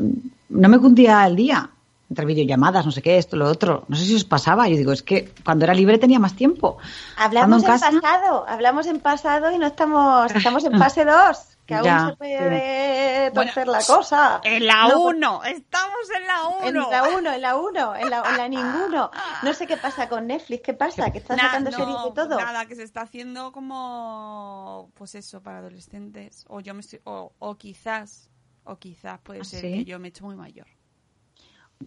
no 0.50 0.70
me 0.70 0.78
cundía 0.80 1.26
el 1.26 1.36
día 1.36 1.70
entre 2.08 2.26
videollamadas, 2.28 2.86
no 2.86 2.92
sé 2.92 3.02
qué, 3.02 3.18
esto, 3.18 3.36
lo 3.36 3.48
otro. 3.50 3.84
No 3.88 3.96
sé 3.96 4.06
si 4.06 4.14
os 4.16 4.24
pasaba. 4.24 4.68
Yo 4.68 4.78
digo, 4.78 4.92
es 4.92 5.02
que 5.02 5.32
cuando 5.44 5.66
era 5.66 5.74
libre 5.74 5.98
tenía 5.98 6.20
más 6.20 6.36
tiempo. 6.36 6.78
Hablamos 7.18 7.64
en, 7.64 7.72
Estando 7.74 7.98
en 7.98 8.02
casa- 8.02 8.12
pasado, 8.20 8.46
hablamos 8.48 8.86
en 8.86 9.00
pasado 9.00 9.52
y 9.52 9.58
no 9.58 9.66
estamos, 9.66 10.32
estamos 10.36 10.64
en 10.66 10.74
fase 10.80 11.04
2, 11.04 11.55
que 11.66 11.74
aún 11.76 11.84
Ya, 11.86 12.08
se 12.10 12.16
puede 12.18 13.32
torcer 13.32 13.68
la 13.68 13.80
cosa. 13.84 14.40
En 14.44 14.66
la 14.68 14.88
No, 14.88 15.02
pues- 15.04 15.16
1, 15.18 15.44
estamos 15.46 16.10
en 16.16 16.28
la 16.28 16.46
1. 16.48 16.68
En 16.68 16.74
la 16.92 17.04
1, 17.18 17.34
en 17.34 17.42
la 17.42 17.56
1, 17.56 17.96
en 17.96 18.10
la, 18.10 18.24
en 18.30 18.38
la 18.38 18.48
ninguno. 18.48 19.12
No 19.44 19.54
sé 19.54 19.66
qué 19.68 19.78
pasa 19.78 20.08
con 20.08 20.28
Netflix, 20.28 20.62
¿qué 20.64 20.74
pasa? 20.74 21.12
Que 21.12 21.18
están 21.20 21.38
Na- 21.38 21.44
sacando 21.44 21.72
no, 21.72 21.78
series 21.78 22.04
de 22.04 22.12
todo. 22.12 22.40
Nada, 22.40 22.66
que 22.66 22.76
se 22.76 22.84
está 22.84 23.02
haciendo 23.02 23.52
como, 23.52 24.92
pues 24.96 25.16
eso, 25.16 25.42
para 25.42 25.60
adolescentes. 25.60 26.46
O 26.50 26.60
yo 26.60 26.74
me 26.74 26.82
estoy, 26.82 27.02
o, 27.04 27.34
o 27.40 27.56
quizás, 27.58 28.30
o 28.64 28.78
quizás 28.78 29.20
puede 29.22 29.42
¿Ah, 29.42 29.46
ser 29.46 29.62
sí? 29.62 29.72
que 29.74 29.86
yo 29.86 30.00
me 30.00 30.08
he 30.08 30.10
hecho 30.10 30.26
muy 30.26 30.36
mayor. 30.36 30.68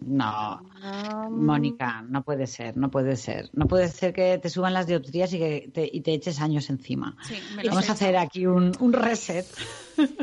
No, 0.01 0.61
No, 0.81 1.29
Mónica, 1.29 2.03
no 2.07 2.23
puede 2.23 2.47
ser, 2.47 2.77
no 2.77 2.89
puede 2.89 3.15
ser. 3.15 3.49
No 3.53 3.67
puede 3.67 3.89
ser 3.89 4.13
que 4.13 4.37
te 4.37 4.49
suban 4.49 4.73
las 4.73 4.87
dioptrías 4.87 5.33
y 5.33 5.39
que 5.39 5.69
te, 5.73 5.89
y 5.91 6.01
te 6.01 6.13
eches 6.13 6.39
años 6.41 6.69
encima. 6.69 7.17
Sí, 7.27 7.35
me 7.55 7.63
lo 7.63 7.69
Vamos 7.71 7.87
he 7.87 7.89
a 7.89 7.93
hacer 7.93 8.15
aquí 8.17 8.45
un, 8.45 8.71
un 8.79 8.93
reset. 8.93 9.45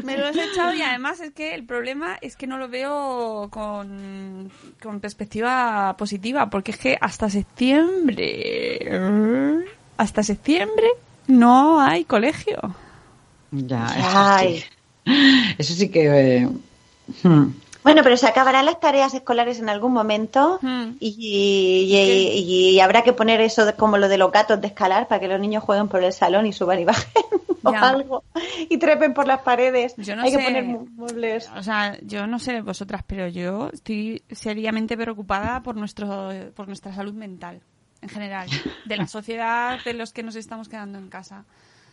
Me 0.02 0.16
lo 0.16 0.26
he 0.28 0.30
echado 0.30 0.72
y 0.72 0.82
además 0.82 1.20
es 1.20 1.32
que 1.32 1.54
el 1.54 1.64
problema 1.64 2.16
es 2.20 2.36
que 2.36 2.46
no 2.46 2.58
lo 2.58 2.68
veo 2.68 3.48
con, 3.50 4.50
con 4.82 5.00
perspectiva 5.00 5.94
positiva, 5.98 6.48
porque 6.48 6.70
es 6.70 6.78
que 6.78 6.96
hasta 7.00 7.28
septiembre, 7.28 8.78
hasta 9.96 10.22
septiembre 10.22 10.86
no 11.26 11.80
hay 11.80 12.04
colegio. 12.04 12.74
Ya, 13.50 13.86
Ay. 13.88 14.56
eso 14.56 14.64
sí, 15.04 15.54
eso 15.58 15.74
sí 15.74 15.88
que... 15.90 16.38
eh, 16.38 16.48
hmm. 17.22 17.65
Bueno, 17.86 18.02
pero 18.02 18.16
se 18.16 18.26
acabarán 18.26 18.64
las 18.66 18.80
tareas 18.80 19.14
escolares 19.14 19.58
en 19.60 19.68
algún 19.68 19.92
momento 19.92 20.58
Hmm. 20.60 20.96
y, 21.00 21.88
y- 21.94 22.74
y 22.74 22.80
habrá 22.80 23.02
que 23.02 23.12
poner 23.12 23.40
eso 23.40 23.64
de- 23.64 23.74
como 23.74 23.96
lo 23.98 24.08
de 24.08 24.18
los 24.18 24.30
gatos 24.32 24.60
de 24.60 24.66
escalar 24.68 25.08
para 25.08 25.20
que 25.20 25.28
los 25.28 25.40
niños 25.40 25.62
jueguen 25.64 25.88
por 25.88 26.02
el 26.02 26.12
salón 26.12 26.46
y 26.46 26.52
suban 26.52 26.80
y 26.80 26.84
bajen 26.84 27.04
o 27.62 27.72
Ya. 27.72 27.80
algo 27.88 28.22
y 28.68 28.76
trepen 28.78 29.14
por 29.14 29.26
las 29.26 29.40
paredes. 29.42 29.94
Yo 29.96 30.16
no 30.16 30.22
Hay 30.22 30.30
sé. 30.30 30.38
que 30.38 30.44
poner 30.44 30.64
mu- 30.64 30.86
muebles. 30.96 31.48
O 31.56 31.62
sea, 31.62 31.96
yo 32.02 32.26
no 32.26 32.38
sé 32.38 32.60
vosotras, 32.60 33.02
pero 33.06 33.28
yo 33.28 33.70
estoy 33.72 34.22
seriamente 34.30 34.96
preocupada 34.96 35.62
por 35.62 35.76
nuestro, 35.76 36.30
por 36.54 36.66
nuestra 36.68 36.92
salud 36.94 37.14
mental 37.14 37.60
en 38.02 38.08
general, 38.08 38.48
de 38.84 38.96
la 38.96 39.06
sociedad, 39.06 39.78
de 39.84 39.94
los 39.94 40.12
que 40.12 40.22
nos 40.22 40.36
estamos 40.36 40.68
quedando 40.68 40.98
en 40.98 41.08
casa. 41.08 41.44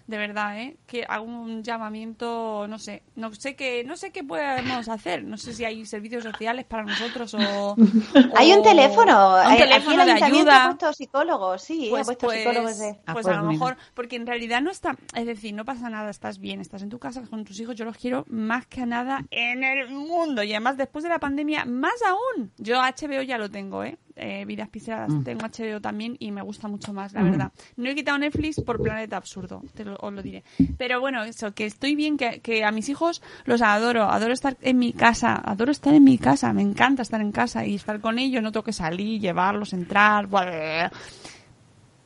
De 0.05 0.17
verdad, 0.17 0.59
¿eh? 0.59 0.75
Que 0.85 1.05
hago 1.07 1.23
un 1.25 1.63
llamamiento, 1.63 2.65
no 2.67 2.77
sé, 2.77 3.03
no 3.15 3.33
sé 3.33 3.55
qué, 3.55 3.83
no 3.85 3.95
sé 3.95 4.11
qué 4.11 4.23
podemos 4.23 4.89
hacer. 4.89 5.23
No 5.23 5.37
sé 5.37 5.53
si 5.53 5.63
hay 5.63 5.85
servicios 5.85 6.23
sociales 6.23 6.65
para 6.65 6.83
nosotros 6.83 7.33
o, 7.35 7.75
Hay 8.35 8.51
un 8.51 8.63
teléfono. 8.63 9.35
un 9.35 9.39
Aquí 9.53 9.57
teléfono 9.57 10.01
el 10.01 10.05
de 10.05 10.11
ayuntamiento 10.11 10.51
ha 10.51 10.55
ayuda. 10.55 10.65
puesto 10.77 10.93
psicólogos, 10.93 11.61
sí, 11.63 11.87
ha 11.87 11.89
Pues, 11.91 12.05
puesto 12.07 12.27
pues, 12.27 12.39
psicólogos 12.39 12.77
de... 12.79 12.89
Ah, 13.05 13.13
pues 13.13 13.23
pues 13.23 13.27
a 13.27 13.37
lo 13.37 13.43
mira. 13.43 13.53
mejor, 13.53 13.77
porque 13.93 14.15
en 14.17 14.27
realidad 14.27 14.61
no 14.61 14.71
está, 14.71 14.97
es 15.15 15.25
decir, 15.25 15.53
no 15.53 15.63
pasa 15.65 15.89
nada, 15.89 16.09
estás 16.09 16.39
bien, 16.39 16.59
estás 16.59 16.81
en 16.81 16.89
tu 16.89 16.99
casa 16.99 17.21
con 17.29 17.45
tus 17.45 17.59
hijos, 17.61 17.75
yo 17.75 17.85
los 17.85 17.97
quiero 17.97 18.25
más 18.27 18.65
que 18.67 18.85
nada 18.85 19.23
en 19.31 19.63
el 19.63 19.89
mundo 19.89 20.43
y 20.43 20.51
además 20.51 20.75
después 20.77 21.03
de 21.03 21.09
la 21.09 21.19
pandemia, 21.19 21.65
más 21.65 22.01
aún. 22.05 22.51
Yo 22.57 22.81
HBO 22.81 23.21
ya 23.21 23.37
lo 23.37 23.49
tengo, 23.49 23.83
¿eh? 23.83 23.97
Eh, 24.15 24.45
Vidas 24.45 24.69
Pisadas, 24.69 25.11
Mm. 25.11 25.23
tengo 25.23 25.45
HBO 25.45 25.81
también 25.81 26.15
y 26.19 26.31
me 26.31 26.41
gusta 26.41 26.67
mucho 26.67 26.93
más, 26.93 27.13
la 27.13 27.21
Mm. 27.23 27.31
verdad. 27.31 27.51
No 27.77 27.89
he 27.89 27.95
quitado 27.95 28.17
Netflix 28.17 28.61
por 28.61 28.81
Planeta 28.81 29.17
Absurdo, 29.17 29.63
te 29.73 29.83
lo, 29.85 29.95
os 29.99 30.13
lo 30.13 30.21
diré. 30.21 30.43
Pero 30.77 30.99
bueno, 30.99 31.23
eso, 31.23 31.53
que 31.53 31.65
estoy 31.65 31.95
bien, 31.95 32.17
que, 32.17 32.39
que 32.41 32.63
a 32.63 32.71
mis 32.71 32.89
hijos 32.89 33.21
los 33.45 33.61
adoro, 33.61 34.03
adoro 34.03 34.33
estar 34.33 34.55
en 34.61 34.77
mi 34.77 34.93
casa, 34.93 35.35
adoro 35.43 35.71
estar 35.71 35.93
en 35.93 36.03
mi 36.03 36.17
casa, 36.17 36.53
me 36.53 36.61
encanta 36.61 37.01
estar 37.01 37.21
en 37.21 37.31
casa 37.31 37.65
y 37.65 37.75
estar 37.75 37.99
con 38.01 38.19
ellos, 38.19 38.43
no 38.43 38.51
tengo 38.51 38.63
que 38.63 38.73
salir, 38.73 39.19
llevarlos, 39.19 39.73
entrar, 39.73 40.27
buah. 40.27 40.89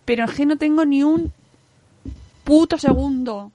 pero 0.06 0.24
es 0.26 0.32
que 0.32 0.46
no 0.46 0.58
tengo 0.58 0.86
ni 0.86 1.04
un 1.04 1.32
puto 2.46 2.78
segundo 2.78 3.52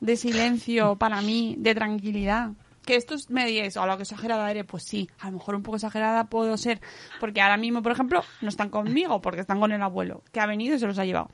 de 0.00 0.16
silencio 0.16 0.96
para 0.96 1.20
mí, 1.22 1.54
de 1.58 1.74
tranquilidad. 1.74 2.50
Que 2.88 2.96
esto 2.96 3.14
es- 3.14 3.28
me 3.28 3.46
diréis, 3.46 3.76
a 3.76 3.84
lo 3.86 3.96
que 3.98 4.04
exagerada 4.04 4.50
eres, 4.50 4.64
pues 4.64 4.82
sí, 4.82 5.10
a 5.20 5.26
lo 5.26 5.36
mejor 5.38 5.54
un 5.56 5.62
poco 5.62 5.76
exagerada 5.76 6.24
puedo 6.24 6.56
ser, 6.56 6.80
porque 7.20 7.42
ahora 7.42 7.58
mismo, 7.58 7.82
por 7.82 7.92
ejemplo, 7.92 8.22
no 8.40 8.48
están 8.48 8.70
conmigo, 8.70 9.20
porque 9.20 9.42
están 9.42 9.60
con 9.60 9.72
el 9.72 9.82
abuelo, 9.82 10.22
que 10.32 10.40
ha 10.40 10.46
venido 10.46 10.74
y 10.74 10.78
se 10.78 10.86
los 10.86 10.98
ha 10.98 11.04
llevado. 11.04 11.28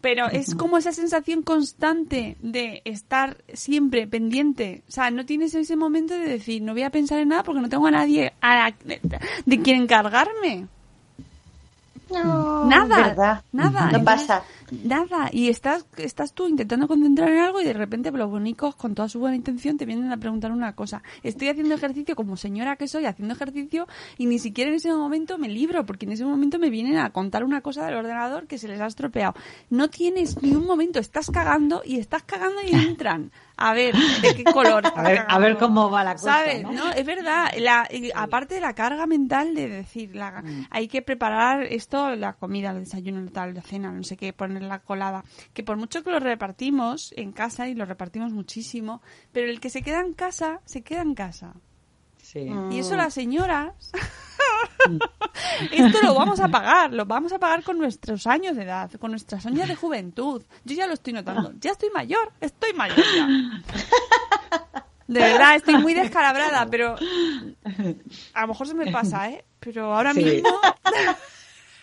Pero 0.00 0.28
es 0.28 0.54
como 0.54 0.78
esa 0.78 0.92
sensación 0.92 1.42
constante 1.42 2.36
de 2.40 2.82
estar 2.84 3.38
siempre 3.52 4.06
pendiente. 4.06 4.84
O 4.86 4.92
sea, 4.92 5.10
no 5.10 5.26
tienes 5.26 5.54
ese 5.54 5.74
momento 5.74 6.14
de 6.14 6.28
decir, 6.28 6.62
no 6.62 6.72
voy 6.74 6.82
a 6.82 6.90
pensar 6.90 7.18
en 7.18 7.30
nada 7.30 7.42
porque 7.42 7.60
no 7.60 7.68
tengo 7.68 7.88
a 7.88 7.90
nadie 7.90 8.32
a- 8.40 8.72
de 9.46 9.62
quien 9.62 9.82
encargarme. 9.82 10.68
No, 12.10 12.64
Nada, 12.66 12.96
¿verdad? 13.08 13.42
nada. 13.52 13.90
No 13.90 14.04
pasa. 14.04 14.42
Nada. 14.84 15.28
Y 15.32 15.48
estás, 15.48 15.86
estás 15.96 16.32
tú 16.32 16.46
intentando 16.46 16.86
concentrar 16.86 17.28
en 17.28 17.38
algo 17.38 17.60
y 17.60 17.64
de 17.64 17.72
repente 17.72 18.10
los 18.12 18.30
bonicos, 18.30 18.76
con 18.76 18.94
toda 18.94 19.08
su 19.08 19.18
buena 19.18 19.34
intención, 19.36 19.76
te 19.76 19.86
vienen 19.86 20.12
a 20.12 20.16
preguntar 20.16 20.52
una 20.52 20.74
cosa. 20.74 21.02
Estoy 21.22 21.48
haciendo 21.48 21.74
ejercicio 21.74 22.14
como 22.14 22.36
señora 22.36 22.76
que 22.76 22.86
soy, 22.86 23.06
haciendo 23.06 23.34
ejercicio 23.34 23.88
y 24.18 24.26
ni 24.26 24.38
siquiera 24.38 24.70
en 24.70 24.76
ese 24.76 24.92
momento 24.92 25.36
me 25.38 25.48
libro, 25.48 25.84
porque 25.84 26.06
en 26.06 26.12
ese 26.12 26.24
momento 26.24 26.58
me 26.58 26.70
vienen 26.70 26.98
a 26.98 27.10
contar 27.10 27.42
una 27.44 27.60
cosa 27.60 27.84
del 27.84 27.96
ordenador 27.96 28.46
que 28.46 28.58
se 28.58 28.68
les 28.68 28.80
ha 28.80 28.86
estropeado. 28.86 29.34
No 29.70 29.88
tienes 29.90 30.40
ni 30.42 30.52
un 30.52 30.64
momento, 30.66 31.00
estás 31.00 31.30
cagando 31.30 31.82
y 31.84 31.98
estás 31.98 32.22
cagando 32.22 32.60
y 32.62 32.70
entran. 32.88 33.32
A 33.58 33.72
ver, 33.72 33.94
¿de 33.94 34.34
qué 34.34 34.44
color? 34.44 34.84
A 34.94 35.02
ver, 35.02 35.24
a 35.26 35.38
ver 35.38 35.56
cómo 35.56 35.90
va 35.90 36.04
la 36.04 36.12
cosa. 36.14 36.32
¿Sabes? 36.32 36.62
¿no? 36.62 36.72
¿no? 36.72 36.90
Es 36.92 37.06
verdad. 37.06 37.50
La, 37.58 37.88
y 37.90 38.10
aparte 38.14 38.54
de 38.56 38.60
la 38.60 38.74
carga 38.74 39.06
mental 39.06 39.54
de 39.54 39.68
decir, 39.68 40.14
la, 40.14 40.42
Mm. 40.42 40.66
hay 40.70 40.88
que 40.88 41.00
preparar 41.02 41.62
esto, 41.62 42.14
la 42.16 42.34
comida, 42.34 42.70
el 42.72 42.80
desayuno, 42.80 43.30
tal, 43.30 43.54
la 43.54 43.62
cena, 43.62 43.90
no 43.90 44.02
sé 44.02 44.16
qué, 44.16 44.32
poner 44.34 44.62
la 44.62 44.80
colada. 44.80 45.24
Que 45.54 45.62
por 45.64 45.76
mucho 45.78 46.02
que 46.04 46.10
lo 46.10 46.20
repartimos 46.20 47.14
en 47.16 47.32
casa 47.32 47.66
y 47.68 47.74
lo 47.74 47.86
repartimos 47.86 48.32
muchísimo, 48.32 49.00
pero 49.32 49.48
el 49.48 49.58
que 49.60 49.70
se 49.70 49.80
queda 49.82 50.00
en 50.00 50.12
casa, 50.12 50.60
se 50.66 50.82
queda 50.82 51.00
en 51.02 51.14
casa. 51.14 51.54
Sí. 52.32 52.50
Y 52.72 52.80
eso 52.80 52.96
las 52.96 53.14
señoras, 53.14 53.72
esto 55.70 56.02
lo 56.02 56.12
vamos 56.14 56.40
a 56.40 56.48
pagar, 56.48 56.92
lo 56.92 57.06
vamos 57.06 57.32
a 57.32 57.38
pagar 57.38 57.62
con 57.62 57.78
nuestros 57.78 58.26
años 58.26 58.56
de 58.56 58.64
edad, 58.64 58.90
con 58.98 59.12
nuestras 59.12 59.46
años 59.46 59.68
de 59.68 59.76
juventud. 59.76 60.42
Yo 60.64 60.74
ya 60.74 60.88
lo 60.88 60.94
estoy 60.94 61.12
notando, 61.12 61.52
ya 61.60 61.70
estoy 61.70 61.90
mayor, 61.90 62.32
estoy 62.40 62.72
mayor 62.72 62.96
ya. 63.16 63.28
De 65.06 65.20
verdad, 65.20 65.54
estoy 65.54 65.76
muy 65.76 65.94
descalabrada, 65.94 66.66
pero 66.68 66.96
a 68.34 68.40
lo 68.40 68.48
mejor 68.48 68.66
se 68.66 68.74
me 68.74 68.90
pasa, 68.90 69.30
¿eh? 69.30 69.44
Pero 69.60 69.94
ahora 69.94 70.12
Sí. 70.12 70.24
mismo 70.24 70.50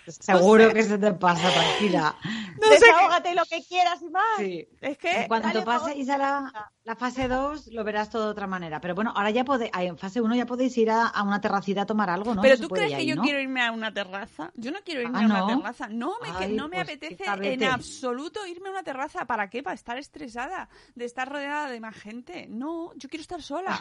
Seguro 0.07 0.73
que 0.73 0.83
se 0.83 0.97
te 0.97 1.13
pasa, 1.13 1.49
tranquila. 1.51 2.15
no 2.61 2.69
Desahógate 2.69 3.33
lo 3.35 3.43
que 3.45 3.63
quieras 3.63 4.01
y 4.01 4.09
más. 4.09 4.23
Sí. 4.37 4.67
Es 4.81 4.97
que 4.97 5.27
dale, 5.29 5.61
paséis 5.61 6.09
a 6.09 6.17
la, 6.17 6.71
la 6.83 6.95
fase 6.95 7.27
2, 7.27 7.67
lo 7.67 7.83
verás 7.83 8.09
todo 8.09 8.25
de 8.25 8.31
otra 8.31 8.47
manera. 8.47 8.81
Pero 8.81 8.95
bueno, 8.95 9.13
ahora 9.15 9.29
ya 9.31 9.43
podéis, 9.45 9.71
en 9.73 9.97
fase 9.97 10.21
1 10.21 10.35
ya 10.35 10.45
podéis 10.45 10.77
ir 10.77 10.91
a, 10.91 11.07
a 11.07 11.23
una 11.23 11.39
terracita 11.39 11.83
a 11.83 11.85
tomar 11.85 12.09
algo, 12.09 12.35
¿no? 12.35 12.41
Pero 12.41 12.57
tú 12.57 12.67
crees 12.69 12.95
que 12.95 13.05
yo 13.05 13.15
¿no? 13.15 13.21
quiero 13.23 13.39
irme 13.39 13.61
a 13.61 13.71
una 13.71 13.93
terraza. 13.93 14.51
Yo 14.55 14.71
no 14.71 14.79
quiero 14.83 15.01
irme 15.01 15.19
Ah, 15.19 15.21
a 15.21 15.25
una 15.25 15.39
¿no? 15.39 15.57
terraza. 15.57 15.87
No 15.89 16.15
me, 16.21 16.27
que- 16.37 16.45
Ay, 16.45 16.53
no 16.53 16.67
me 16.67 16.83
pues, 16.83 16.89
apetece 16.89 17.23
en 17.25 17.63
absoluto 17.63 18.45
irme 18.45 18.69
a 18.69 18.71
una 18.71 18.83
terraza. 18.83 19.25
¿Para 19.25 19.49
qué? 19.49 19.63
Para 19.63 19.75
estar 19.75 19.97
estresada, 19.97 20.69
de 20.95 21.05
estar 21.05 21.29
rodeada 21.29 21.69
de 21.69 21.79
más 21.79 21.95
gente. 21.95 22.47
No, 22.49 22.91
yo 22.95 23.09
quiero 23.09 23.21
estar 23.21 23.41
sola. 23.41 23.77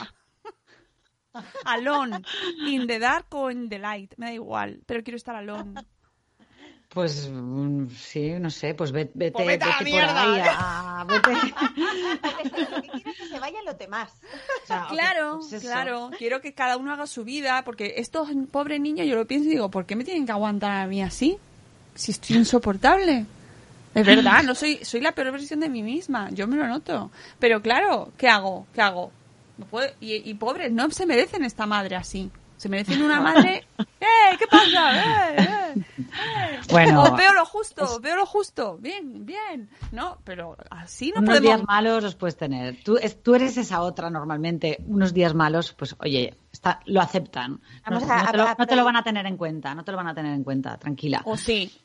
Alone, 1.64 2.20
in 2.66 2.86
the 2.86 2.98
dark 2.98 3.26
o 3.34 3.50
in 3.50 3.68
the 3.68 3.78
light, 3.78 4.12
me 4.18 4.26
da 4.26 4.32
igual, 4.34 4.82
pero 4.86 5.02
quiero 5.02 5.16
estar 5.16 5.34
alone. 5.34 5.80
Pues 6.92 7.28
mm, 7.32 7.86
sí, 7.96 8.30
no 8.38 8.50
sé, 8.50 8.74
pues 8.74 8.92
ve- 8.92 9.10
vete, 9.14 9.32
Pues 9.32 9.46
vete 9.46 9.64
a 9.64 9.68
la 9.68 9.76
por 9.76 9.84
mierda, 9.84 11.04
vete. 11.08 11.32
Lo 12.70 12.82
que 12.82 12.88
quieres 12.88 13.06
es 13.06 13.16
que 13.18 13.28
se 13.28 13.38
vayan 13.40 13.64
los 13.64 13.78
demás. 13.78 14.10
O 14.62 14.66
sea, 14.66 14.86
Claro, 14.90 15.40
pues 15.48 15.62
claro, 15.62 16.10
quiero 16.18 16.40
que 16.40 16.52
cada 16.52 16.76
uno 16.76 16.92
haga 16.92 17.06
su 17.06 17.24
vida, 17.24 17.62
porque 17.64 17.94
estos 17.96 18.28
pobres 18.50 18.80
niños, 18.80 19.06
yo 19.06 19.16
lo 19.16 19.26
pienso 19.26 19.48
y 19.48 19.52
digo, 19.52 19.70
¿por 19.70 19.86
qué 19.86 19.96
me 19.96 20.04
tienen 20.04 20.26
que 20.26 20.32
aguantar 20.32 20.72
a 20.82 20.86
mí 20.86 21.02
así? 21.02 21.38
Si 21.94 22.10
estoy 22.12 22.36
insoportable. 22.36 23.24
Es 23.94 24.06
verdad, 24.06 24.42
no 24.42 24.54
soy, 24.54 24.82
soy 24.84 25.00
la 25.02 25.12
peor 25.12 25.32
versión 25.32 25.60
de 25.60 25.68
mí 25.68 25.82
misma, 25.82 26.30
yo 26.30 26.46
me 26.46 26.56
lo 26.56 26.66
noto. 26.66 27.10
Pero 27.38 27.60
claro, 27.60 28.10
¿qué 28.16 28.28
hago? 28.28 28.66
¿Qué 28.74 28.80
hago? 28.80 29.12
No 29.58 29.66
puedo- 29.66 29.90
y, 30.00 30.14
y 30.30 30.34
pobres, 30.34 30.72
no 30.72 30.90
se 30.90 31.04
merecen 31.04 31.44
esta 31.44 31.66
madre 31.66 31.96
así. 31.96 32.30
Se 32.62 32.68
merecen 32.68 33.02
una 33.02 33.20
madre. 33.20 33.66
¡Eh! 34.00 34.36
¿Qué 34.38 34.46
pasa? 34.46 35.32
¡Eh! 35.32 35.36
¡Eh! 35.36 35.74
¡Eh! 35.98 36.60
Bueno, 36.70 37.02
Os 37.02 37.16
veo 37.16 37.32
lo 37.34 37.44
justo, 37.44 37.98
veo 38.00 38.14
lo 38.14 38.24
justo. 38.24 38.76
Bien, 38.78 39.26
bien. 39.26 39.68
No, 39.90 40.18
pero 40.22 40.56
así 40.70 41.10
no 41.12 41.22
unos 41.22 41.30
podemos. 41.38 41.56
días 41.56 41.66
malos 41.66 42.04
los 42.04 42.14
puedes 42.14 42.36
tener. 42.36 42.80
Tú, 42.84 42.98
es- 42.98 43.20
tú 43.20 43.34
eres 43.34 43.56
esa 43.56 43.80
otra 43.82 44.10
normalmente. 44.10 44.78
Unos 44.86 45.12
días 45.12 45.34
malos, 45.34 45.72
pues 45.72 45.96
oye, 45.98 46.36
está, 46.52 46.78
lo 46.86 47.00
aceptan. 47.00 47.60
No, 47.90 47.96
a- 47.96 48.22
no 48.22 48.30
te 48.30 48.36
lo, 48.36 48.44
a- 48.46 48.54
no 48.56 48.66
te 48.68 48.76
lo 48.76 48.84
van 48.84 48.94
a 48.96 49.02
tener 49.02 49.26
en 49.26 49.36
cuenta, 49.36 49.74
no 49.74 49.82
te 49.82 49.90
lo 49.90 49.96
van 49.96 50.06
a 50.06 50.14
tener 50.14 50.32
en 50.32 50.44
cuenta, 50.44 50.76
tranquila. 50.78 51.20
O 51.24 51.36
sí. 51.36 51.76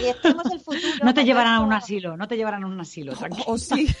Y 0.00 0.06
estemos 0.06 0.44
el 0.50 0.60
futuro. 0.60 1.04
No 1.04 1.14
te 1.14 1.24
llevarán 1.24 1.54
a 1.54 1.60
un 1.60 1.72
asilo, 1.72 2.16
no 2.16 2.28
te 2.28 2.36
llevarán 2.36 2.64
a 2.64 2.66
un 2.66 2.80
asilo. 2.80 3.12
O 3.46 3.58
sí. 3.58 3.88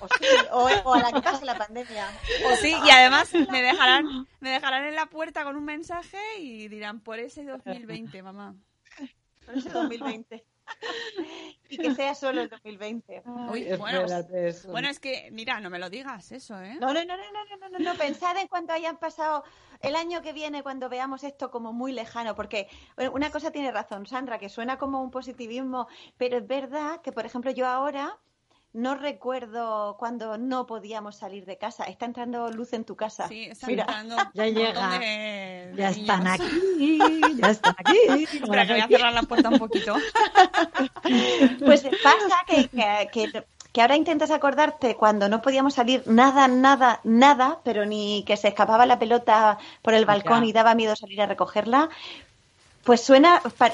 O, 0.00 0.06
sí, 0.06 0.26
o, 0.52 0.68
o 0.84 0.94
a 0.94 1.00
la 1.00 1.12
que 1.12 1.20
pase 1.20 1.44
la 1.44 1.58
pandemia. 1.58 2.06
O 2.52 2.56
sí, 2.56 2.72
y 2.86 2.90
además 2.90 3.32
me 3.50 3.62
dejarán, 3.62 4.28
me 4.38 4.50
dejarán 4.50 4.84
en 4.84 4.94
la 4.94 5.06
puerta 5.06 5.42
con 5.42 5.56
un 5.56 5.64
mensaje 5.64 6.18
y 6.38 6.68
dirán 6.68 7.00
por 7.00 7.18
ese 7.18 7.42
2020, 7.44 8.22
mamá. 8.22 8.54
Por 9.44 9.58
ese 9.58 9.70
2020. 9.70 10.44
Y 11.70 11.76
que 11.76 11.94
sea 11.94 12.14
solo 12.14 12.42
el 12.42 12.48
2020. 12.48 13.22
Uy, 13.50 13.68
bueno, 13.76 14.06
eso. 14.32 14.70
bueno, 14.70 14.88
es 14.88 14.98
que, 14.98 15.28
mira, 15.32 15.60
no 15.60 15.68
me 15.68 15.78
lo 15.78 15.90
digas 15.90 16.32
eso, 16.32 16.58
¿eh? 16.60 16.76
No, 16.80 16.94
no, 16.94 17.04
no, 17.04 17.16
no, 17.16 17.22
no, 17.32 17.56
no, 17.56 17.68
no, 17.68 17.78
no. 17.78 17.98
Pensad 17.98 18.36
en 18.38 18.48
cuando 18.48 18.72
hayan 18.72 18.96
pasado 18.98 19.44
el 19.82 19.94
año 19.94 20.22
que 20.22 20.32
viene, 20.32 20.62
cuando 20.62 20.88
veamos 20.88 21.24
esto 21.24 21.50
como 21.50 21.72
muy 21.72 21.92
lejano, 21.92 22.34
porque 22.34 22.68
bueno, 22.96 23.12
una 23.12 23.30
cosa 23.30 23.50
tiene 23.50 23.70
razón, 23.70 24.06
Sandra, 24.06 24.38
que 24.38 24.48
suena 24.48 24.78
como 24.78 25.02
un 25.02 25.10
positivismo, 25.10 25.88
pero 26.16 26.38
es 26.38 26.46
verdad 26.46 27.00
que, 27.02 27.12
por 27.12 27.26
ejemplo, 27.26 27.50
yo 27.50 27.66
ahora 27.66 28.18
no 28.72 28.94
recuerdo 28.94 29.96
cuando 29.98 30.36
no 30.38 30.66
podíamos 30.66 31.16
salir 31.16 31.44
de 31.46 31.56
casa. 31.58 31.84
Está 31.84 32.04
entrando 32.06 32.50
luz 32.50 32.72
en 32.74 32.84
tu 32.84 32.96
casa. 32.96 33.26
Sí, 33.28 33.44
están 33.44 33.70
Mira. 33.70 33.82
entrando 33.84 34.16
Ya 34.34 34.46
llega. 34.46 34.98
de 34.98 35.72
Ya 35.76 35.88
están 35.90 36.26
aquí, 36.26 36.98
ya 37.36 37.50
están 37.50 37.74
aquí. 37.78 37.96
Espera, 38.36 38.66
que 38.66 38.72
voy 38.74 38.80
a 38.82 38.88
cerrar 38.88 39.12
la 39.12 39.22
puerta 39.22 39.48
un 39.48 39.58
poquito. 39.58 39.94
Pues 41.64 41.82
pasa 42.02 42.36
que, 42.46 42.68
que, 42.68 43.08
que- 43.12 43.44
que 43.72 43.82
ahora 43.82 43.96
intentas 43.96 44.30
acordarte 44.30 44.96
cuando 44.96 45.28
no 45.28 45.42
podíamos 45.42 45.74
salir 45.74 46.02
nada, 46.06 46.48
nada, 46.48 47.00
nada, 47.04 47.60
pero 47.64 47.84
ni 47.84 48.24
que 48.26 48.36
se 48.38 48.48
escapaba 48.48 48.86
la 48.86 48.98
pelota 48.98 49.58
por 49.82 49.92
el 49.92 50.06
balcón 50.06 50.40
Ya. 50.42 50.46
y 50.48 50.52
daba 50.52 50.74
miedo 50.74 50.96
salir 50.96 51.20
a 51.20 51.26
recogerla, 51.26 51.90
pues 52.82 53.02
suena, 53.02 53.42
pa- 53.58 53.72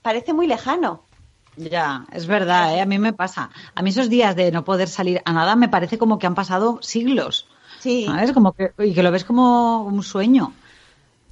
parece 0.00 0.32
muy 0.32 0.46
lejano. 0.46 1.04
Ya, 1.56 2.06
es 2.12 2.26
verdad, 2.26 2.74
¿eh? 2.76 2.80
a 2.80 2.86
mí 2.86 2.98
me 2.98 3.12
pasa. 3.12 3.50
A 3.74 3.82
mí 3.82 3.90
esos 3.90 4.08
días 4.08 4.34
de 4.36 4.50
no 4.52 4.64
poder 4.64 4.88
salir 4.88 5.20
a 5.24 5.32
nada 5.32 5.54
me 5.56 5.68
parece 5.68 5.98
como 5.98 6.18
que 6.18 6.26
han 6.26 6.34
pasado 6.34 6.78
siglos. 6.82 7.46
Sí. 7.80 8.06
¿Sabes? 8.06 8.32
Como 8.32 8.52
que, 8.52 8.72
y 8.78 8.94
que 8.94 9.02
lo 9.02 9.10
ves 9.10 9.24
como 9.24 9.82
un 9.82 10.02
sueño. 10.02 10.52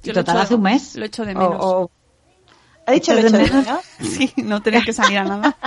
Y 0.03 0.07
Yo 0.07 0.13
lo 0.13 0.23
total, 0.23 0.41
hace 0.41 0.55
un 0.55 0.61
mes. 0.63 0.95
lo 0.95 1.05
echo 1.05 1.25
de 1.25 1.33
O- 1.35 1.37
menos. 1.37 1.55
o- 1.59 1.91
¿Ha 2.87 2.93
dicho 2.93 3.13
lo 3.13 3.19
¿Echas 3.19 3.33
hecho 3.33 3.37
de 3.37 3.43
menos? 3.51 3.65
menos? 3.65 3.85
Sí, 4.17 4.33
no 4.37 4.61
tener 4.61 4.83
que 4.83 4.91
salir 4.93 5.17
a 5.19 5.23
nada. 5.23 5.55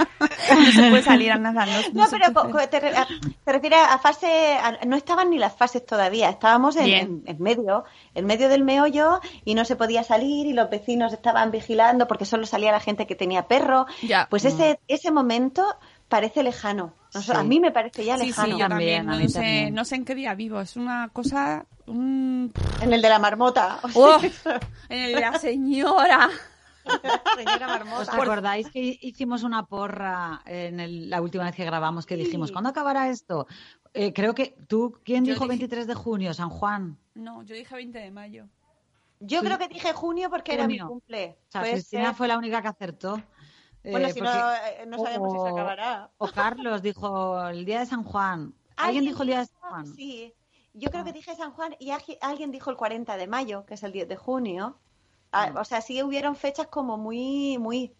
No 0.54 0.72
se 0.72 0.88
puede 0.90 1.02
salir 1.02 1.32
a 1.32 1.38
nada. 1.38 1.64
No, 1.66 1.72
no 1.72 2.04
No, 2.04 2.10
pero 2.10 2.50
puede 2.50 2.66
te, 2.68 2.80
re- 2.80 2.96
a- 2.96 3.06
te 3.44 3.52
refieres 3.52 3.78
a 3.88 3.98
fase, 3.98 4.54
a- 4.54 4.84
no 4.86 4.96
estaban 4.96 5.30
ni 5.30 5.38
las 5.38 5.54
fases 5.56 5.84
todavía, 5.86 6.28
estábamos 6.28 6.76
en, 6.76 6.88
en- 6.88 7.22
en 7.26 7.42
medio, 7.42 7.84
en 8.14 8.26
medio 8.26 8.48
del 8.48 8.62
meollo 8.64 9.20
y 9.44 9.54
no 9.54 9.64
se 9.64 9.76
podía 9.76 10.02
salir 10.04 10.46
y 10.46 10.52
los 10.52 10.68
vecinos 10.70 11.12
estaban 11.12 11.50
vigilando 11.50 12.06
porque 12.08 12.24
solo 12.24 12.46
salía 12.46 12.72
la 12.72 12.80
gente 12.80 13.06
que 13.06 13.14
tenía 13.14 13.46
perro. 13.48 13.86
Ya. 14.02 14.26
Pues 14.30 14.44
ese, 14.44 14.78
ese 14.88 15.10
momento 15.10 15.64
parece 16.08 16.42
lejano. 16.42 16.92
No 17.14 17.22
Sí. 17.22 17.32
A 17.34 17.42
mí 17.44 17.60
me 17.60 17.70
parece 17.70 18.04
ya 18.04 18.16
Sí, 18.16 18.22
sí, 18.24 18.28
lejano. 18.28 18.58
yo 18.58 18.68
También, 18.68 19.06
No, 19.06 19.16
sé, 19.28 19.32
también. 19.34 19.74
no 19.74 19.84
sé 19.84 19.94
en 19.96 20.04
qué 20.04 20.14
día 20.14 20.34
vivo. 20.34 20.60
Es 20.60 20.76
una 20.76 21.08
cosa. 21.12 21.64
Un... 21.86 22.52
En 22.80 22.92
el 22.92 23.00
de 23.00 23.08
la 23.08 23.18
marmota. 23.18 23.78
¡Oh! 23.94 24.18
en 24.88 24.98
el 25.00 25.14
de 25.14 25.20
la 25.20 25.38
señora. 25.38 26.28
Señora 27.36 27.84
¿Os 27.98 28.08
acordáis 28.08 28.68
que 28.70 28.98
hicimos 29.00 29.42
una 29.42 29.66
porra 29.66 30.42
en 30.46 30.80
el- 30.80 31.10
la 31.10 31.20
última 31.20 31.44
vez 31.44 31.54
que 31.54 31.64
grabamos 31.64 32.06
que 32.06 32.16
dijimos, 32.16 32.52
¿cuándo 32.52 32.70
acabará 32.70 33.08
esto? 33.08 33.46
Eh, 33.92 34.12
creo 34.12 34.34
que 34.34 34.56
tú, 34.68 34.98
¿quién 35.04 35.24
Yo 35.24 35.32
dijo 35.34 35.44
dije- 35.44 35.48
23 35.58 35.86
de 35.86 35.94
junio? 35.94 36.34
San 36.34 36.50
Juan. 36.50 36.98
No, 37.14 37.42
yo 37.42 37.54
dije 37.54 37.74
20 37.74 37.98
de 37.98 38.10
mayo. 38.10 38.46
Yo 39.20 39.40
Sí. 39.40 39.46
creo 39.46 39.58
que 39.58 39.68
dije 39.68 39.92
junio 39.92 40.28
porque 40.30 40.54
era 40.54 40.66
mi 40.66 40.78
cumple. 40.78 41.38
O 41.48 41.52
sea, 41.52 41.62
Cristina 41.62 42.06
ser. 42.08 42.14
fue 42.14 42.28
la 42.28 42.36
única 42.36 42.60
que 42.60 42.68
acertó. 42.68 43.22
Bueno, 43.84 44.08
Eh, 44.08 44.12
si 44.12 44.20
porque- 44.20 44.34
no, 44.38 44.52
eh, 44.52 44.86
no 44.86 44.98
sabemos 44.98 45.32
si 45.32 45.38
se 45.38 45.48
acabará. 45.48 46.10
O 46.18 46.28
Carlos 46.28 46.82
dijo 46.82 47.46
el 47.48 47.64
día 47.64 47.80
de 47.80 47.86
San 47.86 48.02
Juan. 48.02 48.54
¿Alguien 48.76 49.04
dijo 49.04 49.22
el 49.22 49.28
día 49.28 49.38
de 49.40 49.46
San 49.46 49.60
Juan? 49.70 49.86
Sí. 49.94 50.34
Yo 50.72 50.90
creo 50.90 51.04
que 51.04 51.10
Ah. 51.10 51.12
dije 51.14 51.34
San 51.36 51.52
Juan 51.52 51.76
y 51.78 51.90
alguien 52.20 52.50
dijo 52.50 52.70
el 52.70 52.76
40 52.76 53.16
de 53.16 53.26
mayo, 53.28 53.64
que 53.66 53.74
es 53.74 53.82
el 53.84 53.92
10 53.92 54.08
de 54.08 54.16
junio. 54.16 54.78
Ah, 55.34 55.50
Mm. 55.52 55.56
O 55.58 55.64
sea, 55.64 55.80
sí 55.80 56.02
hubieron 56.02 56.36
fechas 56.36 56.68
como 56.68 56.96
muy, 56.96 57.58
muy... 57.58 57.92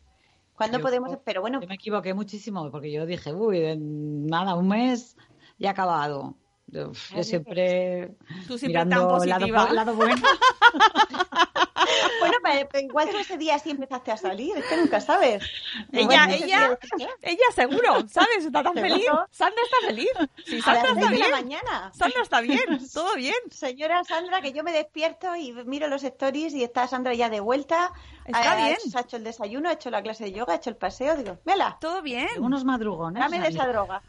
¿Cuándo 0.55 0.79
Yo- 0.79 0.83
podemos...? 0.85 1.19
Pero 1.25 1.41
bueno, 1.41 1.61
Yo 1.61 1.67
me 1.67 1.75
equivoqué 1.75 2.15
muchísimo 2.15 2.71
porque 2.71 2.93
yo 2.93 3.05
dije, 3.07 3.33
uy, 3.35 3.59
en 3.65 4.27
nada, 4.27 4.55
un 4.55 4.69
mes 4.69 5.17
y 5.59 5.67
ha 5.67 5.71
acabado. 5.71 6.37
Yo, 6.69 6.93
siempre 7.23 8.17
Tú 8.49 8.57
siempre 8.57 8.79
tan 8.81 8.89
mirando 8.89 9.23
el 9.23 9.29
lado, 9.29 9.41
positiva. 9.41 9.69
bu- 9.69 9.73
lado 9.73 9.95
bueno. 9.97 10.17
bueno, 12.21 12.37
pero, 12.71 12.85
igual 12.85 13.09
tú 13.11 13.19
ese 13.19 13.37
día 13.39 13.59
sí 13.59 13.71
empezaste 13.71 14.13
a 14.13 14.17
salir, 14.17 14.57
es 14.57 14.65
que 14.67 14.77
nunca 14.77 15.01
sabes. 15.01 15.43
Ella, 15.93 16.27
ese 16.31 16.45
ella, 16.45 16.79
ella 17.23 17.45
seguro, 17.55 18.07
¿sabes? 18.09 18.45
Está 18.47 18.63
tan 18.63 18.75
feliz. 18.75 19.05
Sandra 19.31 19.63
está 19.65 19.87
feliz. 19.89 20.09
Sí, 20.45 20.61
Sandra 20.63 20.91
está 20.93 21.11
bien. 21.11 21.31
mañana. 21.31 21.93
Sandra 21.95 22.23
está 22.23 22.41
bien, 22.41 22.61
todo 22.93 23.15
bien. 23.17 23.35
Señora 23.51 24.03
Sandra, 24.05 24.41
que 24.41 24.53
yo 24.53 24.63
me 24.65 24.73
despierto 24.73 25.35
y 25.37 25.53
miro 25.65 25.89
los 25.89 26.03
stories 26.05 26.55
y 26.55 26.63
está 26.65 26.87
Sandra 26.89 27.15
ya 27.15 27.29
de 27.31 27.41
vuelta. 27.41 27.93
Está 28.25 28.53
ha, 28.53 28.57
bien. 28.57 28.77
Ha 28.95 29.01
hecho 29.01 29.17
el 29.17 29.25
desayuno, 29.25 29.69
ha 29.69 29.73
hecho 29.73 29.91
la 29.91 30.03
clase 30.03 30.25
de 30.25 30.33
yoga, 30.33 30.55
ha 30.55 30.57
hecho 30.57 30.71
el 30.71 30.77
paseo. 30.77 31.17
Digo, 31.17 31.39
mela, 31.45 31.77
Todo 31.81 32.01
bien. 32.03 32.29
Unos 32.39 32.65
madrugones. 32.65 33.21
dame 33.23 33.39
de 33.41 33.49
esa 33.49 33.67
droga. 33.67 34.03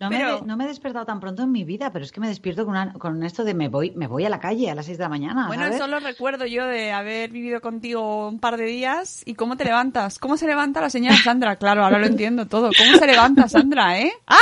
no, 0.00 0.10
me, 0.10 0.16
Pero- 0.18 0.38
he- 0.38 0.42
no 0.42 0.56
me 0.56 0.64
he 0.64 0.68
despertado 0.68 1.06
tan 1.06 1.20
pronto 1.20 1.42
en 1.42 1.52
mi 1.52 1.62
vida, 1.64 1.92
pero 1.92 2.04
es 2.04 2.10
que 2.12 2.20
me 2.20 2.28
despierto 2.28 2.64
con, 2.64 2.72
una- 2.72 2.92
con 2.94 3.22
esto 3.22 3.44
de 3.44 3.54
me 3.54 3.68
voy, 3.68 3.92
me 3.92 4.06
voy 4.08 4.24
a 4.24 4.28
la 4.30 4.40
calle 4.40 4.70
a 4.70 4.74
las 4.74 4.86
6 4.86 4.98
de 4.98 5.04
la 5.04 5.08
mañana. 5.08 5.46
Bueno, 5.46 5.62
¿sabes? 5.62 5.76
eso 5.76 5.86
lo 5.86 6.00
recuerdo 6.00 6.44
yo 6.46 6.66
de 6.66 6.79
haber 6.92 7.30
vivido 7.30 7.60
contigo 7.60 8.28
un 8.28 8.38
par 8.40 8.56
de 8.56 8.64
días. 8.64 9.22
¿Y 9.26 9.34
cómo 9.34 9.56
te 9.56 9.64
levantas? 9.64 10.18
¿Cómo 10.18 10.36
se 10.36 10.46
levanta 10.46 10.80
la 10.80 10.90
señora 10.90 11.16
Sandra? 11.16 11.56
Claro, 11.56 11.84
ahora 11.84 11.98
lo 11.98 12.06
entiendo 12.06 12.46
todo. 12.46 12.70
¿Cómo 12.76 12.96
se 12.98 13.06
levanta 13.06 13.48
Sandra, 13.48 13.98
eh? 14.00 14.12
¡Ah! 14.26 14.38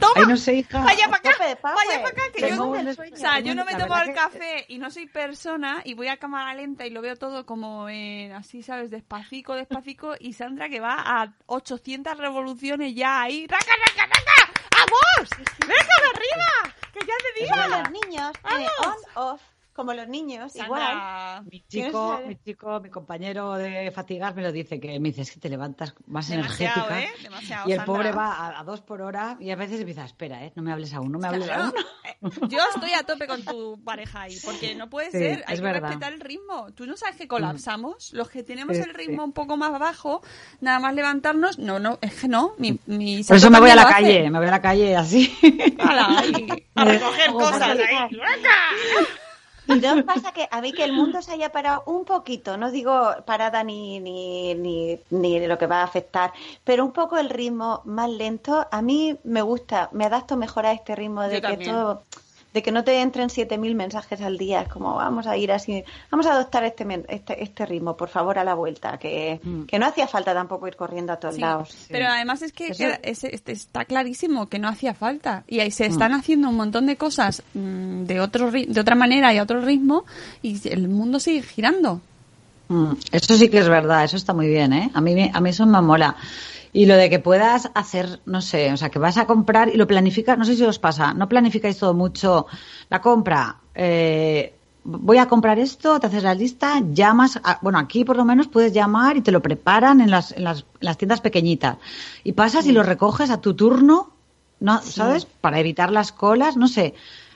¡Toma! 0.00 0.12
Ay, 0.16 0.26
no 0.28 0.36
sé, 0.36 0.54
hija. 0.54 0.80
Vaya 0.82 1.06
para 1.08 1.16
acá, 1.18 1.30
vaya 1.62 2.02
para 2.02 2.08
acá, 2.08 2.22
que 2.34 2.48
yo, 2.50 2.64
un 2.64 2.88
o 2.88 3.16
sea, 3.16 3.40
yo 3.40 3.54
no 3.54 3.64
me 3.64 3.74
tomo 3.74 3.96
el 3.98 4.06
que- 4.08 4.14
café 4.14 4.64
y 4.68 4.78
no 4.78 4.90
soy 4.90 5.06
persona 5.06 5.80
y 5.84 5.94
voy 5.94 6.08
a 6.08 6.16
cámara 6.16 6.54
lenta 6.54 6.86
y 6.86 6.90
lo 6.90 7.02
veo 7.02 7.16
todo 7.16 7.44
como 7.46 7.88
en, 7.88 8.32
así, 8.32 8.62
¿sabes? 8.62 8.90
Despacito, 8.90 9.54
despacito 9.54 10.14
y 10.18 10.32
Sandra 10.34 10.68
que 10.68 10.80
va 10.80 10.96
a 11.04 11.32
800 11.46 12.16
revoluciones 12.18 12.94
ya 12.94 13.22
ahí. 13.22 13.46
¡Raca, 13.46 13.72
raca, 13.86 14.06
raca! 14.06 14.52
¡Vamos! 14.72 15.30
¡Déjame 15.58 16.08
arriba! 16.14 16.74
¡Que 16.92 17.00
ya 17.00 17.14
te 17.22 17.40
digo! 17.40 17.78
los 17.78 17.90
niños, 17.90 18.32
Vamos. 18.42 18.70
on, 18.86 18.94
off, 19.14 19.40
como 19.74 19.92
los 19.92 20.08
niños, 20.08 20.54
igual. 20.56 21.44
Mi 21.50 21.62
chico, 21.68 22.20
mi 22.26 22.36
chico, 22.36 22.80
mi 22.80 22.90
compañero 22.90 23.54
de 23.54 23.90
fatigas 23.90 24.34
me 24.34 24.42
lo 24.42 24.52
dice, 24.52 24.78
que 24.80 24.98
me 25.00 25.08
dice, 25.10 25.22
es 25.22 25.32
que 25.32 25.40
te 25.40 25.48
levantas 25.48 25.94
más 26.06 26.28
Demasiado, 26.28 26.88
energética. 26.88 27.02
¿eh? 27.02 27.22
Demasiado, 27.22 27.68
Y 27.68 27.72
el 27.72 27.78
Sandra. 27.78 27.94
pobre 27.94 28.12
va 28.12 28.32
a, 28.34 28.60
a 28.60 28.64
dos 28.64 28.80
por 28.80 29.02
hora 29.02 29.36
y 29.40 29.50
a 29.50 29.56
veces 29.56 29.80
empieza, 29.80 30.04
espera, 30.04 30.44
¿eh? 30.44 30.52
No 30.54 30.62
me 30.62 30.72
hables 30.72 30.94
aún, 30.94 31.10
no 31.12 31.18
me 31.18 31.26
hables 31.28 31.46
Claro. 31.46 31.64
aún. 31.64 31.72
Eh, 32.04 32.48
Yo 32.48 32.58
estoy 32.74 32.92
a 32.92 33.02
tope 33.02 33.26
con 33.26 33.42
tu 33.44 33.82
pareja 33.84 34.22
ahí, 34.22 34.38
porque 34.44 34.74
no 34.74 34.88
puede 34.88 35.10
Sí, 35.10 35.18
ser, 35.18 35.44
hay 35.46 35.54
es 35.54 35.60
que 35.60 35.66
verdad. 35.66 35.88
respetar 35.88 36.12
el 36.12 36.20
ritmo. 36.20 36.72
Tú 36.72 36.86
no 36.86 36.96
sabes 36.96 37.16
que 37.16 37.26
colapsamos, 37.28 38.12
los 38.12 38.28
que 38.30 38.42
tenemos 38.42 38.76
Sí, 38.76 38.82
el 38.82 38.94
ritmo 38.94 39.22
sí. 39.22 39.24
un 39.26 39.32
poco 39.32 39.56
más 39.56 39.78
bajo, 39.78 40.22
nada 40.60 40.78
más 40.78 40.94
levantarnos, 40.94 41.58
no, 41.58 41.78
no, 41.78 41.98
es 42.00 42.14
que 42.14 42.28
no, 42.28 42.54
mi, 42.58 42.78
mi 42.86 43.24
Por 43.24 43.36
eso 43.36 43.50
me 43.50 43.60
voy 43.60 43.70
a 43.70 43.74
la 43.76 43.88
calle, 43.88 44.30
me 44.30 44.38
voy 44.38 44.48
a 44.48 44.52
la 44.52 44.62
calle 44.62 44.96
así. 44.96 45.36
Ala, 45.78 46.22
a 46.76 46.84
recoger 46.84 47.32
cosas 47.32 47.62
ahí. 47.62 48.08
¿Y 49.66 49.80
no 49.80 49.94
os 49.94 50.02
pasa 50.02 50.32
que 50.32 50.48
a 50.50 50.60
mí 50.60 50.74
que 50.74 50.84
el 50.84 50.92
mundo 50.92 51.22
se 51.22 51.32
haya 51.32 51.50
parado 51.52 51.82
un 51.86 52.04
poquito? 52.04 52.56
No 52.56 52.70
digo 52.70 52.92
parada 53.26 53.64
ni, 53.64 53.98
ni, 54.00 54.54
ni, 54.54 55.00
ni 55.10 55.46
lo 55.46 55.58
que 55.58 55.66
va 55.66 55.80
a 55.80 55.84
afectar, 55.84 56.32
pero 56.64 56.84
un 56.84 56.92
poco 56.92 57.16
el 57.18 57.30
ritmo 57.30 57.80
más 57.84 58.10
lento. 58.10 58.66
A 58.70 58.82
mí 58.82 59.18
me 59.24 59.42
gusta, 59.42 59.88
me 59.92 60.04
adapto 60.04 60.36
mejor 60.36 60.66
a 60.66 60.72
este 60.72 60.94
ritmo 60.94 61.22
de 61.22 61.36
Yo 61.36 61.42
que 61.42 61.56
también. 61.56 61.70
todo 61.70 62.06
de 62.54 62.62
que 62.62 62.70
no 62.72 62.84
te 62.84 63.00
entren 63.00 63.28
7.000 63.28 63.74
mensajes 63.74 64.20
al 64.22 64.38
día. 64.38 64.62
Es 64.62 64.68
como 64.68 64.94
vamos 64.94 65.26
a 65.26 65.36
ir 65.36 65.50
así, 65.50 65.82
vamos 66.10 66.24
a 66.26 66.32
adoptar 66.34 66.62
este, 66.64 66.86
este, 67.08 67.42
este 67.42 67.66
ritmo, 67.66 67.96
por 67.96 68.08
favor, 68.08 68.38
a 68.38 68.44
la 68.44 68.54
vuelta. 68.54 68.96
Que, 68.96 69.40
Mm. 69.42 69.64
que 69.64 69.78
no 69.78 69.86
hacía 69.86 70.06
falta 70.06 70.32
tampoco 70.32 70.68
ir 70.68 70.76
corriendo 70.76 71.12
a 71.12 71.16
todos 71.16 71.34
Sí, 71.34 71.40
lados. 71.40 71.76
Pero 71.90 72.06
además 72.06 72.42
es 72.42 72.52
que 72.52 72.68
es- 72.68 73.24
es- 73.24 73.42
está 73.46 73.84
clarísimo 73.84 74.48
que 74.48 74.60
no 74.60 74.68
hacía 74.68 74.94
falta. 74.94 75.42
Y 75.48 75.58
ahí 75.60 75.72
se 75.72 75.86
están 75.86 76.12
haciendo 76.12 76.48
un 76.48 76.56
montón 76.56 76.86
de 76.86 76.96
cosas 76.96 77.42
mm, 77.54 78.04
de, 78.04 78.20
otro, 78.20 78.50
de 78.52 78.80
otra 78.80 78.94
manera 78.94 79.34
y 79.34 79.38
a 79.38 79.42
otro 79.42 79.60
ritmo 79.60 80.04
y 80.40 80.60
el 80.68 80.88
mundo 80.88 81.18
sigue 81.18 81.42
girando. 81.42 82.00
Mm, 82.68 82.92
Eso 83.12 83.34
sí 83.36 83.48
que 83.50 83.58
es 83.58 83.68
verdad, 83.68 84.04
eso 84.04 84.16
está 84.16 84.32
muy 84.32 84.46
bien, 84.46 84.72
¿eh? 84.72 84.90
A 84.94 85.00
mí, 85.00 85.30
a 85.32 85.40
mí 85.40 85.50
eso 85.50 85.66
me 85.66 85.80
mola. 85.82 86.16
Y 86.74 86.84
lo 86.86 86.96
de 86.96 87.08
que 87.08 87.20
puedas 87.20 87.70
hacer, 87.74 88.20
no 88.26 88.42
sé, 88.42 88.70
o 88.72 88.76
sea, 88.76 88.90
que 88.90 88.98
vas 88.98 89.16
a 89.16 89.26
comprar 89.26 89.68
y 89.72 89.76
lo 89.78 89.86
planificas, 89.86 90.36
no 90.36 90.44
sé 90.44 90.56
si 90.56 90.64
os 90.64 90.78
pasa, 90.78 91.14
no 91.14 91.28
planificáis 91.28 91.78
todo 91.78 91.94
mucho 91.94 92.46
la 92.90 93.00
compra. 93.00 93.56
eh, 93.76 94.52
voy 94.84 95.16
a 95.16 95.26
comprar 95.28 95.58
esto, 95.58 95.98
te 95.98 96.08
haces 96.08 96.22
la 96.24 96.34
lista, 96.34 96.80
llamas, 96.92 97.40
a- 97.42 97.58
bueno, 97.62 97.78
aquí 97.78 98.04
por 98.04 98.16
lo 98.16 98.24
menos 98.26 98.48
puedes 98.48 98.72
llamar 98.72 99.16
y 99.16 99.22
te 99.22 99.30
lo 99.32 99.40
preparan 99.40 100.00
en 100.02 100.10
las, 100.10 100.32
en 100.32 100.44
las, 100.44 100.58
en 100.60 100.64
las 100.80 100.98
tiendas 100.98 101.20
pequeñitas. 101.22 101.78
Y 102.22 102.32
pasas 102.32 102.66
y 102.66 102.72
lo 102.72 102.82
recoges 102.82 103.30
a 103.30 103.40
tu 103.40 103.54
turno, 103.54 104.10
¿no? 104.60 104.82
¿sabes? 104.82 105.24
Para 105.26 105.58
evitar 105.60 105.90
las 105.90 106.12
colas, 106.12 106.56
no 106.58 106.68
sé. 106.68 106.94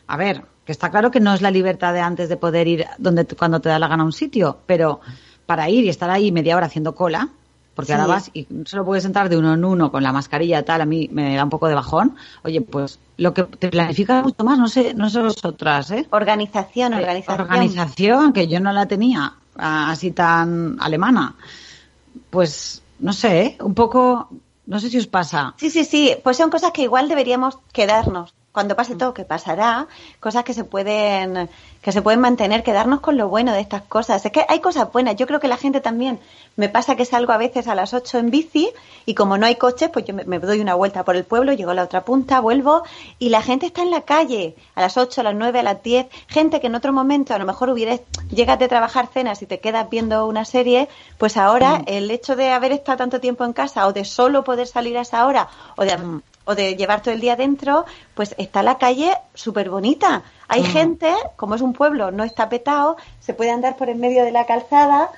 A 0.08 0.16
ver, 0.18 0.42
que 0.66 0.72
está 0.72 0.90
claro 0.90 1.10
que 1.10 1.20
no 1.20 1.32
es 1.32 1.40
la 1.42 1.50
libertad 1.50 1.94
de 1.94 2.00
antes 2.00 2.28
de 2.28 2.36
poder 2.36 2.68
ir 2.68 2.86
donde 2.98 3.24
cuando 3.24 3.60
te 3.60 3.68
da 3.70 3.78
la 3.78 3.88
gana 3.88 4.02
a 4.02 4.06
un 4.06 4.12
sitio, 4.12 4.58
pero 4.66 5.00
para 5.46 5.70
ir 5.70 5.84
y 5.84 5.88
estar 5.88 6.10
ahí 6.10 6.30
media 6.32 6.56
hora 6.56 6.66
haciendo 6.66 6.94
cola, 6.94 7.30
porque 7.78 7.92
ahora 7.92 8.08
vas 8.08 8.28
y 8.34 8.44
solo 8.64 8.84
puedes 8.84 9.04
entrar 9.04 9.28
de 9.28 9.36
uno 9.36 9.54
en 9.54 9.64
uno 9.64 9.92
con 9.92 10.02
la 10.02 10.10
mascarilla 10.10 10.64
tal, 10.64 10.80
a 10.80 10.84
mí 10.84 11.08
me 11.12 11.36
da 11.36 11.44
un 11.44 11.48
poco 11.48 11.68
de 11.68 11.76
bajón. 11.76 12.16
Oye, 12.42 12.60
pues 12.60 12.98
lo 13.18 13.32
que 13.32 13.44
te 13.44 13.68
planifica 13.68 14.20
mucho 14.20 14.42
más, 14.42 14.58
no 14.58 14.66
sé, 14.66 14.94
no 14.94 15.08
sé 15.08 15.22
vosotras, 15.22 15.92
¿eh? 15.92 16.04
Organización, 16.10 16.94
Eh, 16.94 16.96
organización. 16.96 17.40
organización, 17.40 18.32
que 18.32 18.48
yo 18.48 18.58
no 18.58 18.72
la 18.72 18.86
tenía 18.86 19.34
ah, 19.56 19.92
así 19.92 20.10
tan 20.10 20.76
alemana. 20.80 21.36
Pues, 22.30 22.82
no 22.98 23.12
sé, 23.12 23.42
¿eh? 23.42 23.58
un 23.60 23.74
poco, 23.74 24.28
no 24.66 24.80
sé 24.80 24.90
si 24.90 24.98
os 24.98 25.06
pasa. 25.06 25.54
Sí, 25.56 25.70
sí, 25.70 25.84
sí. 25.84 26.16
Pues 26.24 26.36
son 26.36 26.50
cosas 26.50 26.72
que 26.72 26.82
igual 26.82 27.08
deberíamos 27.08 27.58
quedarnos. 27.72 28.34
Cuando 28.52 28.74
pase 28.74 28.96
todo, 28.96 29.14
que 29.14 29.24
pasará, 29.24 29.86
cosas 30.20 30.42
que 30.42 30.54
se 30.54 30.64
pueden, 30.64 31.48
que 31.82 31.92
se 31.92 32.02
pueden 32.02 32.20
mantener, 32.20 32.62
quedarnos 32.62 33.00
con 33.00 33.16
lo 33.16 33.28
bueno 33.28 33.52
de 33.52 33.60
estas 33.60 33.82
cosas. 33.82 34.24
Es 34.24 34.32
que 34.32 34.44
hay 34.48 34.60
cosas 34.60 34.90
buenas. 34.90 35.16
Yo 35.16 35.26
creo 35.26 35.38
que 35.38 35.48
la 35.48 35.56
gente 35.56 35.80
también, 35.80 36.18
me 36.56 36.68
pasa 36.68 36.96
que 36.96 37.04
salgo 37.04 37.32
a 37.32 37.36
veces 37.36 37.68
a 37.68 37.74
las 37.74 37.94
8 37.94 38.18
en 38.18 38.30
bici 38.30 38.70
y 39.06 39.14
como 39.14 39.38
no 39.38 39.46
hay 39.46 39.56
coches, 39.56 39.90
pues 39.90 40.04
yo 40.06 40.14
me, 40.14 40.24
me 40.24 40.38
doy 40.40 40.60
una 40.60 40.74
vuelta 40.74 41.04
por 41.04 41.14
el 41.14 41.24
pueblo, 41.24 41.52
llego 41.52 41.70
a 41.70 41.74
la 41.74 41.84
otra 41.84 42.04
punta, 42.04 42.40
vuelvo 42.40 42.82
y 43.18 43.28
la 43.28 43.42
gente 43.42 43.66
está 43.66 43.82
en 43.82 43.90
la 43.90 44.02
calle 44.02 44.56
a 44.74 44.80
las 44.80 44.96
8, 44.96 45.20
a 45.20 45.24
las 45.24 45.34
9, 45.34 45.60
a 45.60 45.62
las 45.62 45.82
10. 45.82 46.06
Gente 46.26 46.60
que 46.60 46.66
en 46.66 46.74
otro 46.74 46.92
momento 46.92 47.34
a 47.34 47.38
lo 47.38 47.46
mejor 47.46 47.68
hubieras, 47.68 48.00
llegas 48.30 48.58
de 48.58 48.66
trabajar 48.66 49.06
cenas 49.06 49.40
y 49.42 49.46
te 49.46 49.60
quedas 49.60 49.88
viendo 49.88 50.26
una 50.26 50.44
serie, 50.44 50.88
pues 51.16 51.36
ahora 51.36 51.82
el 51.86 52.10
hecho 52.10 52.34
de 52.34 52.50
haber 52.50 52.72
estado 52.72 52.98
tanto 52.98 53.20
tiempo 53.20 53.44
en 53.44 53.52
casa 53.52 53.86
o 53.86 53.92
de 53.92 54.04
solo 54.04 54.42
poder 54.42 54.66
salir 54.66 54.98
a 54.98 55.02
esa 55.02 55.26
hora 55.26 55.48
o 55.76 55.84
de, 55.84 55.96
o 56.48 56.54
de 56.54 56.76
llevar 56.76 57.02
todo 57.02 57.12
el 57.12 57.20
día 57.20 57.36
dentro, 57.36 57.84
pues 58.14 58.34
está 58.38 58.62
la 58.62 58.78
calle 58.78 59.12
súper 59.34 59.68
bonita. 59.68 60.22
Hay 60.48 60.64
gente, 60.64 61.14
como 61.36 61.54
es 61.54 61.60
un 61.60 61.74
pueblo, 61.74 62.10
no 62.10 62.24
está 62.24 62.48
petado, 62.48 62.96
se 63.20 63.34
puede 63.34 63.50
andar 63.50 63.76
por 63.76 63.90
en 63.90 64.00
medio 64.00 64.24
de 64.24 64.32
la 64.32 64.46
calzada 64.46 65.10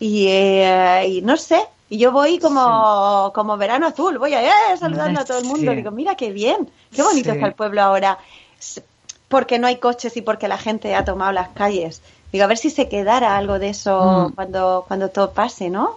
y, 0.00 0.28
eh, 0.28 1.04
y 1.06 1.20
no 1.22 1.36
sé. 1.36 1.60
Y 1.90 1.98
yo 1.98 2.10
voy 2.10 2.38
como, 2.38 3.32
como 3.34 3.58
verano 3.58 3.86
azul, 3.86 4.16
voy 4.18 4.32
ahí 4.32 4.46
eh, 4.46 4.76
saludando 4.78 5.20
a 5.20 5.24
todo 5.26 5.38
el 5.38 5.44
mundo. 5.44 5.72
Sí. 5.72 5.76
Digo, 5.76 5.90
mira 5.90 6.14
qué 6.16 6.32
bien, 6.32 6.70
qué 6.94 7.02
bonito 7.02 7.30
Sí. 7.30 7.36
está 7.36 7.46
el 7.48 7.54
pueblo 7.54 7.82
ahora. 7.82 8.18
Porque 9.28 9.58
no 9.58 9.66
hay 9.66 9.76
coches 9.76 10.16
y 10.16 10.22
porque 10.22 10.48
la 10.48 10.56
gente 10.56 10.94
ha 10.94 11.04
tomado 11.04 11.32
las 11.32 11.48
calles. 11.50 12.00
Digo, 12.32 12.44
a 12.44 12.46
ver 12.48 12.56
si 12.56 12.70
se 12.70 12.88
quedara 12.88 13.36
algo 13.36 13.58
de 13.58 13.68
eso 13.70 14.28
Mm. 14.30 14.34
cuando, 14.34 14.84
cuando 14.88 15.10
todo 15.10 15.32
pase, 15.32 15.68
¿no? 15.68 15.96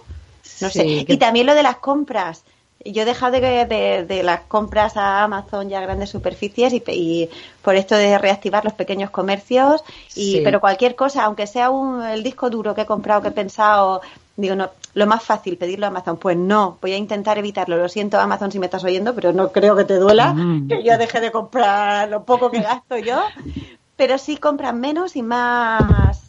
No 0.60 0.68
sé. 0.68 0.84
Y 1.08 1.16
también 1.16 1.46
lo 1.46 1.54
de 1.54 1.62
las 1.62 1.76
compras. 1.76 2.42
Yo 2.84 3.02
he 3.02 3.04
dejado 3.04 3.32
de, 3.32 3.64
de- 3.66 4.04
de 4.06 4.22
las 4.22 4.40
compras 4.42 4.96
a 4.96 5.22
Amazon 5.24 5.68
ya 5.68 5.78
a 5.78 5.82
grandes 5.82 6.10
superficies 6.10 6.72
y, 6.72 6.82
y 6.88 7.30
por 7.62 7.76
esto 7.76 7.94
de 7.96 8.18
reactivar 8.18 8.64
los 8.64 8.72
pequeños 8.74 9.10
comercios. 9.10 9.82
Y, 10.14 10.32
Sí. 10.32 10.40
Pero 10.44 10.60
cualquier 10.60 10.94
cosa, 10.96 11.24
aunque 11.24 11.46
sea 11.46 11.70
un, 11.70 12.02
el 12.04 12.22
disco 12.22 12.50
duro 12.50 12.74
que 12.74 12.82
he 12.82 12.86
comprado, 12.86 13.22
que 13.22 13.28
he 13.28 13.32
pensado, 13.32 14.00
digo, 14.36 14.54
no, 14.54 14.70
lo 14.94 15.06
más 15.06 15.22
fácil 15.22 15.56
pedirlo 15.56 15.86
a 15.86 15.88
Amazon. 15.90 16.16
Pues 16.16 16.36
no, 16.36 16.78
voy 16.82 16.92
a 16.92 16.96
intentar 16.96 17.38
evitarlo. 17.38 17.76
Lo 17.76 17.88
siento, 17.88 18.18
Amazon, 18.18 18.50
si 18.52 18.58
me 18.58 18.66
estás 18.66 18.84
oyendo, 18.84 19.14
pero 19.14 19.32
no 19.32 19.52
creo 19.52 19.74
que 19.76 19.84
te 19.84 19.96
duela 19.96 20.32
Mm. 20.34 20.68
que 20.68 20.82
yo 20.82 20.98
deje 20.98 21.20
de 21.20 21.30
comprar 21.32 22.08
lo 22.08 22.24
poco 22.24 22.50
que 22.50 22.60
gasto 22.60 22.96
yo. 22.98 23.22
Pero 23.96 24.18
sí 24.18 24.36
compran 24.38 24.80
menos 24.80 25.14
y 25.16 25.22
más, 25.22 26.20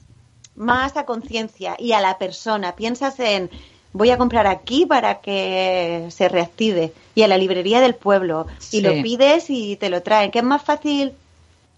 más 0.56 0.96
a 0.98 1.06
conciencia 1.06 1.76
y 1.80 1.94
a 1.94 2.02
la 2.02 2.18
persona. 2.18 2.76
Piensas 2.76 3.20
en 3.20 3.50
voy 3.94 4.10
a 4.12 4.18
comprar 4.18 4.48
aquí 4.48 4.86
para 4.86 5.22
que 5.22 6.08
se 6.10 6.28
reactive 6.28 6.92
y 7.16 7.22
a 7.24 7.28
la 7.28 7.38
librería 7.38 7.80
del 7.80 7.96
pueblo 7.96 8.48
y 8.60 8.64
Sí. 8.64 8.82
lo 8.82 8.92
pides 9.02 9.50
y 9.50 9.76
te 9.78 9.90
lo 9.90 10.02
traen. 10.02 10.32
Que 10.32 10.40
es 10.40 10.46
más 10.46 10.62
fácil 10.64 11.14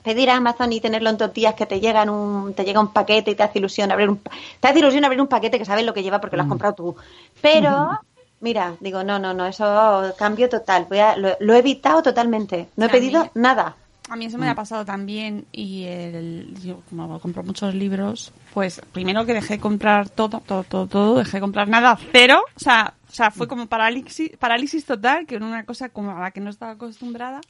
pedir 0.03 0.29
a 0.29 0.35
Amazon 0.37 0.71
y 0.71 0.79
tenerlo 0.79 1.09
en 1.09 1.17
dos 1.17 1.33
días 1.33 1.55
que 1.55 1.65
te 1.65 1.79
llegan 1.79 2.09
un, 2.09 2.53
te 2.53 2.63
llega 2.63 2.79
un 2.79 2.93
paquete 2.93 3.31
y 3.31 3.35
te 3.35 3.43
hace 3.43 3.59
ilusión 3.59 3.91
abrir 3.91 4.09
un, 4.09 4.19
te 4.59 4.67
hace 4.67 4.79
ilusión 4.79 5.03
abrir 5.03 5.19
un 5.21 5.27
paquete 5.27 5.57
que 5.59 5.65
sabes 5.65 5.85
lo 5.85 5.93
que 5.93 6.03
lleva 6.03 6.21
porque 6.21 6.37
lo 6.37 6.43
has 6.43 6.49
comprado 6.49 6.73
tú. 6.75 6.95
Pero, 7.41 7.99
mira, 8.39 8.75
digo, 8.79 9.03
no, 9.03 9.17
no, 9.19 9.33
no, 9.33 9.45
eso 9.47 10.13
cambio 10.17 10.47
total. 10.47 10.85
Voy 10.87 10.99
a, 10.99 11.15
lo, 11.17 11.35
lo 11.39 11.53
he 11.53 11.59
evitado 11.59 12.01
totalmente. 12.03 12.67
No 12.75 12.85
he 12.85 12.89
A 12.89 12.91
pedido 12.91 13.23
mí- 13.23 13.29
nada. 13.35 13.75
A 14.07 14.15
mí 14.15 14.25
eso 14.25 14.37
me 14.37 14.47
ha 14.47 14.53
pasado 14.53 14.85
también 14.85 15.47
y 15.51 15.85
el, 15.85 16.53
yo 16.63 16.81
como 16.89 17.19
compro 17.19 17.43
muchos 17.43 17.73
libros, 17.73 18.31
pues 18.53 18.79
primero 18.91 19.25
que 19.25 19.33
dejé 19.33 19.55
de 19.55 19.59
comprar 19.59 20.09
todo, 20.09 20.41
todo, 20.41 20.63
todo, 20.63 20.85
todo, 20.85 21.17
dejé 21.17 21.37
de 21.37 21.41
comprar 21.41 21.67
nada, 21.67 21.97
cero, 22.11 22.43
o 22.55 22.59
sea, 22.59 22.93
o 23.09 23.13
sea, 23.13 23.31
fue 23.31 23.47
como 23.47 23.65
parálisis, 23.65 24.37
parálisis 24.37 24.85
total, 24.85 25.25
que 25.25 25.35
era 25.35 25.45
una 25.45 25.65
cosa 25.65 25.89
como 25.89 26.11
a 26.11 26.19
la 26.19 26.31
que 26.31 26.41
no 26.41 26.49
estaba 26.49 26.73
acostumbrada. 26.73 27.41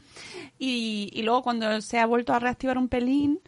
Y, 0.60 1.10
y 1.12 1.24
luego 1.24 1.42
cuando 1.42 1.82
se 1.82 2.00
ha 2.00 2.06
vuelto 2.06 2.34
a 2.34 2.40
reactivar 2.40 2.78
un 2.78 2.88
pelín 2.88 3.40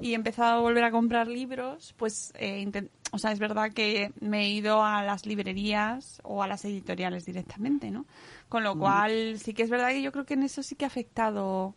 y 0.00 0.12
he 0.12 0.14
empezado 0.14 0.58
a 0.58 0.60
volver 0.60 0.84
a 0.84 0.90
comprar 0.90 1.28
libros, 1.28 1.94
pues, 1.96 2.32
eh, 2.38 2.88
o 3.12 3.18
sea, 3.18 3.32
es 3.32 3.38
verdad 3.38 3.72
que 3.72 4.12
me 4.20 4.44
he 4.44 4.50
ido 4.50 4.82
a 4.82 5.02
las 5.02 5.26
librerías 5.26 6.20
o 6.22 6.42
a 6.42 6.46
las 6.46 6.64
editoriales 6.64 7.24
directamente, 7.24 7.90
¿no? 7.90 8.06
Con 8.48 8.62
lo 8.62 8.78
cual, 8.78 9.38
sí 9.38 9.54
que 9.54 9.62
es 9.62 9.70
verdad 9.70 9.90
que 9.90 10.02
yo 10.02 10.12
creo 10.12 10.24
que 10.24 10.34
en 10.34 10.44
eso 10.44 10.62
sí 10.62 10.76
que 10.76 10.84
ha 10.84 10.88
afectado 10.88 11.74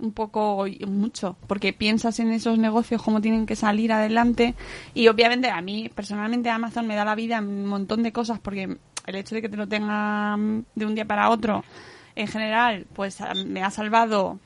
un 0.00 0.12
poco 0.12 0.66
y 0.66 0.78
mucho, 0.86 1.36
porque 1.46 1.72
piensas 1.72 2.20
en 2.20 2.30
esos 2.30 2.58
negocios 2.58 3.02
cómo 3.02 3.20
tienen 3.20 3.46
que 3.46 3.56
salir 3.56 3.92
adelante 3.92 4.54
y 4.94 5.08
obviamente 5.08 5.50
a 5.50 5.60
mí 5.60 5.90
personalmente 5.94 6.50
Amazon 6.50 6.86
me 6.86 6.94
da 6.94 7.04
la 7.04 7.14
vida 7.14 7.38
en 7.38 7.48
un 7.48 7.66
montón 7.66 8.02
de 8.02 8.12
cosas 8.12 8.38
porque 8.38 8.76
el 9.06 9.14
hecho 9.14 9.34
de 9.34 9.42
que 9.42 9.48
te 9.48 9.56
lo 9.56 9.66
tenga 9.66 10.36
de 10.74 10.86
un 10.86 10.94
día 10.94 11.04
para 11.04 11.30
otro 11.30 11.64
en 12.14 12.26
general 12.28 12.86
pues 12.94 13.20
a- 13.20 13.34
me 13.34 13.62
ha 13.62 13.70
salvado 13.70 14.38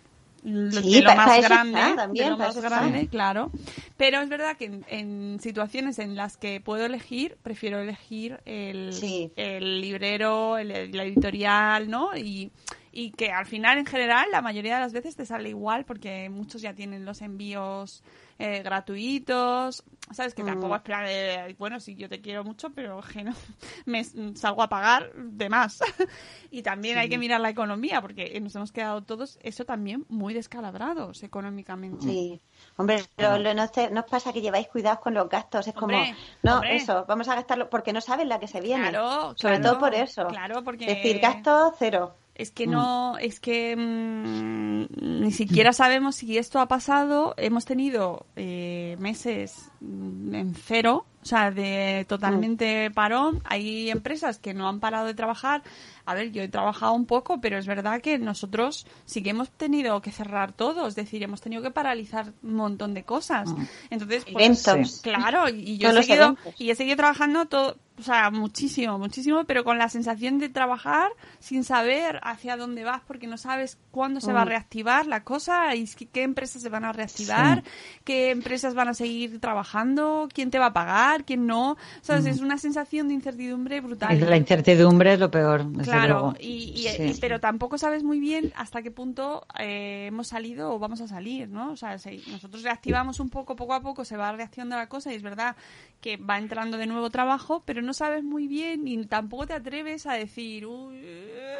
Sí, 0.44 0.94
de 0.94 1.02
lo 1.02 1.14
más 1.14 1.40
grande, 1.40 1.78
está 1.80 1.94
también, 1.96 2.24
de 2.24 2.30
lo 2.32 2.36
más 2.38 2.56
está. 2.56 2.68
grande, 2.68 3.06
claro. 3.06 3.52
Pero 3.96 4.20
es 4.20 4.28
verdad 4.28 4.56
que 4.56 4.64
en, 4.64 4.84
en 4.88 5.38
situaciones 5.40 6.00
en 6.00 6.16
las 6.16 6.36
que 6.36 6.60
puedo 6.60 6.84
elegir, 6.84 7.36
prefiero 7.44 7.78
elegir 7.78 8.40
el, 8.44 8.92
Sí. 8.92 9.30
el 9.36 9.80
librero, 9.80 10.58
el- 10.58 10.90
la 10.96 11.04
editorial, 11.04 11.88
¿no? 11.88 12.16
Y, 12.16 12.50
y 12.92 13.10
que 13.12 13.32
al 13.32 13.46
final, 13.46 13.78
en 13.78 13.86
general, 13.86 14.26
la 14.30 14.42
mayoría 14.42 14.74
de 14.74 14.80
las 14.82 14.92
veces 14.92 15.16
te 15.16 15.24
sale 15.26 15.48
igual 15.48 15.84
porque 15.84 16.28
muchos 16.28 16.60
ya 16.62 16.74
tienen 16.74 17.04
los 17.04 17.22
envíos 17.22 18.02
eh, 18.38 18.62
gratuitos. 18.62 19.82
Sabes 20.10 20.34
que 20.34 20.42
tampoco 20.42 20.74
Mm. 20.74 20.76
es 20.76 20.82
plan 20.82 21.04
de, 21.06 21.56
bueno, 21.58 21.80
sí, 21.80 21.94
yo 21.94 22.08
te 22.08 22.20
quiero 22.20 22.44
mucho, 22.44 22.70
pero 22.70 23.00
que 23.00 23.22
no, 23.24 23.32
me 23.86 24.04
salgo 24.34 24.62
a 24.62 24.68
pagar 24.68 25.12
de 25.14 25.48
más. 25.48 25.80
y 26.50 26.62
también 26.62 26.98
hay 26.98 27.08
que 27.08 27.18
mirar 27.18 27.40
la 27.40 27.50
economía 27.50 28.00
porque 28.02 28.38
nos 28.40 28.54
hemos 28.56 28.72
quedado 28.72 29.02
todos, 29.02 29.38
eso 29.42 29.64
también, 29.64 30.04
muy 30.08 30.34
descalabrados 30.34 31.22
económicamente. 31.22 32.02
Sí. 32.04 32.40
Hombre, 32.76 33.02
lo, 33.16 33.38
lo- 33.38 33.54
no, 33.54 33.68
te- 33.68 33.90
no 33.90 34.00
os 34.00 34.06
pasa 34.06 34.32
que 34.32 34.40
lleváis 34.40 34.68
cuidados 34.68 35.00
con 35.00 35.14
los 35.14 35.28
gastos. 35.28 35.66
Es 35.68 35.74
como, 35.74 35.94
Hombre, 35.96 36.14
no, 36.42 36.54
hombre. 36.56 36.76
eso, 36.76 37.04
vamos 37.06 37.28
a 37.28 37.34
gastarlo 37.36 37.70
porque 37.70 37.92
no 37.92 38.00
saben 38.00 38.28
la 38.28 38.38
que 38.40 38.48
se 38.48 38.60
viene. 38.60 38.90
Claro, 38.90 39.34
Sobre 39.36 39.58
claro, 39.58 39.62
todo 39.62 39.78
por 39.78 39.94
eso. 39.94 40.26
Claro, 40.26 40.62
porque 40.64 40.86
Decir, 40.86 41.20
gasto 41.20 41.74
cero. 41.78 42.16
Es 42.34 42.50
que 42.50 42.66
no, 42.66 43.18
es 43.18 43.40
que 43.40 43.76
mm, 43.76 45.20
ni 45.20 45.32
siquiera 45.32 45.72
sabemos 45.72 46.16
si 46.16 46.38
esto 46.38 46.60
ha 46.60 46.68
pasado. 46.68 47.34
Hemos 47.36 47.64
tenido 47.64 48.26
eh, 48.36 48.96
meses 48.98 49.70
mm, 49.80 50.34
en 50.34 50.54
cero, 50.54 51.06
o 51.22 51.26
sea, 51.26 51.50
de 51.50 52.04
totalmente 52.08 52.90
parón. 52.90 53.40
Hay 53.44 53.90
empresas 53.90 54.38
que 54.38 54.54
no 54.54 54.68
han 54.68 54.80
parado 54.80 55.06
de 55.06 55.14
trabajar. 55.14 55.62
A 56.04 56.14
ver, 56.14 56.32
yo 56.32 56.42
he 56.42 56.48
trabajado 56.48 56.94
un 56.94 57.06
poco, 57.06 57.40
pero 57.40 57.58
es 57.58 57.66
verdad 57.66 58.00
que 58.00 58.18
nosotros 58.18 58.86
sí 59.04 59.22
que 59.22 59.30
hemos 59.30 59.50
tenido 59.50 60.00
que 60.02 60.10
cerrar 60.10 60.52
todo. 60.52 60.88
Es 60.88 60.96
decir, 60.96 61.22
hemos 61.22 61.40
tenido 61.40 61.62
que 61.62 61.70
paralizar 61.70 62.32
un 62.42 62.54
montón 62.54 62.92
de 62.92 63.04
cosas. 63.04 63.50
Entonces, 63.90 64.24
pues, 64.24 64.66
Eventos. 64.66 65.00
Claro, 65.02 65.48
y 65.48 65.78
yo 65.78 65.90
he 65.90 66.02
seguido, 66.02 66.36
y 66.58 66.70
he 66.70 66.74
seguido 66.74 66.96
trabajando 66.96 67.46
todo, 67.46 67.76
o 67.98 68.02
sea, 68.02 68.30
muchísimo, 68.30 68.98
muchísimo, 68.98 69.44
pero 69.44 69.62
con 69.64 69.78
la 69.78 69.88
sensación 69.88 70.38
de 70.38 70.48
trabajar 70.48 71.12
sin 71.38 71.62
saber 71.62 72.18
hacia 72.24 72.56
dónde 72.56 72.82
vas, 72.82 73.02
porque 73.06 73.26
no 73.28 73.36
sabes 73.36 73.78
cuándo 73.92 74.20
se 74.20 74.32
va 74.32 74.42
a 74.42 74.44
Mm. 74.44 74.48
reactivar 74.48 75.06
la 75.06 75.22
cosa 75.22 75.74
y 75.76 75.86
qué 75.86 76.06
qué 76.06 76.22
empresas 76.22 76.62
se 76.62 76.68
van 76.68 76.84
a 76.84 76.92
reactivar, 76.92 77.62
qué 78.04 78.30
empresas 78.30 78.74
van 78.74 78.88
a 78.88 78.94
seguir 78.94 79.38
trabajando, 79.40 80.28
quién 80.32 80.50
te 80.50 80.58
va 80.58 80.66
a 80.66 80.72
pagar, 80.72 81.11
quién 81.24 81.46
no. 81.46 81.76
¿Sabes? 82.00 82.26
Es 82.26 82.40
una 82.40 82.58
sensación 82.58 83.08
de 83.08 83.14
incertidumbre 83.14 83.80
brutal. 83.80 84.18
La 84.20 84.36
incertidumbre 84.36 85.12
es 85.14 85.20
lo 85.20 85.30
peor, 85.30 85.64
desde 85.66 85.90
Claro, 85.92 86.14
luego. 86.20 86.34
y, 86.40 86.72
y- 86.76 86.88
Sí. 86.88 87.02
y- 87.02 87.20
pero 87.20 87.38
tampoco 87.40 87.78
sabes 87.78 88.02
muy 88.02 88.18
bien 88.20 88.52
hasta 88.56 88.82
qué 88.82 88.90
punto 88.90 89.46
eh, 89.58 90.06
hemos 90.08 90.28
salido 90.28 90.72
o 90.74 90.78
vamos 90.78 91.00
a 91.00 91.08
salir, 91.08 91.48
¿no? 91.48 91.70
O 91.72 91.76
sea, 91.76 91.98
si 91.98 92.22
nosotros 92.30 92.62
reactivamos 92.62 93.20
un 93.20 93.28
poco, 93.30 93.54
poco 93.56 93.74
a 93.74 93.80
poco, 93.80 94.04
se 94.04 94.16
va 94.16 94.32
reaccionando 94.32 94.76
la 94.76 94.88
cosa 94.88 95.12
y 95.12 95.16
es 95.16 95.22
verdad 95.22 95.56
que 96.00 96.16
va 96.16 96.38
entrando 96.38 96.78
de 96.78 96.86
nuevo 96.86 97.10
trabajo, 97.10 97.62
pero 97.64 97.82
no 97.82 97.92
sabes 97.94 98.24
muy 98.24 98.48
bien 98.48 98.88
y 98.88 99.04
tampoco 99.06 99.46
te 99.46 99.52
atreves 99.54 100.06
a 100.06 100.14
decir, 100.14 100.66
uy, 100.66 100.96
eh, 101.02 101.56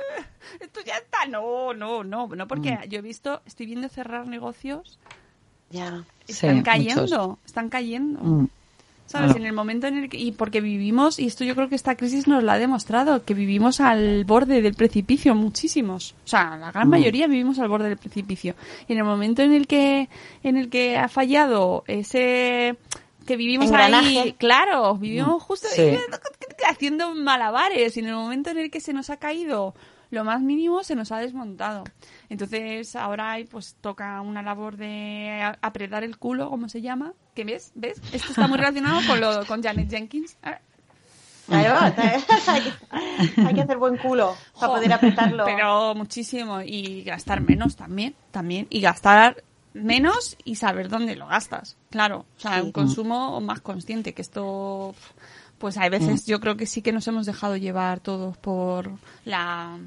esto 0.60 0.80
ya 0.84 0.94
está. 0.96 1.26
No, 1.28 1.72
no, 1.74 2.02
no, 2.04 2.26
no, 2.26 2.48
porque 2.48 2.72
Mm. 2.72 2.88
yo 2.88 2.98
he 2.98 3.02
visto, 3.02 3.42
estoy 3.46 3.66
viendo 3.66 3.88
cerrar 3.88 4.26
negocios, 4.26 4.98
Ya. 5.70 6.04
están 6.26 6.56
Sí, 6.58 6.62
cayendo, 6.62 7.02
muchos. 7.02 7.38
están 7.46 7.68
cayendo. 7.68 8.20
Mm. 8.20 8.48
¿Sabes? 9.12 9.32
Ah. 9.32 9.36
En 9.38 9.44
el 9.46 9.52
momento 9.52 9.86
en 9.86 9.98
el 9.98 10.08
que. 10.08 10.16
Y 10.16 10.32
porque 10.32 10.60
vivimos, 10.60 11.18
y 11.18 11.26
esto 11.26 11.44
yo 11.44 11.54
creo 11.54 11.68
que 11.68 11.74
esta 11.74 11.94
crisis 11.96 12.26
nos 12.26 12.42
lo 12.42 12.50
ha 12.50 12.58
demostrado, 12.58 13.24
que 13.24 13.34
vivimos 13.34 13.80
al 13.80 14.24
borde 14.24 14.62
del 14.62 14.74
precipicio, 14.74 15.34
muchísimos. 15.34 16.14
O 16.24 16.28
sea, 16.28 16.56
la 16.56 16.70
gran 16.72 16.88
Mm. 16.88 16.90
mayoría 16.90 17.26
vivimos 17.26 17.58
al 17.58 17.68
borde 17.68 17.88
del 17.90 17.98
precipicio. 17.98 18.54
Y 18.88 18.92
en 18.94 18.98
el 18.98 19.04
momento 19.04 19.42
en 19.42 19.52
el 19.52 19.66
que, 19.66 20.08
en 20.42 20.56
el 20.56 20.70
que 20.70 20.96
ha 20.96 21.08
fallado 21.08 21.84
ese. 21.86 22.76
que 23.26 23.36
vivimos 23.36 23.70
ahí. 23.70 24.34
Claro, 24.38 24.96
vivimos 24.96 25.42
justo 25.44 25.68
Mm. 25.68 25.76
Sí. 25.76 25.96
haciendo 26.68 27.14
malabares. 27.14 27.96
Y 27.96 28.00
en 28.00 28.06
el 28.06 28.14
momento 28.14 28.50
en 28.50 28.58
el 28.58 28.70
que 28.70 28.80
se 28.80 28.92
nos 28.92 29.10
ha 29.10 29.16
caído 29.18 29.74
lo 30.10 30.24
más 30.24 30.40
mínimo, 30.42 30.82
se 30.84 30.94
nos 30.96 31.12
ha 31.12 31.18
desmontado. 31.18 31.84
Entonces, 32.28 32.96
ahora 32.96 33.36
pues 33.50 33.76
toca 33.80 34.20
una 34.22 34.42
labor 34.42 34.76
de 34.76 35.40
apretar 35.60 36.02
el 36.02 36.18
culo, 36.18 36.50
como 36.50 36.68
se 36.68 36.80
llama. 36.82 37.12
¿Qué 37.34 37.44
ves? 37.44 37.72
¿Ves? 37.74 38.00
Esto 38.12 38.30
está 38.30 38.46
muy 38.46 38.58
relacionado 38.58 39.00
con, 39.06 39.20
lo, 39.20 39.46
con 39.46 39.62
Janet 39.62 39.90
Jenkins. 39.90 40.36
Ah, 40.42 40.58
Claro, 41.46 41.78
hay, 42.48 43.54
que, 43.54 43.60
hacer 43.60 43.76
buen 43.76 43.96
culo 43.96 44.36
para 44.58 44.72
poder 44.72 44.92
apretarlo. 44.92 45.44
Pero 45.44 45.94
muchísimo. 45.94 46.60
Y 46.62 47.02
gastar 47.02 47.40
menos 47.40 47.76
también. 47.76 48.14
también 48.30 48.66
Y 48.70 48.80
gastar 48.80 49.42
menos 49.74 50.36
y 50.44 50.56
saber 50.56 50.88
dónde 50.88 51.16
lo 51.16 51.26
gastas. 51.26 51.76
Claro. 51.90 52.26
O 52.38 52.40
sea, 52.40 52.62
un 52.62 52.72
consumo 52.72 53.40
más 53.40 53.60
consciente. 53.60 54.14
Que 54.14 54.22
esto. 54.22 54.94
Pues 55.58 55.76
hay 55.78 55.90
veces 55.90 56.26
yo 56.26 56.40
creo 56.40 56.56
que 56.56 56.66
sí 56.66 56.82
que 56.82 56.92
nos 56.92 57.06
hemos 57.06 57.26
dejado 57.26 57.56
llevar 57.56 58.00
todos 58.00 58.36
por 58.36 58.90
la. 59.24 59.78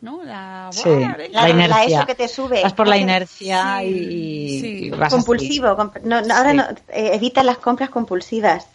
¿No? 0.00 0.22
La. 0.24 0.70
Sí. 0.72 0.88
La- 0.88 1.16
la 1.30 1.42
la 1.42 1.50
inercia. 1.50 1.98
eso 1.98 2.06
que 2.06 2.14
te 2.14 2.26
sube. 2.28 2.62
Vas 2.62 2.72
por 2.72 2.88
la 2.88 2.96
inercia 2.96 3.80
Sí, 3.80 3.86
y, 3.86 4.60
sí. 4.60 4.66
y 4.84 4.90
vas 4.90 5.08
así. 5.12 5.16
compulsivo. 5.16 5.66
comp- 5.76 6.00
no, 6.02 6.22
no, 6.22 6.34
ahora 6.34 6.50
Sí. 6.52 6.56
no, 6.56 6.64
eh, 6.88 7.10
evita 7.14 7.42
las 7.44 7.58
compras 7.58 7.90
compulsivas. 7.90 8.66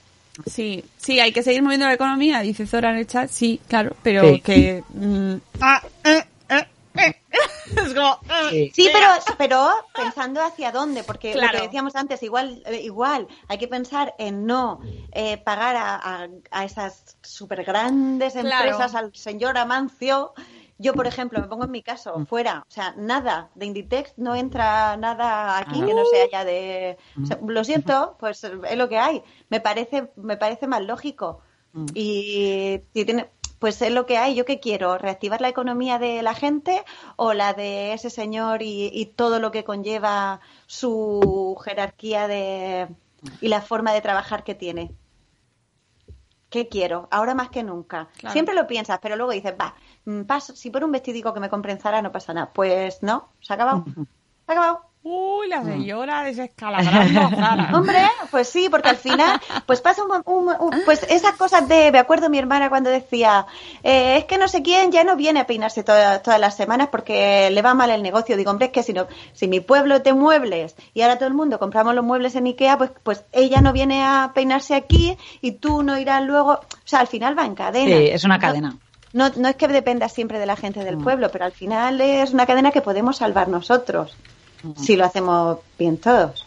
Sí, 0.45 0.83
sí, 0.97 1.19
hay 1.19 1.31
que 1.31 1.41
seguir 1.43 1.63
moviendo 1.63 1.87
la 1.87 1.93
economía, 1.93 2.41
dice 2.41 2.67
Zora 2.67 2.89
en 2.91 2.97
el 2.97 3.07
chat, 3.07 3.29
sí, 3.29 3.59
claro, 3.67 3.95
pero 4.03 4.21
Sí. 4.33 4.41
que... 4.41 4.83
mm, 4.89 5.35
ah, 5.61 5.81
eh, 6.03 6.23
eh, 6.49 6.67
eh. 6.97 7.15
es 7.77 7.93
como... 7.93 8.19
Sí. 8.51 8.71
Sí, 8.75 8.89
pero, 8.93 9.07
pero 9.37 9.69
pensando 9.95 10.43
hacia 10.43 10.71
dónde, 10.73 11.03
porque 11.03 11.33
lo 11.35 11.49
que 11.49 11.61
decíamos 11.61 11.95
antes, 11.95 12.21
igual, 12.21 12.61
igual 12.83 13.27
hay 13.47 13.57
que 13.57 13.67
pensar 13.69 14.13
en 14.19 14.45
no 14.45 14.81
eh, 15.13 15.37
pagar 15.37 15.75
a, 15.77 15.95
a- 15.95 16.27
a 16.51 16.65
esas 16.65 17.15
súper 17.23 17.63
grandes 17.63 18.33
Claro. 18.33 18.49
empresas, 18.71 18.93
al 18.93 19.15
señor 19.15 19.57
Amancio. 19.57 20.33
Yo, 20.77 20.93
por 20.93 21.07
ejemplo, 21.07 21.39
me 21.39 21.47
pongo 21.47 21.63
en 21.65 21.71
mi 21.71 21.81
caso, 21.81 22.17
Mm. 22.19 22.25
fuera, 22.25 22.65
o 22.67 22.71
sea, 22.71 22.93
nada 22.97 23.49
de 23.55 23.65
Inditex, 23.65 24.13
no 24.17 24.35
entra 24.35 24.97
nada 24.97 25.57
aquí 25.57 25.81
Ah. 25.81 25.85
que 25.85 25.93
no 25.93 26.05
sea 26.05 26.29
ya 26.29 26.43
de... 26.43 26.97
o 27.21 27.25
sea, 27.25 27.39
lo 27.45 27.63
siento, 27.63 28.15
pues 28.19 28.43
es 28.43 28.77
lo 28.77 28.89
que 28.89 28.97
hay. 28.97 29.23
Me 29.49 29.61
parece, 29.61 30.11
me 30.17 30.35
parece 30.37 30.67
más 30.67 30.81
lógico. 30.83 31.39
Mm. 31.73 31.85
Y 31.93 32.81
si 32.93 33.05
tiene, 33.05 33.29
pues 33.59 33.81
es 33.81 33.91
lo 33.91 34.05
que 34.05 34.17
hay. 34.17 34.35
¿Yo 34.35 34.43
qué 34.43 34.59
quiero? 34.59 34.97
¿Reactivar 34.97 35.39
la 35.39 35.47
economía 35.49 35.97
de 35.97 36.21
la 36.21 36.33
gente 36.33 36.83
o 37.15 37.31
la 37.33 37.53
de 37.53 37.93
ese 37.93 38.09
señor 38.09 38.61
y, 38.61 38.89
y 38.93 39.05
todo 39.05 39.39
lo 39.39 39.51
que 39.51 39.63
conlleva 39.63 40.41
su 40.67 41.57
jerarquía 41.63 42.27
de, 42.27 42.87
y 43.41 43.47
la 43.47 43.61
forma 43.61 43.93
de 43.93 44.01
trabajar 44.01 44.43
que 44.43 44.55
tiene? 44.55 44.91
¿Qué 46.49 46.69
quiero? 46.69 47.07
Ahora 47.11 47.35
más 47.35 47.49
que 47.49 47.63
nunca. 47.63 48.09
Claro. 48.17 48.33
Siempre 48.33 48.55
lo 48.55 48.67
piensas, 48.67 48.99
pero 49.01 49.15
luego 49.15 49.31
dices, 49.31 49.53
va, 49.59 49.75
mm, 50.05 50.21
paso, 50.23 50.55
si 50.55 50.69
por 50.69 50.83
un 50.83 50.91
vestidico 50.91 51.33
que 51.33 51.39
me 51.39 51.49
compre 51.49 51.71
en 51.71 51.79
Zara 51.79 52.01
no 52.01 52.11
pasa 52.11 52.33
nada. 52.33 52.51
Pues 52.53 53.01
no, 53.01 53.29
se 53.41 53.53
ha 53.53 53.55
acabado. 53.55 53.83
Se 54.45 54.51
ha 54.51 54.53
acabado. 54.53 54.81
Uy, 55.07 55.47
la 55.49 55.63
señora 55.63 56.23
desescalabrando. 56.23 57.29
Hombre, 57.77 57.99
pues 58.31 58.49
sí, 58.49 58.69
porque 58.71 58.89
al 58.89 58.95
final, 58.97 59.39
pues 59.67 59.79
pasa 59.79 60.01
un, 60.03 60.11
un- 60.25 60.49
un- 60.59 60.81
pues 60.83 61.03
esas 61.09 61.33
cosas 61.35 61.67
de, 61.67 61.91
me 61.91 61.99
acuerdo 61.99 62.27
mi 62.27 62.39
hermana 62.39 62.69
cuando 62.69 62.89
decía, 62.89 63.45
eh, 63.83 64.17
es 64.17 64.25
que 64.25 64.39
no 64.39 64.47
sé 64.47 64.63
quién 64.63 64.91
ya 64.91 65.03
no 65.03 65.15
viene 65.15 65.39
a 65.41 65.45
peinarse 65.45 65.83
toda- 65.83 66.23
todas 66.23 66.39
las 66.39 66.55
semanas 66.57 66.87
porque 66.91 67.51
le 67.51 67.61
va 67.61 67.75
mal 67.75 67.91
el 67.91 68.01
negocio. 68.01 68.35
Digo, 68.35 68.49
hombre, 68.49 68.65
es 68.65 68.71
que 68.71 68.81
si 68.81 68.93
no, 68.93 69.05
si 69.33 69.47
mi 69.47 69.59
pueblo 69.59 69.99
de 69.99 70.13
muebles 70.13 70.75
y 70.95 71.01
ahora 71.03 71.17
todo 71.17 71.27
el 71.27 71.35
mundo 71.35 71.59
compramos 71.59 71.93
los 71.93 72.03
muebles 72.03 72.33
en 72.33 72.47
Ikea, 72.47 72.79
pues, 72.79 72.89
pues 73.03 73.23
ella 73.31 73.61
no 73.61 73.73
viene 73.73 74.03
a 74.03 74.31
peinarse 74.33 74.73
aquí 74.73 75.15
y 75.39 75.51
tú 75.51 75.83
no 75.83 75.99
irás 75.99 76.23
luego, 76.23 76.53
o 76.53 76.59
sea, 76.83 76.99
al 77.01 77.07
final 77.07 77.37
va 77.37 77.45
en 77.45 77.53
cadena. 77.53 77.95
Sí, 77.95 78.07
es 78.07 78.23
una 78.23 78.37
No- 78.37 78.41
cadena. 78.41 78.77
No, 79.13 79.29
no 79.37 79.47
es 79.49 79.55
que 79.55 79.67
dependa 79.67 80.09
siempre 80.09 80.39
de 80.39 80.45
la 80.47 80.55
gente 80.57 80.83
del 80.83 80.97
pueblo, 80.97 81.29
pero 81.31 81.45
al 81.45 81.51
final 81.53 82.01
es 82.01 82.33
una 82.33 82.45
cadena 82.47 82.71
que 82.71 82.81
podemos 82.81 83.15
salvar 83.17 83.47
nosotros, 83.47 84.13
si 84.77 84.95
lo 84.95 85.05
hacemos 85.05 85.59
bien 85.77 85.97
todos. 85.97 86.45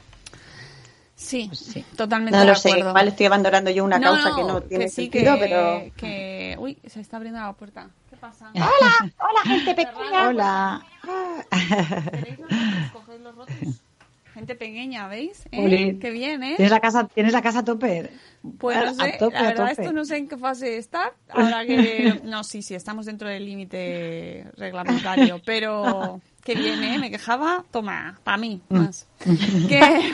Sí, 1.15 1.47
Pues 1.49 1.59
sí. 1.59 1.85
totalmente 1.97 2.37
No 2.37 2.45
de 2.45 2.51
lo 2.51 2.55
sé, 2.55 2.71
igual 2.79 3.09
estoy 3.09 3.27
abandonando 3.27 3.71
yo 3.73 3.85
una 3.85 3.99
No, 3.99 4.13
causa 4.13 4.31
no, 4.31 4.37
que 4.37 4.43
no 4.45 4.61
tiene 4.63 4.89
sí, 4.89 5.03
sentido, 5.03 5.35
que, 5.35 5.41
pero... 5.41 5.83
que- 5.97 6.57
Uy, 6.61 6.79
se 6.87 7.01
está 7.01 7.17
abriendo 7.17 7.41
la 7.41 7.53
puerta. 7.55 7.89
¿Qué 8.09 8.17
pasa? 8.17 8.51
¡Hola! 8.55 9.13
¡Hola, 9.19 9.41
gente 9.45 9.75
pequeña! 9.75 10.29
Hola. 10.29 10.83
¿Queréis 12.13 12.39
los 12.39 12.49
rotos? 12.51 12.91
Coged 12.93 13.21
los 13.21 13.35
rotos. 13.35 13.55
Gente 14.35 14.55
pequeña, 14.55 15.09
¿veis? 15.09 15.43
¿Eh? 15.51 15.99
Qué 16.01 16.11
bien, 16.11 16.43
¿eh? 16.45 16.55
¿Tienes 16.57 16.71
la 16.71 16.79
casa, 16.79 17.09
tienes 17.09 17.33
la 17.33 17.43
casa 17.43 17.61
a 17.61 17.65
tope? 17.65 18.11
Pues 18.59 18.77
no 18.85 18.95
sé, 18.95 19.15
a 19.15 19.19
tope, 19.19 19.35
la 19.35 19.41
a 19.41 19.43
verdad 19.49 19.69
tope. 19.71 19.83
esto 19.83 19.93
no 19.93 20.05
sé 20.05 20.17
en 20.19 20.29
qué 20.29 20.37
fase 20.37 20.77
está. 20.79 21.13
Ahora 21.31 21.67
que... 21.67 22.21
No, 22.23 22.45
sí, 22.45 22.63
sí, 22.63 22.77
estamos 22.77 23.07
dentro 23.07 23.29
del 23.29 23.45
límite 23.45 24.47
reglamentario, 24.57 25.41
pero 25.45 26.21
qué 26.55 26.55
bien, 26.61 26.83
¿eh? 26.83 26.99
Me 26.99 27.11
quejaba, 27.11 27.65
toma, 27.71 28.19
para 28.25 28.39
mí, 28.39 28.61
Mm. 28.69 28.79
más. 28.79 29.07
Que... 29.69 30.13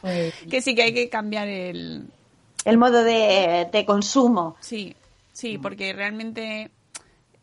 Pues, 0.00 0.34
que 0.50 0.60
sí 0.62 0.74
que 0.74 0.82
hay 0.82 0.94
que 0.94 1.08
cambiar 1.08 1.48
el... 1.48 2.06
El 2.64 2.78
modo 2.78 3.04
de, 3.04 3.68
de 3.70 3.84
consumo. 3.86 4.56
Sí, 4.60 4.94
sí, 5.32 5.58
porque 5.58 5.92
realmente... 5.92 6.70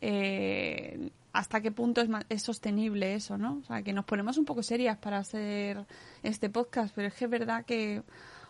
eh, 0.00 1.10
hasta 1.32 1.62
qué 1.62 1.70
punto 1.72 2.00
es, 2.02 2.08
ma- 2.10 2.26
es 2.28 2.42
sostenible 2.42 3.14
eso, 3.14 3.38
¿no? 3.38 3.60
O 3.62 3.66
sea, 3.66 3.82
que 3.82 3.92
nos 3.94 4.04
ponemos 4.04 4.36
un 4.36 4.44
poco 4.44 4.62
serias 4.62 4.98
para 4.98 5.16
hacer 5.18 5.78
este 6.22 6.50
podcast, 6.50 6.92
pero 6.94 7.08
es 7.08 7.14
que 7.14 7.24
es 7.24 7.30
verdad 7.30 7.64
que... 7.64 8.02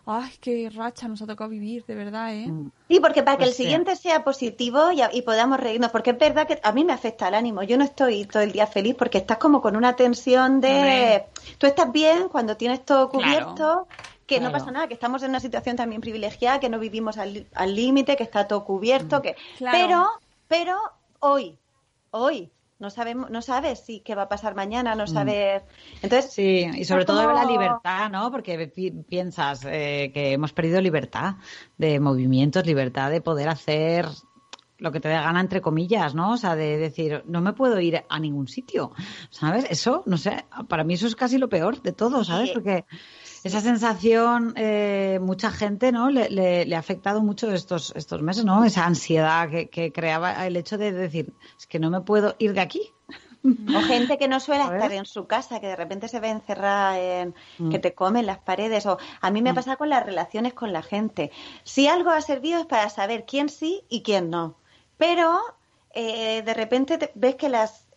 Ay, 0.05 0.31
qué 0.41 0.69
racha 0.69 1.07
nos 1.07 1.21
ha 1.21 1.27
tocado 1.27 1.49
vivir, 1.49 1.85
de 1.85 1.95
verdad, 1.95 2.33
¿eh? 2.33 2.51
Sí, 2.89 2.99
porque 2.99 3.23
para 3.23 3.37
que 3.37 3.45
Pues 3.45 3.51
el 3.51 3.55
siguiente 3.55 3.95
sea 3.95 4.23
positivo 4.23 4.91
y, 4.91 5.01
y 5.17 5.21
podamos 5.21 5.59
reírnos, 5.59 5.91
porque 5.91 6.09
es 6.09 6.17
verdad 6.17 6.45
que 6.45 6.59
a 6.61 6.71
mí 6.73 6.83
me 6.83 6.91
afecta 6.91 7.29
el 7.29 7.35
ánimo. 7.35 7.63
Yo 7.63 7.77
no 7.77 7.85
estoy 7.85 8.25
todo 8.25 8.43
el 8.43 8.51
día 8.51 8.67
feliz 8.67 8.95
porque 8.95 9.17
estás 9.19 9.37
como 9.37 9.61
con 9.61 9.77
una 9.77 9.95
tensión 9.95 10.59
de... 10.59 10.67
Hombre. 10.67 11.25
Tú 11.57 11.67
estás 11.67 11.91
bien 11.91 12.27
cuando 12.27 12.57
tienes 12.57 12.83
todo 12.83 13.09
Claro. 13.09 13.23
cubierto, 13.53 13.87
que 14.27 14.39
no 14.41 14.51
pasa 14.51 14.71
nada, 14.71 14.87
que 14.87 14.93
estamos 14.93 15.23
en 15.23 15.29
una 15.29 15.39
situación 15.39 15.77
también 15.77 16.01
privilegiada, 16.01 16.59
que 16.59 16.69
no 16.69 16.79
vivimos 16.79 17.17
al 17.17 17.45
al 17.53 17.75
límite, 17.75 18.17
que 18.17 18.23
está 18.23 18.47
todo 18.47 18.65
cubierto, 18.65 19.21
que... 19.21 19.35
Claro. 19.57 19.77
Pero, 19.77 20.09
pero 20.47 20.77
hoy, 21.19 21.57
hoy, 22.11 22.51
no 22.79 22.89
sabemos, 22.89 23.29
no 23.29 23.41
sabes 23.41 23.79
si 23.79 24.01
qué 24.01 24.15
va 24.15 24.23
a 24.23 24.29
pasar 24.29 24.55
mañana, 24.55 24.95
no 24.95 25.07
sabes... 25.07 25.63
Entonces, 26.01 26.31
Sí, 26.33 26.67
y 26.75 26.85
sobre 26.85 27.05
todo 27.05 27.31
la 27.31 27.45
libertad, 27.45 28.09
¿no? 28.09 28.31
Porque 28.31 28.67
pi- 28.67 28.91
piensas 28.91 29.63
eh, 29.65 30.11
que 30.13 30.33
hemos 30.33 30.53
perdido 30.53 30.81
libertad 30.81 31.35
de 31.77 31.99
movimientos, 31.99 32.65
libertad 32.65 33.09
de 33.11 33.21
poder 33.21 33.49
hacer 33.49 34.05
lo 34.83 34.91
que 34.91 34.99
te 34.99 35.07
dé 35.07 35.15
gana, 35.15 35.39
entre 35.39 35.61
comillas, 35.61 36.13
¿no? 36.13 36.33
O 36.33 36.37
sea, 36.37 36.55
de 36.55 36.77
decir, 36.77 37.23
no 37.25 37.39
me 37.41 37.53
puedo 37.53 37.79
ir 37.79 38.03
a 38.09 38.19
ningún 38.19 38.47
sitio, 38.47 38.91
¿sabes? 39.29 39.65
Eso, 39.69 40.03
no 40.05 40.17
sé, 40.17 40.45
para 40.67 40.83
mí 40.83 40.93
eso 40.95 41.07
es 41.07 41.15
casi 41.15 41.37
lo 41.37 41.47
peor 41.47 41.81
de 41.81 41.93
todo, 41.93 42.23
¿sabes? 42.25 42.49
Porque 42.51 42.85
esa 43.45 43.61
sensación, 43.61 44.53
eh, 44.57 45.19
mucha 45.21 45.51
gente, 45.51 45.91
¿no? 45.91 46.09
Le, 46.09 46.29
le- 46.29 46.65
le 46.65 46.75
ha 46.75 46.79
afectado 46.79 47.21
mucho 47.21 47.51
estos, 47.51 47.93
estos 47.95 48.21
meses, 48.21 48.43
¿no? 48.45 48.63
Esa 48.65 48.85
ansiedad 48.85 49.49
que, 49.49 49.69
que 49.69 49.91
creaba 49.93 50.45
el 50.45 50.57
hecho 50.57 50.77
de 50.77 50.91
decir, 50.91 51.33
es 51.57 51.65
que 51.65 51.79
no 51.79 51.89
me 51.89 52.01
puedo 52.01 52.35
ir 52.39 52.53
de 52.53 52.61
aquí. 52.61 52.81
O 53.75 53.81
gente 53.81 54.17
que 54.17 54.29
no 54.29 54.39
suele 54.39 54.63
estar 54.63 54.93
en 54.93 55.05
su 55.05 55.27
casa, 55.27 55.59
que 55.59 55.67
de 55.67 55.75
repente 55.75 56.07
se 56.07 56.21
ve 56.21 56.29
encerrada 56.29 56.97
en 56.97 57.35
Mm. 57.59 57.71
que 57.71 57.79
te 57.79 57.93
comen 57.93 58.25
las 58.25 58.37
paredes. 58.39 58.85
O 58.85 58.97
a 59.19 59.31
mí 59.31 59.41
me 59.41 59.53
pasa 59.53 59.75
con 59.75 59.89
las 59.89 60.05
relaciones 60.05 60.53
con 60.53 60.71
la 60.71 60.81
gente. 60.81 61.29
Si 61.65 61.87
algo 61.89 62.11
ha 62.11 62.21
servido 62.21 62.61
es 62.61 62.65
para 62.65 62.87
saber 62.89 63.25
quién 63.25 63.49
sí 63.49 63.83
y 63.89 64.01
quién 64.01 64.29
no. 64.29 64.55
Pero 64.97 65.39
eh, 65.93 66.41
de 66.43 66.53
repente 66.53 66.97
te- 66.97 67.11
ves 67.15 67.35
que 67.35 67.49
las 67.49 67.87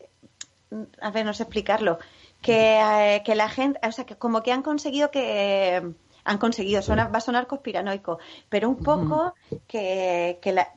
a 1.01 1.11
ver, 1.11 1.25
no 1.25 1.33
sé 1.33 1.45
explicarlo, 1.45 1.99
que, 2.43 2.79
eh, 2.81 3.23
que 3.25 3.35
la 3.35 3.49
gente, 3.49 3.79
o 3.87 3.93
sea, 3.93 4.05
que 4.05 4.17
como 4.17 4.43
que 4.43 4.53
han 4.53 4.63
conseguido 4.63 5.11
que 5.11 5.81
han 6.25 6.39
conseguido, 6.39 6.83
suena, 6.83 7.07
va 7.09 7.19
a 7.19 7.21
sonar 7.21 7.47
conspiranoico, 7.47 8.19
pero 8.49 8.69
un 8.69 8.83
poco 8.83 9.35
que, 9.69 10.39
que 10.43 10.53
la 10.53 10.75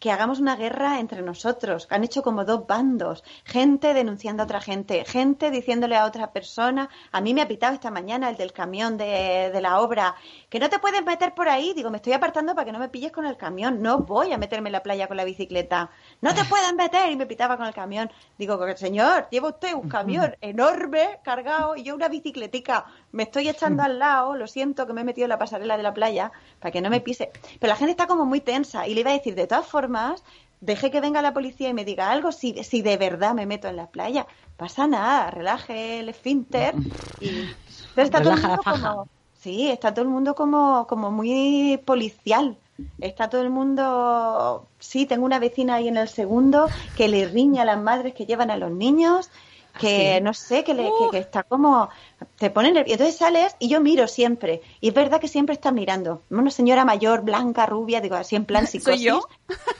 que 0.00 0.10
hagamos 0.10 0.40
una 0.40 0.56
guerra 0.56 0.98
entre 0.98 1.20
nosotros. 1.20 1.86
Han 1.90 2.02
hecho 2.04 2.22
como 2.22 2.46
dos 2.46 2.66
bandos. 2.66 3.22
Gente 3.44 3.92
denunciando 3.92 4.42
a 4.42 4.46
otra 4.46 4.60
gente, 4.60 5.04
gente 5.04 5.50
diciéndole 5.50 5.94
a 5.94 6.06
otra 6.06 6.32
persona. 6.32 6.88
A 7.12 7.20
mí 7.20 7.34
me 7.34 7.42
ha 7.42 7.48
pitado 7.48 7.74
esta 7.74 7.90
mañana 7.90 8.30
el 8.30 8.36
del 8.36 8.52
camión 8.52 8.96
de, 8.96 9.50
de 9.52 9.60
la 9.60 9.78
obra, 9.80 10.16
que 10.48 10.58
no 10.58 10.70
te 10.70 10.78
puedes 10.78 11.04
meter 11.04 11.34
por 11.34 11.50
ahí. 11.50 11.74
Digo, 11.74 11.90
me 11.90 11.98
estoy 11.98 12.14
apartando 12.14 12.54
para 12.54 12.64
que 12.64 12.72
no 12.72 12.78
me 12.78 12.88
pilles 12.88 13.12
con 13.12 13.26
el 13.26 13.36
camión. 13.36 13.82
No 13.82 13.98
voy 13.98 14.32
a 14.32 14.38
meterme 14.38 14.70
en 14.70 14.72
la 14.72 14.82
playa 14.82 15.06
con 15.06 15.18
la 15.18 15.24
bicicleta. 15.24 15.90
No 16.22 16.34
te 16.34 16.44
pueden 16.44 16.76
meter. 16.76 17.12
Y 17.12 17.16
me 17.16 17.26
pitaba 17.26 17.58
con 17.58 17.66
el 17.66 17.74
camión. 17.74 18.10
Digo, 18.38 18.58
señor, 18.76 19.28
lleva 19.30 19.50
usted 19.50 19.74
un 19.74 19.90
camión 19.90 20.34
enorme, 20.40 21.20
cargado, 21.22 21.76
y 21.76 21.82
yo 21.82 21.94
una 21.94 22.08
bicicletica. 22.08 22.86
Me 23.12 23.24
estoy 23.24 23.48
echando 23.48 23.82
al 23.82 23.98
lado, 23.98 24.36
lo 24.36 24.46
siento 24.46 24.86
que 24.86 24.92
me 24.92 25.00
he 25.00 25.04
metido 25.04 25.24
en 25.24 25.30
la 25.30 25.38
pasarela 25.38 25.76
de 25.76 25.82
la 25.82 25.94
playa 25.94 26.30
para 26.60 26.70
que 26.70 26.80
no 26.80 26.90
me 26.90 27.00
pise. 27.00 27.30
Pero 27.58 27.72
la 27.72 27.76
gente 27.76 27.90
está 27.90 28.06
como 28.06 28.24
muy 28.24 28.40
tensa 28.40 28.86
y 28.86 28.94
le 28.94 29.00
iba 29.00 29.10
a 29.10 29.14
decir, 29.14 29.34
de 29.34 29.46
todas 29.46 29.66
formas, 29.66 30.22
deje 30.60 30.90
que 30.90 31.00
venga 31.00 31.22
la 31.22 31.32
policía 31.32 31.68
y 31.68 31.74
me 31.74 31.84
diga 31.84 32.10
algo 32.10 32.32
si, 32.32 32.62
si 32.64 32.82
de 32.82 32.96
verdad 32.96 33.34
me 33.34 33.46
meto 33.46 33.68
en 33.68 33.76
la 33.76 33.86
playa. 33.86 34.26
Pasa 34.56 34.86
nada, 34.86 35.30
relaje 35.30 36.00
el 36.00 36.08
esfínter 36.08 36.74
y... 37.20 37.48
Pero 37.94 38.04
está 38.04 38.22
todo 38.22 38.34
el 38.34 38.42
la 38.42 38.48
mundo 38.48 38.62
faja. 38.62 38.90
como... 38.92 39.08
Sí, 39.40 39.70
está 39.70 39.94
todo 39.94 40.04
el 40.04 40.10
mundo 40.10 40.34
como, 40.34 40.86
como 40.86 41.10
muy 41.10 41.80
policial. 41.86 42.58
Está 43.00 43.30
todo 43.30 43.40
el 43.40 43.50
mundo... 43.50 44.66
Sí, 44.78 45.06
tengo 45.06 45.24
una 45.24 45.38
vecina 45.38 45.76
ahí 45.76 45.88
en 45.88 45.96
el 45.96 46.08
segundo 46.08 46.68
que 46.96 47.08
le 47.08 47.26
riña 47.26 47.62
a 47.62 47.64
las 47.64 47.80
madres 47.80 48.14
que 48.14 48.26
llevan 48.26 48.50
a 48.50 48.58
los 48.58 48.70
niños, 48.70 49.30
que 49.78 50.16
sí? 50.16 50.22
no 50.22 50.34
sé, 50.34 50.62
que, 50.62 50.74
le, 50.74 50.84
que, 50.84 51.10
que 51.10 51.18
está 51.18 51.42
como... 51.42 51.88
Te 52.36 52.50
pone 52.50 52.72
nervioso. 52.72 52.94
Entonces 52.94 53.16
sales 53.16 53.56
y 53.58 53.68
yo 53.68 53.80
miro 53.80 54.06
siempre. 54.08 54.60
Y 54.80 54.88
es 54.88 54.94
verdad 54.94 55.20
que 55.20 55.28
siempre 55.28 55.54
estás 55.54 55.72
mirando. 55.72 56.22
Una 56.30 56.50
señora 56.50 56.84
mayor, 56.84 57.22
blanca, 57.22 57.66
rubia, 57.66 58.00
digo 58.00 58.16
así 58.16 58.36
en 58.36 58.44
plan 58.44 58.66
psicosis. 58.66 58.84
¿Soy 59.00 59.04
yo? 59.04 59.26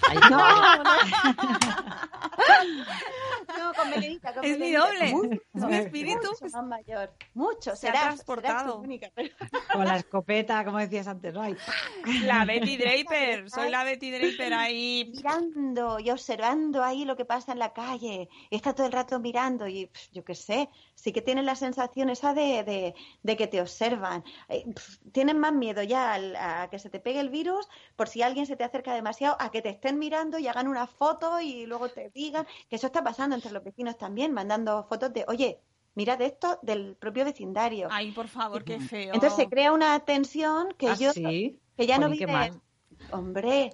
Ay, 0.09 0.19
No, 0.31 0.39
no. 0.85 0.85
No, 3.59 3.73
con 3.77 3.91
melenita, 3.91 4.33
con 4.35 4.45
Es 4.45 4.59
mi 4.59 4.71
melenita. 4.73 4.87
doble. 4.87 5.13
Mucho, 5.13 5.41
Es 5.55 5.65
mi 5.65 5.75
espíritu. 5.77 6.29
mucho 6.41 6.57
más 6.57 6.67
mayor. 6.67 7.13
Mucho. 7.35 7.77
Se 7.77 7.89
ha 7.89 7.93
serás- 7.93 8.03
transportado. 8.07 8.59
serás 8.59 8.73
tu 8.75 8.79
única. 8.81 9.11
Con 9.73 9.85
la 9.85 9.97
escopeta, 9.97 10.65
como 10.65 10.79
decías 10.79 11.07
antes, 11.09 11.33
¿no? 11.35 11.43
Ay, 11.43 11.57
La 12.25 12.45
Betty 12.45 12.77
Draper. 12.77 13.51
Soy 13.51 13.71
la 13.71 13.85
Betty 13.85 14.11
Draper 14.11 14.55
ahí. 14.55 15.13
mirando 15.15 15.99
y 15.99 16.11
observando 16.11 16.83
ahí 16.83 17.05
lo 17.05 17.17
que 17.17 17.25
pasa 17.25 17.53
en 17.53 17.59
la 17.59 17.73
calle. 17.73 18.29
Está 18.51 18.73
todo 18.75 18.87
el 18.87 18.93
rato 18.93 19.19
mirando 19.21 19.67
y 19.69 19.91
yo 20.13 20.25
qué 20.25 20.35
sé, 20.35 20.69
sí 20.95 21.13
que 21.13 21.23
tienes 21.23 21.45
la 21.45 21.55
sensación 21.57 22.11
esa 22.11 22.30
de, 22.35 22.65
de- 22.65 22.95
de 23.23 23.37
que 23.37 23.47
te 23.47 23.61
observan. 23.61 24.25
Eh, 24.49 24.65
pf, 24.75 24.99
Tienes 25.13 25.35
más 25.35 25.53
miedo 25.53 25.83
ya 25.83 26.15
al- 26.15 26.37
a 26.37 26.69
que 26.71 26.79
se 26.79 26.91
te 26.91 27.01
pegue 27.01 27.21
el 27.21 27.31
virus 27.31 27.69
por 27.97 28.09
si 28.09 28.23
alguien 28.23 28.47
se 28.47 28.57
te 28.57 28.65
acerca 28.65 28.95
demasiado, 28.95 29.37
a 29.41 29.51
que 29.51 29.63
te 29.63 29.69
estén 29.71 29.99
mirando 29.99 30.39
y 30.39 30.47
hagan 30.49 30.69
una 30.69 30.87
foto 30.87 31.41
y 31.41 31.67
luego 31.67 31.89
te 31.89 32.11
digan 32.11 32.47
que 32.69 32.77
eso 32.77 32.87
está 32.87 33.03
pasando 33.03 33.35
entre 33.37 33.53
los 33.53 33.65
vecinos 33.65 33.97
también, 33.99 34.33
mandando 34.33 34.85
fotos 34.85 35.13
de, 35.13 35.25
oye, 35.29 35.61
mira 35.95 36.17
de 36.17 36.27
esto 36.27 36.59
del 36.63 36.97
propio 36.97 37.25
vecindario. 37.25 37.89
Ay, 37.91 38.13
por 38.13 38.29
favor, 38.29 38.65
qué 38.65 38.81
feo. 38.81 39.15
Entonces 39.15 39.35
se 39.37 39.49
crea 39.49 39.73
una 39.73 39.99
tensión 40.01 40.73
que 40.79 40.89
¿Ah, 40.89 40.95
yo 40.99 41.13
sí? 41.13 41.59
que 41.77 41.87
ya 41.87 41.99
no 41.99 42.09
mal. 42.29 42.61
Hombre, 43.13 43.71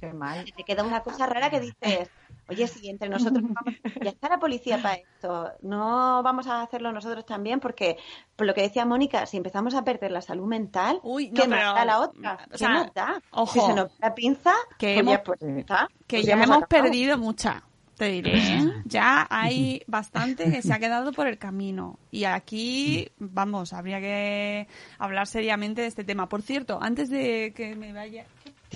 Qué 0.00 0.12
mal. 0.12 0.44
te 0.56 0.64
queda 0.64 0.84
una 0.84 1.02
cosa 1.02 1.26
rara 1.26 1.50
que 1.50 1.60
dices, 1.60 2.10
oye, 2.48 2.66
si 2.68 2.88
entre 2.88 3.08
nosotros 3.08 3.42
vamos, 3.48 3.74
ya 4.02 4.10
está 4.10 4.28
la 4.28 4.38
policía 4.38 4.80
para 4.82 4.94
esto, 4.94 5.52
no 5.62 6.22
vamos 6.22 6.46
a 6.46 6.62
hacerlo 6.62 6.92
nosotros 6.92 7.24
también, 7.26 7.60
porque 7.60 7.96
por 8.36 8.46
lo 8.46 8.54
que 8.54 8.62
decía 8.62 8.84
Mónica, 8.84 9.26
si 9.26 9.36
empezamos 9.36 9.74
a 9.74 9.82
perder 9.84 10.10
la 10.12 10.20
salud 10.22 10.46
mental, 10.46 11.00
Uy, 11.02 11.28
no, 11.30 11.42
¿qué 11.42 11.48
más 11.48 11.58
pero- 11.60 11.74
da 11.74 11.84
la 11.84 12.00
otra? 12.00 12.34
o 12.46 12.50
¿Qué 12.50 12.58
sea, 12.58 12.68
más 12.70 12.94
da? 12.94 13.22
ojo, 13.30 13.52
si 13.52 13.60
se 13.60 13.74
nos 13.74 13.98
da 13.98 14.08
la 14.08 14.14
pinza, 14.14 14.52
que 14.78 14.86
pues 14.94 14.98
hemos- 14.98 15.12
ya, 15.14 15.22
pues, 15.22 15.42
está, 15.42 15.88
que 16.06 16.16
pues 16.18 16.26
ya 16.26 16.32
hemos 16.34 16.44
hemos 16.46 16.62
acabado. 16.62 16.84
perdido 16.90 17.18
mucha, 17.18 17.62
te 17.96 18.04
diré. 18.08 18.36
¿eh? 18.38 18.72
Ya 18.84 19.26
hay 19.30 19.82
bastante 19.86 20.50
que 20.50 20.60
se 20.60 20.70
ha 20.72 20.78
quedado 20.78 21.12
por 21.12 21.26
el 21.26 21.38
camino. 21.38 21.98
Y 22.10 22.24
aquí, 22.24 23.10
vamos, 23.18 23.72
habría 23.72 24.00
que 24.00 24.68
hablar 24.98 25.26
seriamente 25.26 25.80
de 25.80 25.86
este 25.88 26.04
tema. 26.04 26.28
Por 26.28 26.42
cierto, 26.42 26.78
antes 26.82 27.08
de 27.08 27.54
que 27.56 27.74
me 27.74 27.94
vaya... 27.94 28.26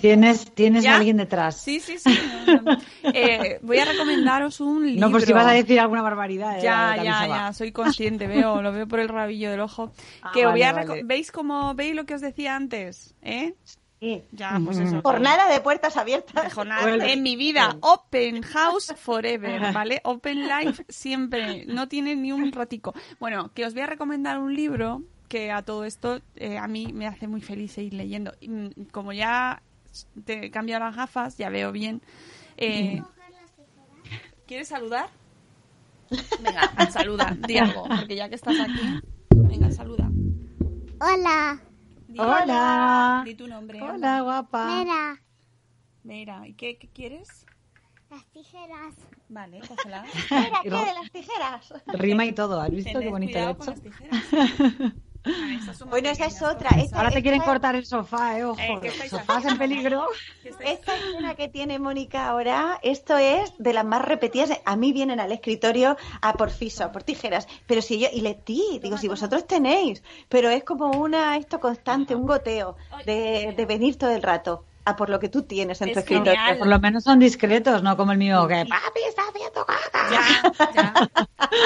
Tienes, 0.01 0.51
tienes 0.53 0.83
¿Ya? 0.83 0.93
a 0.93 0.97
alguien 0.97 1.17
detrás. 1.17 1.57
Sí, 1.61 1.79
sí, 1.79 1.97
sí. 1.99 2.17
no, 2.47 2.61
no. 2.61 2.77
Eh, 3.13 3.59
voy 3.61 3.77
a 3.77 3.85
recomendaros 3.85 4.59
un 4.59 4.85
libro. 4.85 4.99
No, 5.07 5.11
por 5.11 5.21
si 5.21 5.31
vas 5.31 5.45
a 5.47 5.51
decir 5.51 5.79
alguna 5.79 6.01
barbaridad. 6.01 6.57
eh, 6.57 6.61
Ya, 6.63 6.95
ya, 6.97 7.27
ya, 7.27 7.53
soy 7.53 7.71
consciente, 7.71 8.27
veo, 8.27 8.61
lo 8.61 8.71
veo 8.71 8.87
por 8.87 8.99
el 8.99 9.07
rabillo 9.09 9.51
del 9.51 9.59
ojo. 9.61 9.91
Ah, 10.23 10.31
que 10.33 10.45
os 10.45 10.51
voy 10.51 10.63
a 10.63 10.73
vale, 10.73 10.87
vale. 10.87 11.01
¿Veis 11.03 11.31
cómo 11.31 11.73
veis 11.75 11.95
lo 11.95 12.05
que 12.05 12.15
os 12.15 12.21
decía 12.21 12.55
antes? 12.55 13.13
¿Eh? 13.21 13.53
Sí. 13.99 14.23
Ya, 14.31 14.59
pues 14.65 14.79
eso. 14.79 14.99
Jornada 15.03 15.47
de 15.47 15.59
puertas 15.61 15.95
abiertas. 15.97 16.43
de 16.43 16.49
jornada 16.49 16.81
Bueno. 16.81 17.03
en 17.05 17.21
mi 17.21 17.35
vida. 17.35 17.77
Open 17.81 18.41
House 18.41 18.93
Forever, 18.97 19.71
¿vale? 19.73 20.01
Open 20.03 20.47
Life 20.47 20.83
siempre. 20.89 21.65
No 21.67 21.87
tiene 21.87 22.15
ni 22.15 22.31
un 22.31 22.51
ratico. 22.51 22.95
Bueno, 23.19 23.51
que 23.53 23.63
os 23.65 23.73
voy 23.75 23.83
a 23.83 23.85
recomendar 23.85 24.39
un 24.39 24.55
libro 24.55 25.03
que 25.27 25.51
a 25.51 25.61
todo 25.61 25.85
esto 25.85 26.19
eh, 26.35 26.57
a 26.57 26.67
mí 26.67 26.91
me 26.93 27.05
hace 27.05 27.27
muy 27.27 27.41
feliz 27.41 27.73
seguir 27.73 27.93
leyendo. 27.93 28.33
Y, 28.41 28.49
mm, 28.49 28.69
como 28.91 29.13
ya 29.13 29.61
te 30.25 30.45
he 30.45 30.51
cambiado 30.51 30.83
las 30.85 30.95
gafas, 30.95 31.37
ya 31.37 31.49
veo 31.49 31.71
bien. 31.71 32.01
eh, 32.57 33.01
¿Quieres 34.47 34.67
saludar? 34.67 35.07
Venga, 36.39 36.91
saluda, 36.91 37.35
di 37.39 37.57
algo, 37.57 37.83
porque 37.87 38.15
ya 38.15 38.27
que 38.27 38.35
estás 38.35 38.59
aquí, 38.59 38.81
venga, 39.47 39.71
saluda. 39.71 40.09
Hola, 40.99 41.59
Di- 42.07 42.19
Hola. 42.19 43.21
Di 43.23 43.33
tu 43.35 43.47
nombre. 43.47 43.79
Hola, 43.81 44.21
guapa. 44.21 44.65
mira, 44.67 45.19
Mira, 46.03 46.47
¿y 46.47 46.53
qué, 46.53 46.77
qué 46.77 46.87
quieres? 46.89 47.45
las 48.09 48.25
tijeras. 48.33 48.93
Vale, 49.29 49.61
cógela. 49.61 50.03
Mira, 50.31 50.59
¿qué 50.63 50.69
de 50.69 50.93
las 50.93 51.11
tijeras? 51.11 51.73
Rima 51.93 52.25
y 52.25 52.33
todo. 52.33 52.59
¿Has 52.59 52.71
visto 52.71 52.99
qué 52.99 53.07
bonito 53.09 53.39
lo 53.39 53.47
he 53.47 53.51
hecho? 53.51 53.57
con 53.57 53.67
las 53.67 53.81
tijeras. 53.81 54.93
Bueno, 55.89 56.09
esa 56.09 56.25
es 56.25 56.41
otra. 56.41 56.69
Esta- 56.71 56.97
Ahora 56.97 57.11
te 57.11 57.21
quieren 57.21 57.41
esta- 57.41 57.51
cortar 57.51 57.75
el 57.75 57.85
sofá, 57.85 58.37
eh, 58.39 58.45
ojo. 58.45 58.59
Eh, 58.59 58.79
¿qué 58.81 58.87
estáis 58.87 59.11
Sofás 59.11 59.45
en 59.45 59.57
peligro. 59.57 60.05
¿Qué 60.43 60.49
estáis- 60.49 60.79
Esta 60.79 60.95
escena 60.95 61.35
que 61.35 61.47
tiene 61.47 61.77
Mónica 61.79 62.27
ahora, 62.27 62.79
esto 62.81 63.17
es 63.17 63.53
de 63.57 63.73
las 63.73 63.85
más 63.85 64.01
repetidas. 64.01 64.51
A 64.65 64.75
mí 64.75 64.93
vienen 64.93 65.19
al 65.19 65.31
escritorio 65.31 65.95
a 66.21 66.33
por 66.33 66.49
fiso, 66.49 66.83
a 66.83 66.91
por 66.91 67.03
tijeras. 67.03 67.47
Pero 67.67 67.81
si 67.81 67.99
yo, 67.99 68.07
y 68.11 68.21
le 68.21 68.33
ti, 68.33 68.79
digo, 68.81 68.97
si 68.97 69.07
vosotros 69.07 69.45
tenéis, 69.45 70.01
pero 70.29 70.49
es 70.49 70.63
como 70.63 70.89
una, 70.91 71.37
esto 71.37 71.59
constante, 71.59 72.15
un 72.15 72.25
goteo 72.25 72.75
de, 73.05 73.53
de 73.55 73.65
venir 73.65 73.97
todo 73.97 74.11
el 74.11 74.23
rato 74.23 74.65
a 74.85 74.95
por 74.95 75.09
lo 75.09 75.19
que 75.19 75.29
tú 75.29 75.43
tienes 75.43 75.81
en 75.81 75.87
tu 75.89 75.99
Es 75.99 76.03
escritorio. 76.05 76.33
genial. 76.33 76.57
Por 76.57 76.67
lo 76.67 76.79
menos 76.79 77.03
son 77.03 77.19
discretos, 77.19 77.83
no 77.83 77.95
como 77.97 78.11
el 78.13 78.17
mío, 78.17 78.47
que 78.47 78.65
papi 78.65 78.99
está 79.07 79.21
haciendo 79.29 79.65
caca. 79.65 80.09
Ya, 80.11 80.73
ya. 80.73 80.93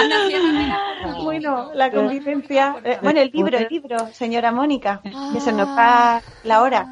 Anda. 0.01 1.24
Bueno, 1.24 1.72
la 1.74 1.91
convivencia. 1.91 2.76
eh, 2.84 2.99
bueno, 3.01 3.20
el 3.22 3.32
libro, 3.34 3.57
el 3.57 3.68
libro, 3.70 4.07
señora 4.13 4.51
Mónica, 4.51 5.01
que 5.34 5.39
se 5.39 5.51
nos 5.53 5.68
va 5.70 6.22
la 6.43 6.61
hora. 6.61 6.88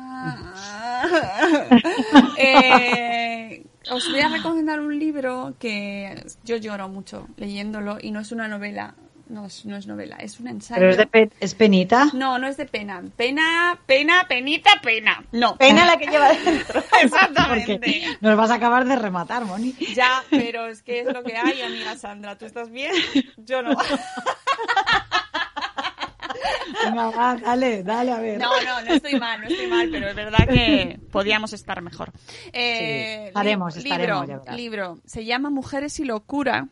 Eh, 2.37 3.65
os 3.91 4.09
voy 4.09 4.21
a 4.21 4.29
recomendar 4.29 4.79
un 4.79 4.97
libro 4.97 5.53
que 5.59 6.25
yo 6.43 6.55
lloro 6.57 6.87
mucho 6.87 7.27
leyéndolo 7.37 7.97
y 8.01 8.11
no 8.11 8.21
es 8.21 8.31
una 8.31 8.47
novela, 8.47 8.95
no 9.27 9.45
es, 9.45 9.65
no 9.65 9.75
es 9.77 9.87
novela, 9.87 10.15
es 10.17 10.39
un 10.39 10.47
ensayo. 10.47 10.79
Pero 10.79 10.91
es, 10.91 10.97
de 10.97 11.07
pe- 11.07 11.29
es 11.39 11.55
penita. 11.55 12.07
No, 12.13 12.37
no 12.39 12.47
es 12.47 12.57
de 12.57 12.65
pena. 12.65 13.01
Pena, 13.15 13.77
pena, 13.85 14.25
penita, 14.27 14.71
pena. 14.81 15.23
No. 15.31 15.55
Pena 15.57 15.85
la 15.85 15.97
que 15.97 16.07
lleva 16.07 16.29
dentro. 16.33 16.83
Exactamente. 17.01 17.73
Porque 17.77 18.17
nos 18.21 18.37
vas 18.37 18.51
a 18.51 18.55
acabar 18.55 18.85
de 18.85 18.95
rematar, 18.95 19.45
Moni. 19.45 19.73
Ya, 19.95 20.23
pero 20.29 20.67
es 20.67 20.83
que 20.83 21.01
es 21.01 21.05
lo 21.13 21.23
que 21.23 21.35
hay, 21.37 21.61
amiga 21.61 21.95
Sandra. 21.97 22.37
¿Tú 22.37 22.45
estás 22.45 22.69
bien? 22.71 22.93
Yo 23.37 23.61
no. 23.61 23.75
Va, 26.95 27.35
dale, 27.37 27.83
dale, 27.83 28.11
a 28.11 28.19
ver. 28.19 28.37
No, 28.39 28.49
no, 28.61 28.81
no 28.81 28.93
estoy 28.93 29.17
mal, 29.19 29.39
no 29.41 29.47
estoy 29.47 29.67
mal, 29.67 29.89
pero 29.91 30.09
es 30.09 30.15
verdad 30.15 30.47
que 30.47 30.99
podíamos 31.11 31.53
estar 31.53 31.81
mejor. 31.81 32.11
Eh, 32.51 33.19
Sí, 33.21 33.27
estaremos, 33.27 33.75
li- 33.77 33.83
estaremos, 33.83 34.27
ya 34.27 34.35
libro, 34.35 34.55
libro, 34.55 34.99
se 35.05 35.23
llama 35.25 35.49
Mujeres 35.49 35.99
y 35.99 36.05
Locura. 36.05 36.67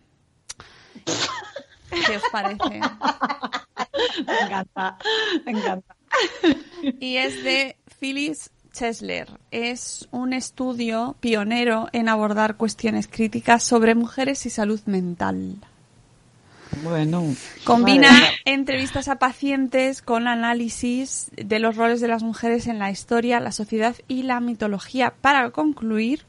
¿Qué 1.92 2.18
os 2.18 2.24
parece? 2.32 2.80
Me 4.26 4.40
encanta, 4.40 4.98
me 5.46 5.52
encanta. 5.52 5.96
Y 7.00 7.18
es 7.18 7.44
de 7.44 7.78
Phyllis 8.00 8.52
Chesler. 8.74 9.28
Es 9.52 10.08
un 10.12 10.34
estudio 10.34 11.16
pionero 11.20 11.88
en 11.92 12.10
abordar 12.10 12.58
cuestiones 12.58 13.08
críticas 13.08 13.64
sobre 13.64 13.96
mujeres 13.96 14.46
y 14.46 14.50
salud 14.50 14.82
mental. 14.86 15.58
Bueno. 16.84 17.24
Combina 17.66 18.10
entrevistas 18.46 19.10
a 19.10 19.20
pacientes 19.20 20.02
con 20.02 20.28
análisis 20.28 21.30
de 21.36 21.60
los 21.60 21.76
roles 21.76 22.00
de 22.00 22.08
las 22.08 22.24
mujeres 22.24 22.68
en 22.68 22.80
la 22.80 22.90
historia, 22.90 23.40
la 23.40 23.52
sociedad 23.52 23.96
y 24.08 24.24
la 24.24 24.40
mitología 24.40 25.14
para 25.22 25.50
concluir 25.52 26.26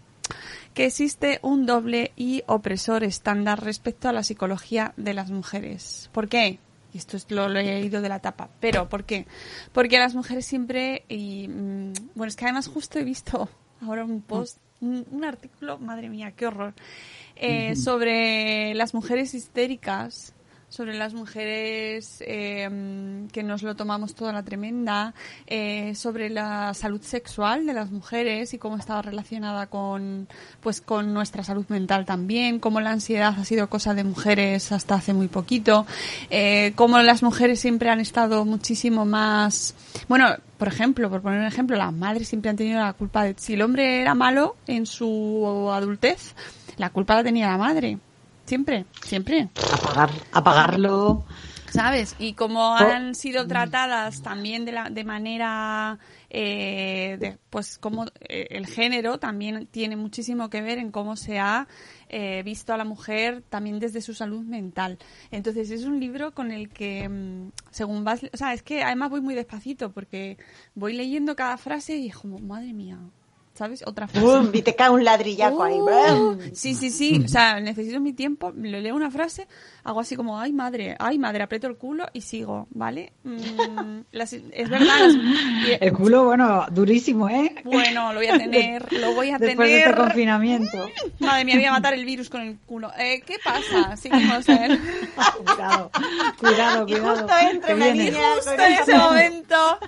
que 0.74 0.86
existe 0.86 1.38
un 1.42 1.66
doble 1.66 2.12
y 2.16 2.42
opresor 2.46 3.04
estándar 3.04 3.62
respecto 3.62 4.08
a 4.08 4.12
la 4.12 4.22
psicología 4.22 4.94
de 4.96 5.14
las 5.14 5.30
mujeres. 5.30 6.08
¿Por 6.12 6.28
qué? 6.28 6.58
Y 6.94 6.98
esto 6.98 7.16
es 7.16 7.30
lo, 7.30 7.48
lo 7.48 7.58
he 7.58 7.64
leído 7.64 8.02
de 8.02 8.08
la 8.08 8.20
tapa. 8.20 8.48
Pero, 8.60 8.88
¿por 8.88 9.04
qué? 9.04 9.26
Porque 9.72 9.96
a 9.96 10.00
las 10.00 10.14
mujeres 10.14 10.44
siempre, 10.44 11.04
y 11.08 11.48
mm, 11.48 11.92
bueno, 12.14 12.28
es 12.28 12.36
que 12.36 12.44
además 12.44 12.68
justo 12.68 12.98
he 12.98 13.04
visto 13.04 13.48
ahora 13.80 14.04
un 14.04 14.20
post, 14.20 14.58
un, 14.80 15.06
un 15.10 15.24
artículo, 15.24 15.78
madre 15.78 16.08
mía, 16.08 16.32
qué 16.32 16.46
horror, 16.46 16.74
eh, 17.36 17.76
sobre 17.76 18.74
las 18.74 18.94
mujeres 18.94 19.34
histéricas, 19.34 20.34
sobre 20.72 20.94
las 20.94 21.12
mujeres 21.12 22.24
eh, 22.26 23.26
que 23.30 23.42
nos 23.42 23.62
lo 23.62 23.76
tomamos 23.76 24.14
toda 24.14 24.32
la 24.32 24.42
tremenda, 24.42 25.12
eh, 25.46 25.94
sobre 25.94 26.30
la 26.30 26.72
salud 26.72 27.02
sexual 27.02 27.66
de 27.66 27.74
las 27.74 27.90
mujeres 27.90 28.54
y 28.54 28.58
cómo 28.58 28.78
estaba 28.78 29.02
relacionada 29.02 29.66
con, 29.66 30.28
pues, 30.62 30.80
con 30.80 31.12
nuestra 31.12 31.44
salud 31.44 31.66
mental 31.68 32.06
también, 32.06 32.58
cómo 32.58 32.80
la 32.80 32.90
ansiedad 32.90 33.34
ha 33.38 33.44
sido 33.44 33.68
cosa 33.68 33.92
de 33.92 34.02
mujeres 34.02 34.72
hasta 34.72 34.94
hace 34.94 35.12
muy 35.12 35.28
poquito, 35.28 35.84
eh, 36.30 36.72
cómo 36.74 36.98
las 37.00 37.22
mujeres 37.22 37.60
siempre 37.60 37.90
han 37.90 38.00
estado 38.00 38.46
muchísimo 38.46 39.04
más, 39.04 39.74
bueno, 40.08 40.36
por 40.56 40.68
ejemplo, 40.68 41.10
por 41.10 41.20
poner 41.20 41.40
un 41.40 41.46
ejemplo, 41.46 41.76
las 41.76 41.92
madres 41.92 42.28
siempre 42.28 42.48
han 42.48 42.56
tenido 42.56 42.80
la 42.80 42.94
culpa 42.94 43.24
de 43.24 43.34
si 43.36 43.52
el 43.52 43.60
hombre 43.60 44.00
era 44.00 44.14
malo 44.14 44.56
en 44.66 44.86
su 44.86 45.68
adultez, 45.70 46.34
la 46.78 46.88
culpa 46.88 47.16
la 47.16 47.24
tenía 47.24 47.48
la 47.48 47.58
madre. 47.58 47.98
Siempre, 48.52 48.84
siempre. 49.02 49.48
Apagar, 49.72 50.10
apagarlo. 50.30 51.24
¿Sabes? 51.70 52.14
Y 52.18 52.34
como 52.34 52.76
han 52.76 53.14
sido 53.14 53.46
tratadas 53.46 54.20
también 54.20 54.66
de, 54.66 54.72
la, 54.72 54.90
de 54.90 55.04
manera, 55.04 55.98
eh, 56.28 57.16
de, 57.18 57.38
pues 57.48 57.78
como 57.78 58.04
eh, 58.20 58.48
el 58.50 58.66
género 58.66 59.18
también 59.18 59.68
tiene 59.68 59.96
muchísimo 59.96 60.50
que 60.50 60.60
ver 60.60 60.76
en 60.76 60.90
cómo 60.90 61.16
se 61.16 61.38
ha 61.38 61.66
eh, 62.10 62.42
visto 62.42 62.74
a 62.74 62.76
la 62.76 62.84
mujer 62.84 63.42
también 63.48 63.78
desde 63.78 64.02
su 64.02 64.12
salud 64.12 64.44
mental. 64.44 64.98
Entonces 65.30 65.70
es 65.70 65.84
un 65.84 65.98
libro 65.98 66.34
con 66.34 66.50
el 66.50 66.68
que, 66.68 67.08
mm, 67.08 67.52
según 67.70 68.04
vas, 68.04 68.20
o 68.34 68.36
sea, 68.36 68.52
es 68.52 68.62
que 68.62 68.82
además 68.82 69.08
voy 69.08 69.22
muy 69.22 69.34
despacito 69.34 69.92
porque 69.92 70.36
voy 70.74 70.92
leyendo 70.92 71.34
cada 71.36 71.56
frase 71.56 71.96
y 71.96 72.08
es 72.08 72.16
como, 72.16 72.38
madre 72.38 72.74
mía, 72.74 72.98
¿sabes? 73.54 73.82
Otra 73.86 74.08
frase. 74.08 74.24
Bum, 74.26 74.50
y 74.52 74.62
te 74.62 74.74
cae 74.74 74.90
un 74.90 75.04
ladrillaco 75.04 75.62
ahí. 75.62 75.74
Uh, 75.80 75.84
brum. 75.84 76.38
sí, 76.54 76.74
sí, 76.74 76.90
sí. 76.90 77.22
O 77.24 77.28
sea, 77.28 77.60
necesito 77.60 78.00
mi 78.00 78.12
tiempo. 78.12 78.52
Le 78.56 78.80
leo 78.80 78.94
una 78.96 79.10
frase, 79.10 79.46
hago 79.84 80.00
así 80.00 80.16
como, 80.16 80.38
ay 80.40 80.52
madre, 80.52 80.96
ay 80.98 81.18
madre, 81.18 81.42
aprieto 81.42 81.66
el 81.66 81.76
culo 81.76 82.06
y 82.12 82.22
sigo, 82.22 82.66
¿vale? 82.70 83.12
Mm, 83.24 84.00
las- 84.12 84.32
es 84.32 84.68
verdad. 84.70 84.86
las- 85.00 85.14
y- 85.14 85.76
El 85.80 85.92
culo, 85.92 86.24
bueno, 86.24 86.66
durísimo, 86.70 87.28
¿eh? 87.28 87.54
bueno, 87.64 88.12
lo 88.12 88.18
voy 88.20 88.28
a 88.28 88.38
tener, 88.38 88.90
lo 88.92 89.14
voy 89.14 89.30
a 89.30 89.38
Después 89.38 89.68
de 89.70 89.76
tener. 89.76 89.88
este 89.90 90.00
confinamiento. 90.00 90.88
Madre 91.20 91.44
mía, 91.44 91.54
voy 91.56 91.64
a 91.66 91.72
matar 91.72 91.94
el 91.94 92.04
virus 92.04 92.28
con 92.30 92.40
el 92.40 92.58
culo. 92.66 92.90
Eh, 92.98 93.22
¿Qué 93.26 93.36
pasa? 93.44 93.94
¿eh? 93.94 94.78
Cuidado, 95.44 95.90
cuidado, 96.38 96.86
Y 96.88 96.92
cuidado. 96.94 97.26
una 97.26 97.74
viene. 97.74 97.92
niña 98.10 98.18
Justo 98.36 98.50
con 98.56 98.60
en 98.60 98.72
ese 98.72 98.94
momento. 98.94 99.78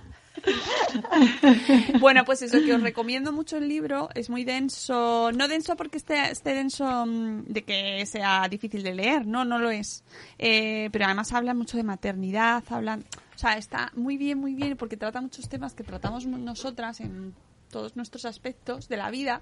Bueno, 2.01 2.24
pues 2.24 2.42
eso, 2.42 2.59
que 2.64 2.74
os 2.74 2.82
recomiendo 2.82 3.32
mucho 3.32 3.57
el 3.57 3.68
libro. 3.68 4.09
Es 4.14 4.30
muy 4.30 4.45
denso. 4.45 5.30
No 5.32 5.49
denso 5.49 5.76
porque 5.76 5.99
esté, 5.99 6.30
esté 6.30 6.55
denso 6.55 7.07
mm, 7.07 7.45
de 7.47 7.62
que 7.62 8.07
sea 8.07 8.47
difícil 8.49 8.82
de 8.82 8.95
leer. 8.95 9.26
No, 9.26 9.45
no 9.45 9.59
lo 9.59 9.70
es. 9.70 10.05
Eh, 10.38 10.88
pero 10.92 11.07
además 11.07 11.32
habla 11.32 11.55
mucho 11.55 11.76
de 11.76 11.82
maternidad. 11.82 12.62
Hablan, 12.68 13.05
o 13.34 13.38
sea, 13.38 13.57
está 13.57 13.92
muy 13.95 14.16
bien, 14.16 14.38
muy 14.38 14.55
bien 14.55 14.76
porque 14.76 14.97
trata 14.97 15.20
muchos 15.20 15.49
temas 15.49 15.74
que 15.74 15.84
tratamos 15.84 16.26
nosotras 16.26 17.01
en 17.01 17.34
todos 17.70 17.97
nuestros 17.97 18.24
aspectos 18.24 18.88
de 18.88 18.97
la 18.97 19.11
vida. 19.11 19.40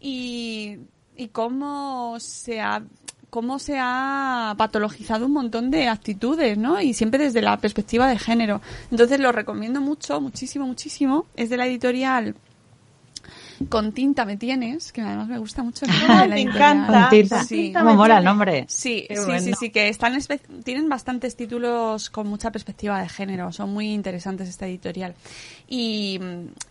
Y, 0.00 0.78
y 1.16 1.28
cómo 1.28 2.20
se 2.20 2.60
ha 2.60 2.82
cómo 3.30 3.58
se 3.58 3.78
ha 3.78 4.54
patologizado 4.56 5.26
un 5.26 5.32
montón 5.32 5.70
de 5.70 5.88
actitudes, 5.88 6.56
¿no? 6.56 6.80
Y 6.80 6.94
siempre 6.94 7.24
desde 7.24 7.42
la 7.42 7.56
perspectiva 7.58 8.08
de 8.08 8.18
género. 8.18 8.60
Entonces 8.90 9.20
lo 9.20 9.32
recomiendo 9.32 9.80
mucho, 9.80 10.20
muchísimo, 10.20 10.66
muchísimo. 10.66 11.26
Es 11.36 11.50
de 11.50 11.56
la 11.56 11.66
editorial 11.66 12.34
Con 13.68 13.92
tinta 13.92 14.24
me 14.24 14.36
tienes, 14.36 14.92
que 14.92 15.00
además 15.00 15.28
me 15.28 15.38
gusta 15.38 15.62
mucho 15.62 15.84
el 15.84 15.90
nombre 15.98 16.16
de 16.22 16.28
la 16.28 16.34
me 16.34 16.40
encanta. 16.42 17.00
Con 17.00 17.10
tinta. 17.10 17.44
Sí. 17.44 17.72
¿Cómo 17.72 17.94
mola 17.94 18.18
el 18.18 18.24
nombre? 18.24 18.64
Sí, 18.68 19.06
sí, 19.08 19.16
bueno. 19.24 19.40
sí, 19.40 19.52
sí, 19.58 19.70
que 19.70 19.88
están 19.88 20.18
tienen 20.64 20.88
bastantes 20.88 21.36
títulos 21.36 22.10
con 22.10 22.28
mucha 22.28 22.50
perspectiva 22.50 23.00
de 23.00 23.08
género, 23.08 23.52
son 23.52 23.72
muy 23.72 23.92
interesantes 23.92 24.48
esta 24.48 24.66
editorial. 24.66 25.14
Y, 25.68 26.18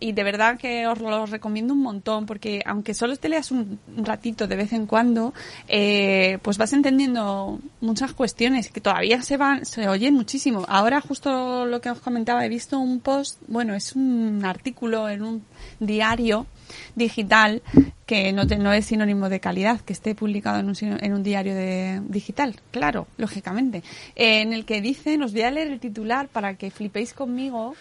y 0.00 0.12
de 0.12 0.24
verdad 0.24 0.58
que 0.58 0.86
os 0.86 0.98
los 0.98 1.30
recomiendo 1.30 1.74
un 1.74 1.82
montón, 1.82 2.26
porque 2.26 2.62
aunque 2.66 2.94
solo 2.94 3.16
te 3.16 3.28
leas 3.28 3.50
un 3.50 3.78
ratito 3.96 4.46
de 4.46 4.56
vez 4.56 4.72
en 4.72 4.86
cuando, 4.86 5.34
eh, 5.68 6.38
pues 6.42 6.58
vas 6.58 6.72
entendiendo 6.72 7.60
muchas 7.80 8.12
cuestiones 8.12 8.70
que 8.70 8.80
todavía 8.80 9.22
se 9.22 9.36
van, 9.36 9.64
se 9.64 9.88
oyen 9.88 10.14
muchísimo. 10.14 10.64
Ahora 10.68 11.00
justo 11.00 11.66
lo 11.66 11.80
que 11.80 11.90
os 11.90 12.00
comentaba, 12.00 12.44
he 12.44 12.48
visto 12.48 12.78
un 12.78 13.00
post, 13.00 13.40
bueno, 13.46 13.74
es 13.74 13.94
un 13.94 14.44
artículo 14.44 15.08
en 15.08 15.22
un 15.22 15.44
diario 15.80 16.46
digital 16.94 17.62
que 18.06 18.32
no, 18.32 18.46
te- 18.46 18.58
no 18.58 18.72
es 18.72 18.86
sinónimo 18.86 19.28
de 19.28 19.40
calidad, 19.40 19.80
que 19.80 19.92
esté 19.92 20.14
publicado 20.14 20.58
en 20.60 20.68
un, 20.68 20.76
en 20.80 21.12
un 21.12 21.22
diario 21.22 21.54
de, 21.54 22.00
digital, 22.08 22.56
claro, 22.70 23.06
lógicamente, 23.16 23.82
eh, 24.16 24.40
en 24.40 24.52
el 24.52 24.64
que 24.64 24.80
dicen, 24.80 25.22
os 25.22 25.32
voy 25.32 25.42
a 25.42 25.50
leer 25.50 25.68
el 25.68 25.80
titular 25.80 26.28
para 26.28 26.54
que 26.54 26.70
flipéis 26.70 27.12
conmigo. 27.12 27.74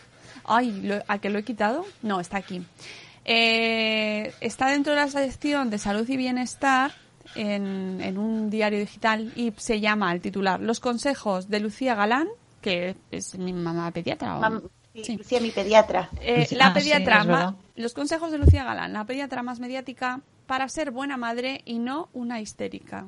Ay, 0.46 0.82
lo- 0.84 1.04
¿a 1.08 1.18
que 1.20 1.30
lo 1.30 1.40
he 1.40 1.44
quitado? 1.44 1.86
No, 2.02 2.20
está 2.20 2.38
aquí. 2.38 2.62
Eh, 3.26 4.34
está 4.40 4.68
dentro 4.70 4.94
de 4.94 5.00
la 5.00 5.08
sección 5.10 5.70
de 5.70 5.78
salud 5.78 6.08
y 6.08 6.16
bienestar 6.16 6.92
en, 7.36 8.18
un 8.18 8.50
diario 8.50 8.80
digital 8.80 9.32
y 9.36 9.52
se 9.58 9.82
llama 9.82 10.14
el 10.14 10.22
titular 10.22 10.62
Los 10.62 10.80
consejos 10.80 11.50
de 11.50 11.60
Lucía 11.60 11.94
Galán, 11.94 12.28
que 12.62 12.96
es 13.12 13.38
mi 13.38 13.52
mamá 13.52 13.92
pediatra. 13.92 14.40
Mam- 14.40 14.70
sí, 14.98 15.04
Sí. 15.04 15.18
Lucía, 15.18 15.40
mi 15.40 15.52
pediatra. 15.52 16.10
eh, 16.22 16.48
la 16.52 16.68
ah, 16.68 16.74
sí, 16.74 16.80
pediatra, 16.80 17.24
verdad. 17.24 17.54
los 17.76 17.94
consejos 17.94 18.32
de 18.32 18.38
Lucía 18.38 18.64
Galán, 18.64 18.94
la 18.94 19.06
pediatra 19.06 19.44
más 19.44 19.60
mediática 19.60 20.22
para 20.46 20.68
ser 20.70 20.92
buena 20.92 21.18
madre 21.18 21.62
y 21.66 21.80
no 21.80 22.10
una 22.14 22.40
histérica. 22.42 23.08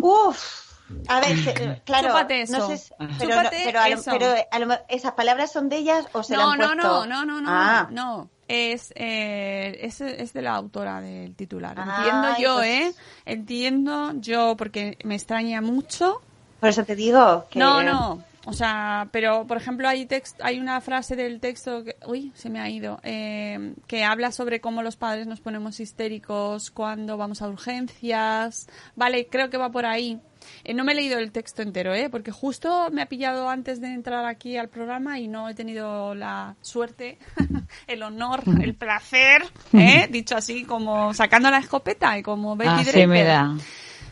Uf. 0.00 0.66
A 1.08 1.18
ver, 1.20 1.36
eh, 1.48 1.82
claro, 1.84 2.08
Chúpate 2.08 2.42
eso. 2.42 2.58
no 2.58 2.68
sé, 2.68 2.78
si- 2.78 2.92
pero, 2.96 3.10
Chúpate 3.18 3.58
no- 3.58 3.64
pero, 3.64 3.80
a 3.80 3.88
lo, 3.88 3.94
eso. 3.96 4.10
pero 4.12 4.26
a 4.52 4.58
lo 4.60 4.66
me- 4.66 4.80
esas 4.88 5.12
palabras 5.12 5.50
son 5.50 5.68
de 5.68 5.78
ellas 5.78 6.06
o 6.12 6.22
se 6.22 6.34
no, 6.36 6.54
la 6.54 6.56
no, 6.56 6.70
han 6.70 6.78
puesto. 6.78 7.06
no, 7.06 7.24
no, 7.24 7.24
no, 7.24 7.40
no, 7.40 7.50
Ah. 7.50 7.88
no. 7.90 8.30
Es, 8.46 8.92
eh, 8.94 9.76
es, 9.82 10.00
es 10.00 10.32
de 10.32 10.42
la 10.42 10.54
autora 10.54 11.00
del 11.00 11.34
titular. 11.34 11.74
Ay, 11.80 12.04
Entiendo 12.04 12.28
yo, 12.38 12.54
pues- 12.58 12.68
¿eh? 12.68 12.94
Entiendo 13.24 14.12
yo, 14.20 14.56
porque 14.56 14.96
me 15.02 15.16
extraña 15.16 15.60
mucho. 15.60 16.22
Por 16.60 16.68
eso 16.68 16.84
te 16.84 16.94
digo 16.94 17.46
que 17.50 17.58
No, 17.58 17.82
no. 17.82 18.22
O 18.48 18.52
sea, 18.52 19.08
pero 19.10 19.44
por 19.46 19.56
ejemplo 19.56 19.88
hay 19.88 20.06
text, 20.06 20.40
hay 20.40 20.60
una 20.60 20.80
frase 20.80 21.16
del 21.16 21.40
texto 21.40 21.82
que, 21.82 21.96
uy, 22.06 22.30
se 22.36 22.48
me 22.48 22.60
ha 22.60 22.70
ido, 22.70 23.00
eh, 23.02 23.74
que 23.88 24.04
habla 24.04 24.30
sobre 24.30 24.60
cómo 24.60 24.84
los 24.84 24.94
padres 24.96 25.26
nos 25.26 25.40
ponemos 25.40 25.80
histéricos 25.80 26.70
cuando 26.70 27.16
vamos 27.16 27.42
a 27.42 27.48
urgencias. 27.48 28.68
Vale, 28.94 29.26
creo 29.26 29.50
que 29.50 29.56
va 29.58 29.70
por 29.70 29.84
ahí. 29.84 30.20
Eh, 30.62 30.74
no 30.74 30.84
me 30.84 30.92
he 30.92 30.94
leído 30.94 31.18
el 31.18 31.32
texto 31.32 31.62
entero, 31.62 31.92
¿eh? 31.92 32.08
Porque 32.08 32.30
justo 32.30 32.88
me 32.92 33.02
ha 33.02 33.06
pillado 33.06 33.48
antes 33.50 33.80
de 33.80 33.88
entrar 33.88 34.24
aquí 34.26 34.56
al 34.56 34.68
programa 34.68 35.18
y 35.18 35.26
no 35.26 35.48
he 35.48 35.54
tenido 35.54 36.14
la 36.14 36.54
suerte, 36.60 37.18
el 37.88 38.02
honor, 38.04 38.42
el 38.62 38.74
placer, 38.76 39.42
¿eh? 39.72 40.06
Dicho 40.10 40.36
así, 40.36 40.64
como 40.64 41.12
sacando 41.14 41.50
la 41.50 41.58
escopeta 41.58 42.16
y 42.16 42.22
como 42.22 42.54
Betty 42.54 42.70
Ah, 42.72 42.78
sí, 42.84 42.90
Draper. 42.92 43.08
mira. 43.08 43.56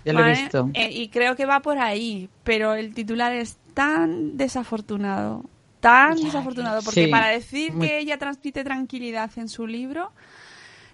Ya 0.04 0.12
lo 0.12 0.26
he 0.26 0.30
visto. 0.30 0.70
Eh, 0.74 0.90
y 0.90 1.08
creo 1.08 1.34
que 1.36 1.46
va 1.46 1.60
por 1.60 1.78
ahí, 1.78 2.28
pero 2.42 2.74
el 2.74 2.92
titular 2.94 3.32
es 3.32 3.56
tan 3.74 4.36
desafortunado, 4.36 5.44
tan 5.80 6.14
desafortunado, 6.14 6.82
porque 6.82 7.04
Sí, 7.04 7.10
para 7.10 7.28
decir 7.28 7.72
muy- 7.74 7.86
que 7.88 7.98
ella 7.98 8.18
transmite 8.18 8.64
tranquilidad 8.64 9.30
en 9.36 9.48
su 9.48 9.66
libro, 9.66 10.12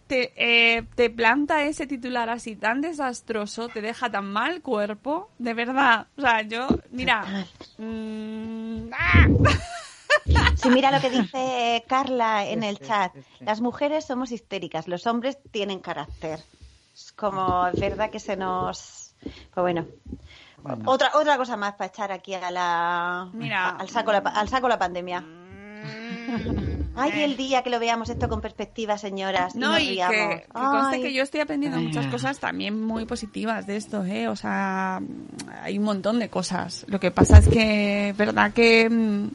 te, 0.07 0.33
eh, 0.37 0.83
te 0.97 1.09
planta 1.11 1.63
ese 1.63 1.87
titular 1.87 2.29
así 2.31 2.57
tan 2.57 2.81
desastroso, 2.81 3.69
te 3.69 3.81
deja 3.81 4.11
tan 4.11 4.33
mal 4.33 4.61
cuerpo, 4.61 5.31
de 5.39 5.55
verdad. 5.55 6.09
O 6.17 6.21
sea, 6.23 6.43
yo, 6.43 6.67
mira, 6.91 7.25
mm, 7.79 8.91
¡ah! 8.93 9.29
Sí, 10.57 10.69
mira 10.71 10.91
lo 10.91 11.01
que 11.01 11.11
dice 11.11 11.85
Carla 11.89 12.45
en 12.49 12.63
el 12.65 12.79
chat. 12.79 13.13
Las 13.41 13.61
mujeres 13.61 14.05
somos 14.05 14.33
histéricas, 14.33 14.89
los 14.89 15.07
hombres 15.07 15.39
tienen 15.53 15.79
carácter. 15.79 16.41
Es 16.93 17.13
como, 17.13 17.67
es 17.69 17.79
verdad 17.81 18.11
que 18.11 18.19
se 18.21 18.37
nos... 18.37 19.15
Pues 19.55 19.63
bueno. 19.63 19.87
Bueno. 20.63 20.85
Otra, 20.87 21.11
otra 21.15 21.37
cosa 21.37 21.57
más 21.57 21.75
para 21.75 21.89
echar 21.89 22.13
aquí 22.13 22.35
a 22.35 22.51
la, 22.51 23.29
Mira. 23.33 23.71
al, 23.71 23.89
saco 23.89 24.13
la, 24.13 24.19
al 24.19 24.49
saco 24.49 24.69
la 24.69 24.79
pandemia. 24.79 25.21
Mm, 25.21 26.81
Ay, 26.97 27.13
eh. 27.15 27.25
el 27.25 27.37
día 27.37 27.63
que 27.63 27.71
lo 27.71 27.79
veamos 27.79 28.11
esto 28.11 28.29
con 28.29 28.41
perspectiva, 28.41 28.99
señoras. 28.99 29.55
No, 29.55 29.73
nos 29.73 29.83
y 29.83 29.97
que, 29.97 29.97
que 29.97 30.45
conste 30.53 30.97
Ay. 30.97 31.03
que 31.03 31.13
yo 31.13 31.23
estoy 31.23 31.41
aprendiendo 31.41 31.79
Ay, 31.79 31.87
muchas 31.87 32.07
cosas 32.07 32.39
también 32.39 32.81
muy 32.81 33.07
positivas 33.07 33.67
de 33.67 33.77
esto, 33.77 34.05
¿eh? 34.05 34.29
O 34.29 34.37
sea, 34.37 35.01
hay 35.63 35.79
un 35.79 35.85
montón 35.85 36.19
de 36.19 36.29
cosas. 36.29 36.85
Lo 36.89 37.01
que 37.01 37.11
pasa 37.11 37.39
es 37.39 37.49
que, 37.49 38.15
verdad 38.17 38.53
que 38.53 38.89
mm, 38.91 39.29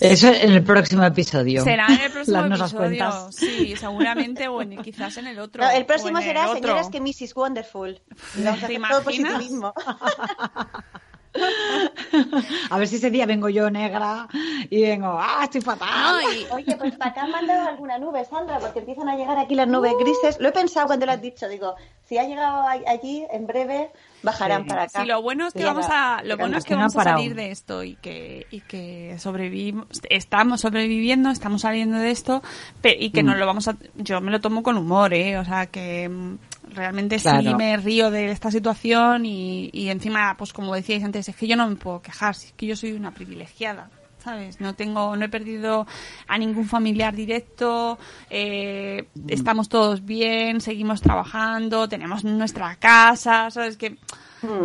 Eso 0.00 0.28
en 0.28 0.52
el 0.52 0.64
próximo 0.64 1.04
episodio. 1.04 1.62
será 1.62 1.86
en 1.86 2.00
el 2.00 2.10
próximo 2.12 2.40
Las 2.42 2.72
episodio. 2.72 2.78
cuentas. 2.78 3.34
Sí, 3.36 3.76
seguramente, 3.76 4.48
o 4.48 4.60
en, 4.62 4.82
quizás 4.82 5.16
en 5.18 5.26
el 5.28 5.38
otro. 5.38 5.62
No, 5.62 5.70
el 5.70 5.86
próximo 5.86 6.18
el 6.18 6.24
será, 6.24 6.48
otro. 6.50 6.62
señoras, 6.62 6.88
que 6.90 7.00
Mrs. 7.00 7.36
Wonderful. 7.36 8.00
Y 8.36 8.42
vamos 8.42 8.62
a 8.62 8.66
¿Te 8.66 8.78
A 12.70 12.78
ver 12.78 12.88
si 12.88 12.96
ese 12.96 13.10
día 13.10 13.26
vengo 13.26 13.48
yo 13.48 13.70
negra 13.70 14.28
y 14.70 14.82
vengo, 14.82 15.16
¡ah, 15.20 15.40
estoy 15.44 15.60
fatal! 15.60 16.24
Oye, 16.50 16.76
pues 16.76 16.94
para 16.96 17.10
acá 17.10 17.22
han 17.24 17.30
mandado 17.30 17.68
alguna 17.68 17.98
nube, 17.98 18.24
Sandra, 18.24 18.58
porque 18.58 18.80
empiezan 18.80 19.08
a 19.08 19.16
llegar 19.16 19.38
aquí 19.38 19.54
las 19.54 19.68
nubes 19.68 19.92
grises. 19.98 20.38
Lo 20.40 20.48
he 20.48 20.52
pensado 20.52 20.86
cuando 20.86 21.06
lo 21.06 21.12
has 21.12 21.20
dicho, 21.22 21.48
digo, 21.48 21.74
si 22.08 22.18
ha 22.18 22.24
llegado 22.24 22.62
allí, 22.86 23.26
en 23.30 23.46
breve 23.46 23.90
bajarán 24.22 24.62
Sí. 24.62 24.68
para 24.68 24.82
acá. 24.84 25.00
Sí, 25.02 25.06
lo 25.06 25.20
bueno 25.22 25.46
es 25.48 25.52
que 25.52 25.60
Sí, 25.60 25.64
vamos 25.64 25.86
a, 25.90 26.22
lo 26.24 26.36
bueno 26.36 26.52
no, 26.52 26.58
es 26.58 26.64
que 26.64 26.74
vamos 26.74 26.96
a 26.96 27.04
salir 27.04 27.34
de 27.34 27.50
esto 27.50 27.82
y 27.82 27.96
que, 27.96 28.46
y 28.50 28.60
que 28.62 29.16
sobrevivimos, 29.18 29.86
estamos 30.08 30.60
sobreviviendo, 30.62 31.30
estamos 31.30 31.62
saliendo 31.62 31.98
de 31.98 32.10
esto, 32.10 32.42
y 32.82 33.10
que 33.10 33.22
Mm. 33.22 33.26
no 33.26 33.34
lo 33.34 33.46
vamos 33.46 33.68
a, 33.68 33.76
yo 33.96 34.20
me 34.20 34.30
lo 34.30 34.40
tomo 34.40 34.62
con 34.62 34.76
humor, 34.78 35.12
eh, 35.14 35.36
o 35.38 35.44
sea 35.44 35.66
que 35.66 36.10
mm, 36.74 36.76
realmente 36.76 37.18
sí 37.18 37.24
Claro. 37.28 37.56
me 37.56 37.76
río 37.76 38.10
de 38.10 38.30
esta 38.30 38.50
situación 38.50 39.26
y, 39.26 39.70
y 39.72 39.88
encima, 39.88 40.36
pues 40.36 40.52
como 40.52 40.74
decíais 40.74 41.02
antes, 41.04 41.28
es 41.28 41.36
que 41.36 41.46
yo 41.46 41.56
no 41.56 41.68
me 41.68 41.76
puedo 41.76 42.00
quejar, 42.02 42.34
si 42.34 42.48
es 42.48 42.52
que 42.52 42.66
yo 42.66 42.76
soy 42.76 42.92
una 42.92 43.12
privilegiada. 43.12 43.90
¿Sabes? 44.18 44.58
No 44.58 44.74
tengo, 44.74 45.14
no 45.16 45.24
he 45.26 45.28
perdido 45.28 45.86
a 46.28 46.38
ningún 46.38 46.66
familiar 46.66 47.14
directo, 47.14 47.98
eh, 48.30 49.06
estamos 49.28 49.68
todos 49.68 50.02
bien, 50.02 50.62
seguimos 50.62 51.02
trabajando, 51.02 51.90
tenemos 51.90 52.24
nuestra 52.24 52.74
casa, 52.76 53.50
¿sabes? 53.50 53.76
Que, 53.76 53.98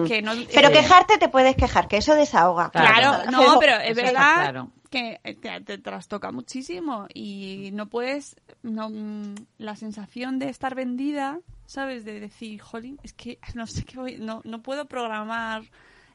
que 0.07 0.21
no, 0.21 0.31
Pero 0.53 0.69
eh, 0.69 0.71
quejarte 0.71 1.17
te 1.17 1.27
puedes 1.27 1.57
quejar, 1.57 1.89
que 1.89 1.97
eso 1.97 2.15
desahoga. 2.15 2.69
Claro, 2.69 3.29
no, 3.31 3.41
pero 3.59 3.75
es 3.81 3.97
verdad 3.97 4.43
claro. 4.43 4.69
que 4.89 5.19
te, 5.41 5.59
te 5.59 5.77
trastoca 5.77 6.31
muchísimo 6.31 7.07
y 7.13 7.71
no 7.73 7.87
puedes, 7.89 8.37
no, 8.63 8.89
mm, 8.89 9.35
la 9.57 9.75
sensación 9.75 10.39
de 10.39 10.47
estar 10.47 10.73
vendida, 10.73 11.37
¿sabes? 11.69 12.03
De 12.03 12.19
decir, 12.19 12.59
jolín, 12.59 12.97
es 13.03 13.13
que 13.13 13.37
no 13.53 13.67
sé 13.67 13.85
qué 13.85 13.97
voy, 13.97 14.17
no, 14.17 14.41
no 14.43 14.61
puedo 14.63 14.85
programar 14.85 15.61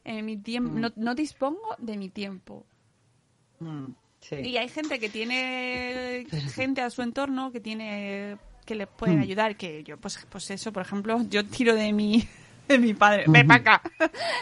eh, 0.03 0.21
mi 0.21 0.35
tiempo, 0.35 0.77
no, 0.77 0.91
no 0.97 1.15
dispongo 1.15 1.75
de 1.79 1.95
mi 1.95 2.09
tiempo. 2.09 2.65
Mm, 3.59 3.85
sí. 4.19 4.35
Y 4.35 4.57
hay 4.57 4.67
gente 4.67 4.99
que 4.99 5.07
tiene 5.09 6.27
gente 6.53 6.81
a 6.81 6.89
su 6.89 7.01
entorno 7.01 7.53
que 7.53 7.61
tiene 7.61 8.37
que 8.65 8.75
le 8.75 8.85
pueden 8.85 9.19
Mm. 9.19 9.21
ayudar, 9.21 9.55
que 9.55 9.83
yo 9.83 9.97
pues 9.97 10.27
pues 10.29 10.51
eso, 10.51 10.73
por 10.73 10.81
ejemplo, 10.81 11.19
yo 11.29 11.45
tiro 11.45 11.73
de 11.73 11.93
mi 11.93 12.27
de 12.67 12.77
mi 12.77 12.93
padre, 12.93 13.23
ve 13.29 13.45
para 13.45 13.61
acá. 13.61 13.81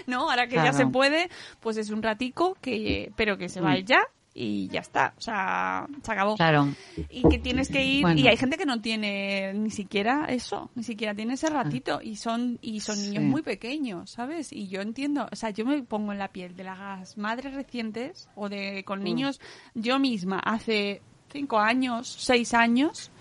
no, 0.07 0.32
ahora 0.32 0.47
que 0.47 0.55
ya 0.55 0.74
se 0.74 0.88
puede, 0.88 1.30
pues 1.59 1.78
es 1.78 1.91
un 1.91 2.01
ratico 2.01 2.57
que 2.59 3.11
pero 3.16 3.38
que 3.38 3.49
se 3.49 3.61
va 3.61 3.78
ya 3.78 4.01
y 4.34 4.67
ya 4.69 4.79
está, 4.79 5.13
o 5.17 5.21
sea, 5.21 5.88
se 6.01 6.11
acabó. 6.11 6.36
Claro. 6.36 6.69
Y 7.09 7.27
que 7.29 7.38
tienes 7.38 7.69
que 7.69 7.84
ir 7.84 8.01
Bueno. 8.01 8.19
y 8.19 8.27
hay 8.27 8.36
gente 8.38 8.57
que 8.57 8.65
no 8.65 8.81
tiene 8.81 9.53
ni 9.53 9.69
siquiera 9.69 10.25
eso, 10.29 10.71
ni 10.75 10.84
siquiera 10.84 11.13
tiene 11.13 11.36
ese 11.36 11.49
ratito 11.49 11.99
y 12.01 12.15
son 12.15 12.57
y 12.61 12.79
son 12.79 12.99
niños 12.99 13.23
muy 13.23 13.41
pequeños, 13.43 14.11
¿sabes? 14.11 14.51
Y 14.51 14.67
yo 14.67 14.81
entiendo, 14.81 15.27
o 15.31 15.36
sea, 15.36 15.51
yo 15.51 15.65
me 15.65 15.84
pongo 15.84 16.11
en 16.11 16.19
la 16.19 16.29
piel 16.29 16.55
de 16.55 16.63
las 16.63 17.17
madres 17.17 17.53
recientes 17.53 18.27
o 18.36 18.49
de 18.49 18.84
con 18.84 19.03
niños 19.03 19.39
yo 19.75 19.99
misma 19.99 20.39
hace 20.39 21.01
cinco 21.31 21.59
años, 21.59 22.15
seis 22.19 22.53
años, 22.53 23.11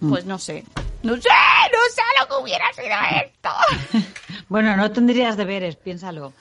pues 0.00 0.24
no 0.26 0.38
sé, 0.38 0.64
no 1.02 1.16
sé, 1.16 1.28
no 1.28 1.78
sé 1.90 2.02
lo 2.20 2.28
que 2.28 2.42
hubiera 2.42 2.72
sido 2.72 2.96
esto. 3.24 4.06
Bueno, 4.48 4.76
no 4.76 4.90
tendrías 4.90 5.36
deberes, 5.36 5.76
piénsalo. 5.76 6.32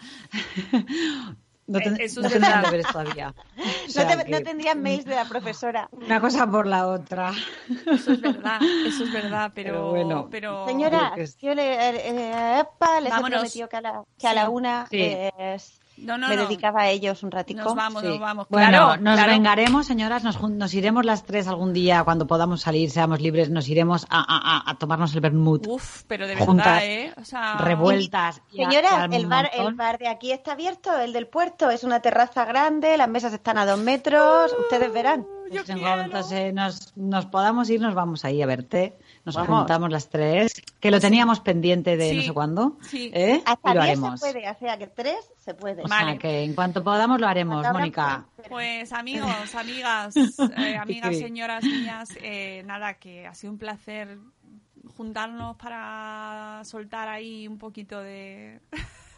No, 1.70 1.80
ten- 1.80 1.96
Eh, 2.02 2.06
eso 2.06 2.20
es 2.22 2.24
no 2.24 2.30
tendrías 2.30 2.56
verdad. 2.56 2.72
deberes 2.72 2.88
todavía. 2.92 3.30
O 3.30 3.62
No, 3.62 3.92
sea 3.92 4.08
te- 4.18 4.26
que 4.26 4.32
no 4.32 4.42
tendrían 4.42 4.82
mails 4.82 5.06
de 5.06 5.16
la 5.16 5.26
profesora. 5.26 5.88
Una 5.92 6.20
cosa 6.20 6.48
por 6.48 6.66
la 6.66 6.88
otra. 6.88 7.32
Eso 7.92 8.14
es 8.14 8.22
verdad, 8.22 8.60
eso 8.86 9.04
es 9.04 9.12
verdad, 9.14 9.52
pero 9.56 9.74
Pero 9.74 9.90
bueno. 9.90 10.28
pero 10.32 10.66
Señora, 10.68 11.14
yo 11.40 11.54
le, 11.54 11.74
eh, 11.74 12.02
eh, 12.06 12.60
epa, 12.62 13.00
les 13.02 13.14
he 13.14 13.22
prometido 13.22 13.70
que 13.70 13.78
a 13.78 13.82
la, 13.82 14.04
que 14.18 14.28
a 14.28 14.34
la 14.34 14.46
Sí. 14.46 14.52
una 14.52 14.88
Sí. 14.90 15.00
es- 15.38 15.80
No, 16.04 16.18
no, 16.18 16.28
me 16.30 16.36
no. 16.36 16.44
dedicaba 16.44 16.82
a 16.82 16.90
ellos 16.90 17.24
un 17.24 17.32
ratico. 17.32 17.62
Nos 17.62 17.76
vamos, 17.76 18.02
Sí. 18.02 18.08
nos 18.08 18.20
vamos. 18.20 18.48
Bueno, 18.50 18.70
Claro, 18.70 19.02
nos 19.02 19.16
claro. 19.16 19.32
vengaremos, 19.32 19.86
señoras, 19.86 20.24
nos, 20.24 20.42
nos 20.42 20.74
iremos 20.74 21.06
las 21.06 21.24
tres 21.24 21.48
algún 21.48 21.74
día 21.74 22.04
cuando 22.04 22.28
podamos 22.28 22.62
salir, 22.62 22.90
seamos 22.90 23.22
libres, 23.22 23.50
nos 23.50 23.68
iremos 23.70 24.06
a, 24.10 24.20
a- 24.20 24.58
a- 24.58 24.72
a 24.72 24.76
tomarnos 24.78 25.14
el 25.16 25.22
vermut 25.22 25.68
Uf, 25.68 26.04
pero 26.08 26.28
de 26.28 26.36
verdad, 26.36 26.80
¿eh? 26.84 27.14
O 27.18 27.26
sea, 27.26 27.58
revueltas. 27.58 28.42
y 28.52 28.58
Señora, 28.58 29.08
el 29.12 29.26
bar, 29.28 29.50
el 29.54 29.60
montón. 29.60 29.78
bar 29.78 29.98
de 29.98 30.08
aquí 30.08 30.32
está 30.32 30.54
abierto, 30.54 30.98
el 31.00 31.14
del 31.14 31.28
puerto, 31.28 31.70
es 31.70 31.84
una 31.84 32.02
terraza 32.02 32.46
grande, 32.46 32.98
las 32.98 33.08
mesas 33.10 33.34
están 33.34 33.58
a 33.58 33.66
dos 33.66 33.80
metros, 33.80 34.54
ustedes 34.60 34.92
verán. 34.94 35.26
Yo 35.52 35.58
Pues 35.62 35.70
en 35.70 35.80
quiero. 35.80 35.94
cuanto 35.96 36.24
se 36.24 36.54
nos, 36.54 36.96
nos 36.96 37.26
podamos 37.26 37.70
ir, 37.72 37.82
nos 37.82 37.96
vamos 37.96 38.24
ahí 38.24 38.42
a 38.42 38.46
verte. 38.46 38.98
Nos 39.36 39.48
Vamos. 39.48 39.60
juntamos 39.60 39.90
las 39.92 40.10
tres, 40.10 40.54
que 40.80 40.92
lo 40.92 41.00
teníamos 41.00 41.40
pendiente 41.40 41.98
de 41.98 42.10
Sí. 42.10 42.16
no 42.18 42.22
sé 42.24 42.34
cuándo. 42.34 42.78
Sí. 42.82 43.12
¿eh? 43.14 43.42
Hasta 43.46 43.72
y 43.72 43.74
lo 43.76 43.82
10 43.82 43.92
haremos. 44.00 44.20
se 44.20 44.34
puede, 44.34 44.50
o 44.50 44.56
sea 44.60 44.78
que 44.78 44.88
tres 44.88 45.18
se 45.38 45.54
puede. 45.54 45.84
O 45.84 45.88
Vale. 45.88 46.12
sea 46.12 46.18
que 46.20 46.44
en 46.44 46.54
cuanto 46.54 46.84
podamos 46.84 47.20
lo 47.20 47.28
haremos, 47.28 47.66
Mónica. 47.72 48.26
Pues 48.50 48.92
amigos, 48.94 49.56
amigas, 49.56 50.16
eh, 50.58 50.76
amigas, 50.78 51.18
señoras 51.18 51.64
mías, 51.64 52.10
eh, 52.22 52.64
nada, 52.66 52.96
que 52.96 53.28
ha 53.28 53.34
sido 53.34 53.54
un 53.54 53.60
placer 53.60 54.18
juntarnos 54.98 55.56
para 55.58 56.62
soltar 56.66 57.08
ahí 57.08 57.48
un 57.48 57.58
poquito 57.58 58.02
de... 58.02 58.60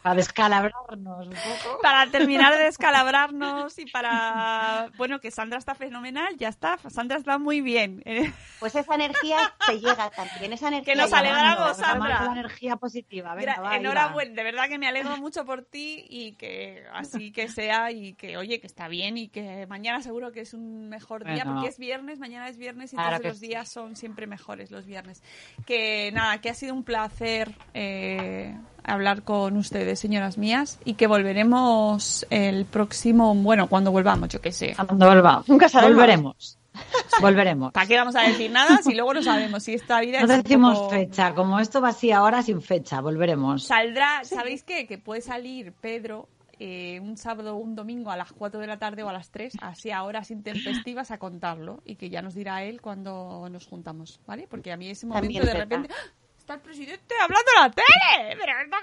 Para 0.02 0.16
descalabrarnos 0.16 1.26
un 1.28 1.32
poco. 1.32 1.78
para 1.82 2.10
terminar 2.10 2.56
de 2.56 2.64
descalabrarnos 2.64 3.78
y 3.78 3.86
para... 3.86 4.90
Bueno, 4.96 5.20
que 5.20 5.30
Sandra 5.30 5.58
está 5.58 5.74
fenomenal, 5.74 6.36
ya 6.36 6.48
está, 6.48 6.78
Sandra 6.88 7.18
está 7.18 7.38
muy 7.38 7.60
bien. 7.60 8.02
Pues 8.62 8.76
esa 8.76 8.94
energía 8.94 9.38
te 9.66 9.80
llega 9.80 10.08
también, 10.10 10.52
esa 10.52 10.68
energía. 10.68 10.94
Que 10.94 11.00
nos 11.00 11.12
alegramos, 11.12 11.76
Sandra. 11.76 12.22
la 12.26 12.32
energía 12.32 12.76
positiva. 12.76 13.34
Venga, 13.34 13.56
Gra- 13.56 13.62
va, 13.64 13.76
Enhorabuena, 13.76 14.34
de 14.34 14.42
verdad 14.44 14.68
que 14.68 14.78
me 14.78 14.86
alegro 14.86 15.16
mucho 15.16 15.44
por 15.44 15.64
ti 15.64 16.04
y 16.08 16.34
que 16.34 16.84
así 16.92 17.32
que 17.32 17.48
sea 17.48 17.90
y 17.90 18.14
que 18.14 18.36
oye 18.36 18.60
que 18.60 18.68
está 18.68 18.86
bien 18.86 19.18
y 19.18 19.26
que 19.28 19.66
mañana 19.66 20.00
seguro 20.00 20.30
que 20.30 20.42
es 20.42 20.54
un 20.54 20.88
mejor 20.88 21.24
día 21.24 21.42
Bueno. 21.42 21.54
porque 21.54 21.70
es 21.70 21.78
viernes, 21.78 22.20
mañana 22.20 22.48
es 22.48 22.56
viernes 22.56 22.92
y 22.92 22.96
Claro 22.96 23.18
que 23.20 23.28
los 23.30 23.38
sí. 23.40 23.48
días 23.48 23.68
son 23.68 23.96
siempre 23.96 24.28
mejores 24.28 24.70
los 24.70 24.86
viernes. 24.86 25.24
Que 25.66 26.12
nada, 26.12 26.40
que 26.40 26.48
ha 26.48 26.54
sido 26.54 26.72
un 26.74 26.84
placer 26.84 27.52
eh, 27.74 28.56
hablar 28.84 29.22
con 29.22 29.56
ustedes, 29.56 29.98
señoras 29.98 30.38
mías, 30.38 30.78
y 30.84 30.94
que 30.94 31.06
volveremos 31.06 32.26
el 32.30 32.64
próximo, 32.64 33.34
bueno, 33.34 33.68
cuando 33.68 33.92
volvamos, 33.92 34.28
yo 34.28 34.40
qué 34.40 34.52
sé. 34.52 34.74
Cuando 34.74 35.06
volvamos. 35.06 35.48
Nunca 35.48 35.68
sabemos. 35.68 35.96
Volveremos. 35.96 36.58
Volveremos. 37.20 37.72
¿Para 37.72 37.86
qué 37.86 37.96
vamos 37.96 38.16
a 38.16 38.22
decir 38.22 38.50
nada 38.50 38.78
si 38.82 38.94
luego 38.94 39.12
no 39.12 39.22
sabemos 39.22 39.62
si 39.62 39.74
esta 39.74 40.00
vida 40.00 40.20
No 40.22 40.32
es 40.32 40.42
decimos 40.42 40.90
fecha, 40.90 41.34
como 41.34 41.60
esto 41.60 41.82
va 41.82 41.90
así 41.90 42.10
ahora 42.12 42.42
sin 42.42 42.62
fecha, 42.62 43.00
volveremos. 43.00 43.64
Saldrá, 43.64 44.24
¿sabéis 44.24 44.64
qué? 44.64 44.86
Que 44.86 44.96
puede 44.96 45.20
salir 45.20 45.74
Pedro 45.80 46.28
eh, 46.58 47.00
un 47.00 47.16
sábado 47.16 47.56
o 47.56 47.58
un 47.58 47.74
domingo 47.74 48.10
a 48.10 48.16
las 48.16 48.32
4 48.32 48.60
de 48.60 48.66
la 48.66 48.78
tarde 48.78 49.02
o 49.02 49.08
a 49.08 49.12
las 49.12 49.30
3, 49.30 49.54
así 49.60 49.90
a 49.90 50.02
horas 50.04 50.30
intempestivas 50.30 51.10
a 51.10 51.18
contarlo 51.18 51.82
y 51.84 51.96
que 51.96 52.08
ya 52.08 52.22
nos 52.22 52.34
dirá 52.34 52.62
él 52.62 52.80
cuando 52.80 53.48
nos 53.50 53.66
juntamos, 53.66 54.20
¿vale? 54.26 54.46
Porque 54.48 54.70
a 54.70 54.76
mí 54.76 54.88
ese 54.88 55.06
momento 55.06 55.26
También 55.26 55.44
de 55.44 55.54
repente 55.54 55.88
¡Ah! 55.92 56.21
Está 56.42 56.54
el 56.54 56.60
presidente 56.60 57.14
hablando 57.20 57.50
en 57.56 57.62
la 57.62 57.70
tele, 57.70 58.36
pero 58.38 58.52
¿esto 58.60 58.76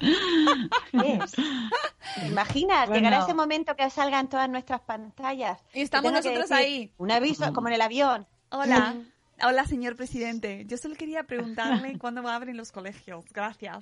qué 0.00 0.06
es? 0.10 0.18
¿Qué 0.90 1.18
es? 1.24 1.32
¿Te 2.20 2.26
imaginas? 2.26 2.88
Bueno. 2.88 2.94
Llegará 3.04 3.24
ese 3.24 3.34
momento 3.34 3.76
que 3.76 3.88
salgan 3.90 4.28
todas 4.28 4.48
nuestras 4.48 4.80
pantallas. 4.80 5.58
Y 5.72 5.82
estamos 5.82 6.12
nosotros 6.12 6.48
decir 6.48 6.56
ahí. 6.56 6.92
Un 6.98 7.10
aviso, 7.12 7.52
como 7.52 7.68
en 7.68 7.74
el 7.74 7.80
avión. 7.82 8.26
Hola, 8.50 8.96
hola 9.44 9.64
señor 9.64 9.94
presidente. 9.96 10.64
Yo 10.66 10.76
solo 10.76 10.96
quería 10.96 11.22
preguntarle 11.22 11.96
cuándo 12.00 12.26
abren 12.28 12.56
los 12.56 12.72
colegios. 12.72 13.24
Gracias. 13.32 13.78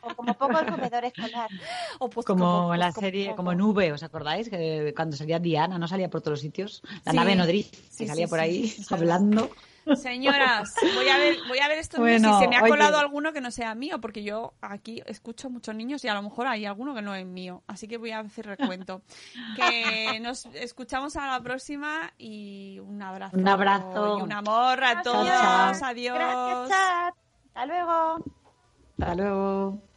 O 0.00 0.14
como 0.16 0.34
poco 0.34 0.58
el 0.58 0.66
comedor 0.66 1.04
escolar. 1.04 1.50
O 1.98 2.08
pues 2.08 2.24
Como 2.26 2.68
pues 2.68 2.74
en 2.76 2.80
la 2.80 2.92
como 2.92 3.00
serie, 3.06 3.34
como 3.36 3.54
Nube, 3.54 3.92
¿os 3.92 4.02
acordáis? 4.02 4.48
Que 4.48 4.92
cuando 4.96 5.16
salía 5.16 5.38
Diana, 5.38 5.78
no 5.78 5.86
salía 5.86 6.08
por 6.08 6.20
todos 6.22 6.32
los 6.32 6.40
sitios. 6.40 6.82
La 7.04 7.12
Sí. 7.12 7.16
nave 7.18 7.36
nodriz, 7.36 7.70
Sí, 7.90 8.04
que 8.04 8.06
salía 8.08 8.26
sí, 8.26 8.30
por 8.30 8.40
ahí 8.40 8.68
sí, 8.68 8.82
sí. 8.82 8.94
hablando. 8.94 9.50
Señoras, 9.96 10.74
voy 10.94 11.08
a 11.08 11.18
ver, 11.18 11.36
voy 11.48 11.58
a 11.58 11.68
ver 11.68 11.78
estos 11.78 11.98
Bueno, 12.00 12.18
niños 12.28 12.38
si 12.38 12.44
se 12.44 12.48
me 12.48 12.56
ha 12.56 12.62
oye. 12.62 12.70
colado 12.70 12.98
alguno 12.98 13.32
que 13.32 13.40
no 13.40 13.50
sea 13.50 13.74
mío, 13.74 14.00
porque 14.00 14.22
yo 14.22 14.52
aquí 14.60 15.02
escucho 15.06 15.50
muchos 15.50 15.74
niños 15.74 16.04
y 16.04 16.08
a 16.08 16.14
lo 16.14 16.22
mejor 16.22 16.46
hay 16.46 16.64
alguno 16.66 16.94
que 16.94 17.02
no 17.02 17.14
es 17.14 17.26
mío, 17.26 17.62
así 17.66 17.88
que 17.88 17.98
voy 17.98 18.12
a 18.12 18.20
hacer 18.20 18.46
recuento. 18.46 19.02
Que 19.56 20.18
nos 20.20 20.46
escuchamos 20.46 21.16
a 21.16 21.26
la 21.26 21.40
próxima 21.40 22.12
y 22.18 22.78
un 22.80 23.02
abrazo. 23.02 23.36
Un 23.36 23.48
abrazo. 23.48 24.18
Y 24.18 24.22
un 24.22 24.32
amor 24.32 24.82
a 24.84 24.94
Gracias. 24.94 25.02
todos. 25.04 25.82
Adiós. 25.82 26.14
Gracias, 26.18 26.68
chat. 26.68 27.14
Hasta 27.54 27.66
luego. 27.66 28.24
Hasta 28.98 29.14
luego. 29.14 29.91